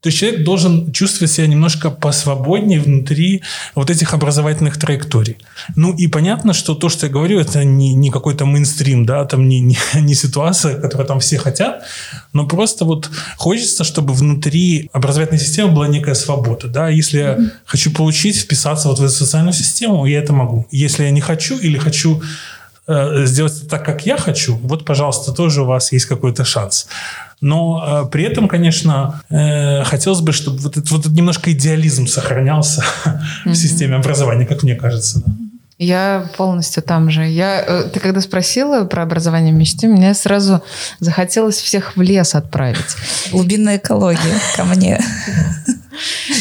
То 0.01 0.07
есть 0.07 0.17
человек 0.17 0.43
должен 0.43 0.91
чувствовать 0.91 1.31
себя 1.31 1.45
немножко 1.45 1.91
посвободнее 1.91 2.79
внутри 2.79 3.43
вот 3.75 3.91
этих 3.91 4.15
образовательных 4.15 4.79
траекторий. 4.79 5.37
Ну 5.75 5.95
и 5.95 6.07
понятно, 6.07 6.53
что 6.53 6.73
то, 6.73 6.89
что 6.89 7.05
я 7.05 7.11
говорю, 7.13 7.39
это 7.39 7.63
не, 7.63 7.93
не 7.93 8.09
какой-то 8.09 8.45
мейнстрим, 8.45 9.05
да, 9.05 9.25
там 9.25 9.47
не, 9.47 9.59
не, 9.59 9.77
не 10.01 10.15
ситуация, 10.15 10.81
которую 10.81 11.07
там 11.07 11.19
все 11.19 11.37
хотят, 11.37 11.83
но 12.33 12.47
просто 12.47 12.83
вот 12.83 13.11
хочется, 13.37 13.83
чтобы 13.83 14.13
внутри 14.15 14.89
образовательной 14.91 15.39
системы 15.39 15.71
была 15.71 15.87
некая 15.87 16.15
свобода, 16.15 16.67
да. 16.67 16.89
Если 16.89 17.19
я 17.19 17.37
хочу 17.65 17.91
получить, 17.91 18.37
вписаться 18.37 18.87
вот 18.87 18.97
в 18.97 19.03
эту 19.03 19.13
социальную 19.13 19.53
систему, 19.53 20.07
я 20.07 20.19
это 20.19 20.33
могу. 20.33 20.65
Если 20.71 21.03
я 21.03 21.11
не 21.11 21.21
хочу 21.21 21.59
или 21.59 21.77
хочу 21.77 22.23
сделать 23.25 23.57
это 23.57 23.69
так, 23.69 23.85
как 23.85 24.05
я 24.05 24.17
хочу, 24.17 24.55
вот, 24.57 24.85
пожалуйста, 24.85 25.31
тоже 25.31 25.63
у 25.63 25.65
вас 25.65 25.91
есть 25.91 26.05
какой-то 26.05 26.45
шанс. 26.45 26.87
Но 27.41 28.03
э, 28.05 28.09
при 28.11 28.23
этом, 28.23 28.47
конечно, 28.47 29.21
э, 29.29 29.83
хотелось 29.83 30.21
бы, 30.21 30.31
чтобы 30.31 30.59
вот 30.59 30.77
этот, 30.77 30.91
вот 30.91 31.01
этот 31.01 31.13
немножко 31.13 31.51
идеализм 31.51 32.05
сохранялся 32.05 32.83
mm-hmm. 32.83 33.19
в 33.51 33.55
системе 33.55 33.95
образования, 33.95 34.45
как 34.45 34.61
мне 34.63 34.75
кажется. 34.75 35.23
Да. 35.25 35.31
Я 35.83 36.29
полностью 36.37 36.83
там 36.83 37.09
же. 37.09 37.25
Я, 37.27 37.59
э, 37.59 37.89
ты 37.91 37.99
когда 37.99 38.21
спросила 38.21 38.85
про 38.85 39.01
образование 39.01 39.51
мечты, 39.51 39.87
мне 39.87 40.13
сразу 40.13 40.61
захотелось 40.99 41.55
всех 41.55 41.97
в 41.97 42.01
лес 42.01 42.35
отправить. 42.35 42.95
Глубинная 43.31 43.77
экология 43.77 44.39
ко 44.55 44.63
мне. 44.63 45.03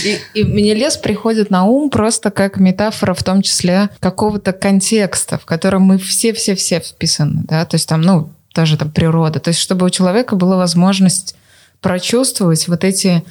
И, 0.04 0.18
и 0.34 0.44
мне 0.44 0.74
лес 0.74 0.96
приходит 0.96 1.50
на 1.50 1.64
ум 1.64 1.90
просто 1.90 2.30
как 2.30 2.58
метафора, 2.58 3.14
в 3.14 3.22
том 3.22 3.42
числе 3.42 3.90
какого-то 4.00 4.52
контекста, 4.52 5.38
в 5.38 5.44
котором 5.44 5.82
мы 5.82 5.98
все-все-все 5.98 6.80
вписаны, 6.80 7.42
да, 7.44 7.64
то 7.64 7.74
есть 7.76 7.88
там, 7.88 8.00
ну, 8.02 8.30
даже 8.54 8.76
там 8.76 8.90
природа, 8.90 9.40
то 9.40 9.48
есть 9.48 9.60
чтобы 9.60 9.86
у 9.86 9.90
человека 9.90 10.36
была 10.36 10.56
возможность 10.56 11.36
прочувствовать 11.80 12.68
вот 12.68 12.84
эти 12.84 13.24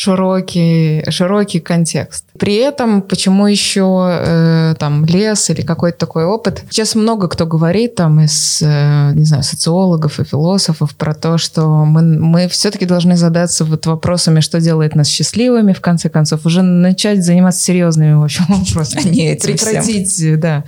широкий, 0.00 1.04
широкий 1.10 1.60
контекст. 1.60 2.24
При 2.38 2.54
этом, 2.54 3.02
почему 3.02 3.46
еще 3.46 4.08
э, 4.10 4.74
там 4.78 5.04
лес 5.04 5.50
или 5.50 5.60
какой-то 5.60 5.98
такой 5.98 6.24
опыт? 6.24 6.64
Сейчас 6.70 6.94
много 6.94 7.28
кто 7.28 7.44
говорит 7.44 7.96
там 7.96 8.18
из, 8.22 8.62
э, 8.62 9.12
не 9.14 9.24
знаю, 9.26 9.42
социологов 9.42 10.18
и 10.18 10.24
философов 10.24 10.94
про 10.96 11.12
то, 11.12 11.36
что 11.36 11.84
мы, 11.84 12.00
мы 12.00 12.48
все-таки 12.48 12.86
должны 12.86 13.14
задаться 13.14 13.66
вот 13.66 13.84
вопросами, 13.84 14.40
что 14.40 14.58
делает 14.58 14.94
нас 14.94 15.06
счастливыми, 15.06 15.74
в 15.74 15.82
конце 15.82 16.08
концов, 16.08 16.46
уже 16.46 16.62
начать 16.62 17.22
заниматься 17.22 17.62
серьезными, 17.62 18.14
в 18.14 18.22
общем, 18.22 18.46
вопросами. 18.48 19.10
Не 19.10 19.32
этим 19.32 19.52
Прекратить, 19.52 20.08
всем. 20.08 20.40
да 20.40 20.64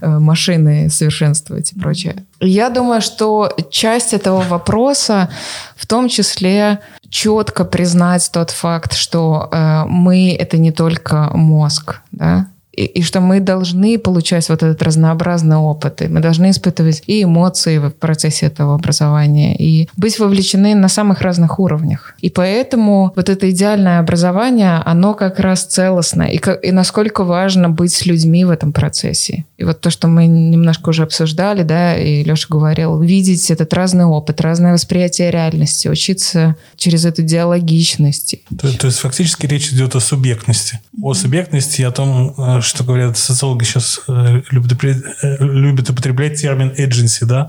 э, 0.00 0.18
машины 0.18 0.88
совершенствовать 0.88 1.72
и 1.72 1.78
прочее. 1.78 2.24
Я 2.40 2.70
думаю, 2.70 3.02
что 3.02 3.54
часть 3.70 4.14
этого 4.14 4.40
вопроса 4.40 5.28
в 5.76 5.86
том 5.86 6.08
числе 6.08 6.78
четко 7.12 7.64
признать 7.64 8.28
тот 8.32 8.50
факт, 8.50 8.94
что 8.94 9.48
э, 9.52 9.84
мы 9.86 10.34
это 10.34 10.56
не 10.56 10.72
только 10.72 11.30
мозг, 11.34 12.00
да, 12.10 12.48
и, 12.72 12.84
и 12.84 13.02
что 13.02 13.20
мы 13.20 13.40
должны 13.40 13.98
получать 13.98 14.48
вот 14.48 14.62
этот 14.62 14.82
разнообразный 14.82 15.56
опыт, 15.56 16.02
и 16.02 16.08
мы 16.08 16.20
должны 16.20 16.50
испытывать 16.50 17.02
и 17.06 17.22
эмоции 17.22 17.78
в 17.78 17.90
процессе 17.90 18.46
этого 18.46 18.74
образования, 18.74 19.56
и 19.56 19.88
быть 19.96 20.18
вовлечены 20.18 20.74
на 20.74 20.88
самых 20.88 21.20
разных 21.20 21.58
уровнях. 21.58 22.14
И 22.20 22.30
поэтому 22.30 23.12
вот 23.14 23.28
это 23.28 23.50
идеальное 23.50 23.98
образование, 23.98 24.82
оно 24.84 25.14
как 25.14 25.38
раз 25.38 25.64
целостно, 25.64 26.22
и, 26.22 26.40
и 26.62 26.72
насколько 26.72 27.24
важно 27.24 27.68
быть 27.68 27.92
с 27.92 28.06
людьми 28.06 28.44
в 28.44 28.50
этом 28.50 28.72
процессе. 28.72 29.44
И 29.58 29.64
вот 29.64 29.80
то, 29.80 29.90
что 29.90 30.08
мы 30.08 30.26
немножко 30.26 30.88
уже 30.88 31.02
обсуждали, 31.02 31.62
да, 31.62 31.94
и 31.96 32.24
Леша 32.24 32.46
говорил, 32.48 33.00
видеть 33.00 33.50
этот 33.50 33.72
разный 33.74 34.04
опыт, 34.04 34.40
разное 34.40 34.72
восприятие 34.72 35.30
реальности, 35.30 35.88
учиться 35.88 36.56
через 36.76 37.04
эту 37.04 37.22
диалогичность. 37.22 38.36
То, 38.58 38.76
то 38.76 38.86
есть 38.86 38.98
фактически 38.98 39.46
речь 39.46 39.68
идет 39.72 39.94
о 39.94 40.00
субъектности. 40.00 40.80
О 41.00 41.14
субъектности, 41.14 41.82
о 41.82 41.90
том, 41.90 42.34
э, 42.36 42.61
что 42.62 42.84
говорят 42.84 43.18
социологи 43.18 43.64
сейчас 43.64 44.00
э, 44.08 44.42
любят, 44.50 44.72
э, 44.82 45.36
любят 45.40 45.90
употреблять 45.90 46.40
термин 46.40 46.72
agency, 46.78 47.24
да? 47.24 47.48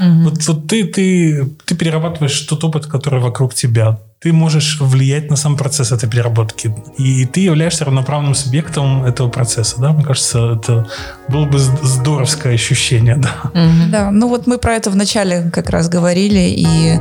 Угу. 0.00 0.22
Вот, 0.22 0.46
вот 0.46 0.66
ты, 0.66 0.84
ты, 0.84 1.46
ты 1.64 1.74
перерабатываешь 1.74 2.40
тот 2.40 2.64
опыт, 2.64 2.86
который 2.86 3.20
вокруг 3.20 3.54
тебя. 3.54 4.00
Ты 4.20 4.32
можешь 4.32 4.80
влиять 4.80 5.30
на 5.30 5.36
сам 5.36 5.56
процесс 5.56 5.92
этой 5.92 6.08
переработки. 6.08 6.74
И 6.96 7.26
ты 7.26 7.40
являешься 7.40 7.84
равноправным 7.84 8.34
субъектом 8.34 9.04
этого 9.04 9.28
процесса, 9.28 9.80
да? 9.80 9.92
Мне 9.92 10.04
кажется, 10.04 10.54
это 10.54 10.88
было 11.28 11.44
бы 11.44 11.58
здоровское 11.58 12.54
ощущение, 12.54 13.16
да. 13.18 13.50
Угу. 13.50 13.90
Да, 13.90 14.10
ну 14.10 14.28
вот 14.28 14.46
мы 14.46 14.58
про 14.58 14.74
это 14.74 14.90
вначале 14.90 15.50
как 15.52 15.70
раз 15.70 15.88
говорили, 15.88 16.54
и 16.56 16.98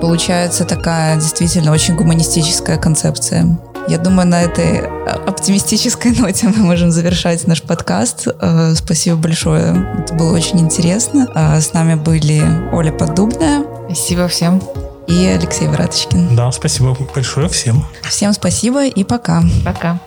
получается 0.00 0.64
такая 0.64 1.16
действительно 1.16 1.72
очень 1.72 1.96
гуманистическая 1.96 2.76
концепция. 2.76 3.58
Я 3.88 3.96
думаю, 3.96 4.28
на 4.28 4.42
этой 4.42 4.86
оптимистической 5.06 6.12
ноте 6.12 6.48
мы 6.48 6.62
можем 6.62 6.90
завершать 6.90 7.46
наш 7.46 7.62
подкаст. 7.62 8.28
Э, 8.40 8.74
спасибо 8.74 9.16
большое. 9.16 9.86
Это 9.98 10.14
было 10.14 10.34
очень 10.34 10.60
интересно. 10.60 11.26
Э, 11.34 11.58
с 11.58 11.72
нами 11.72 11.94
были 11.94 12.42
Оля 12.72 12.92
Поддубная. 12.92 13.64
Спасибо 13.86 14.28
всем. 14.28 14.60
И 15.08 15.26
Алексей 15.26 15.66
Враточкин. 15.66 16.36
Да, 16.36 16.52
спасибо 16.52 16.94
большое 17.14 17.48
всем. 17.48 17.84
Всем 18.02 18.34
спасибо 18.34 18.86
и 18.86 19.04
пока. 19.04 19.42
Пока. 19.64 19.98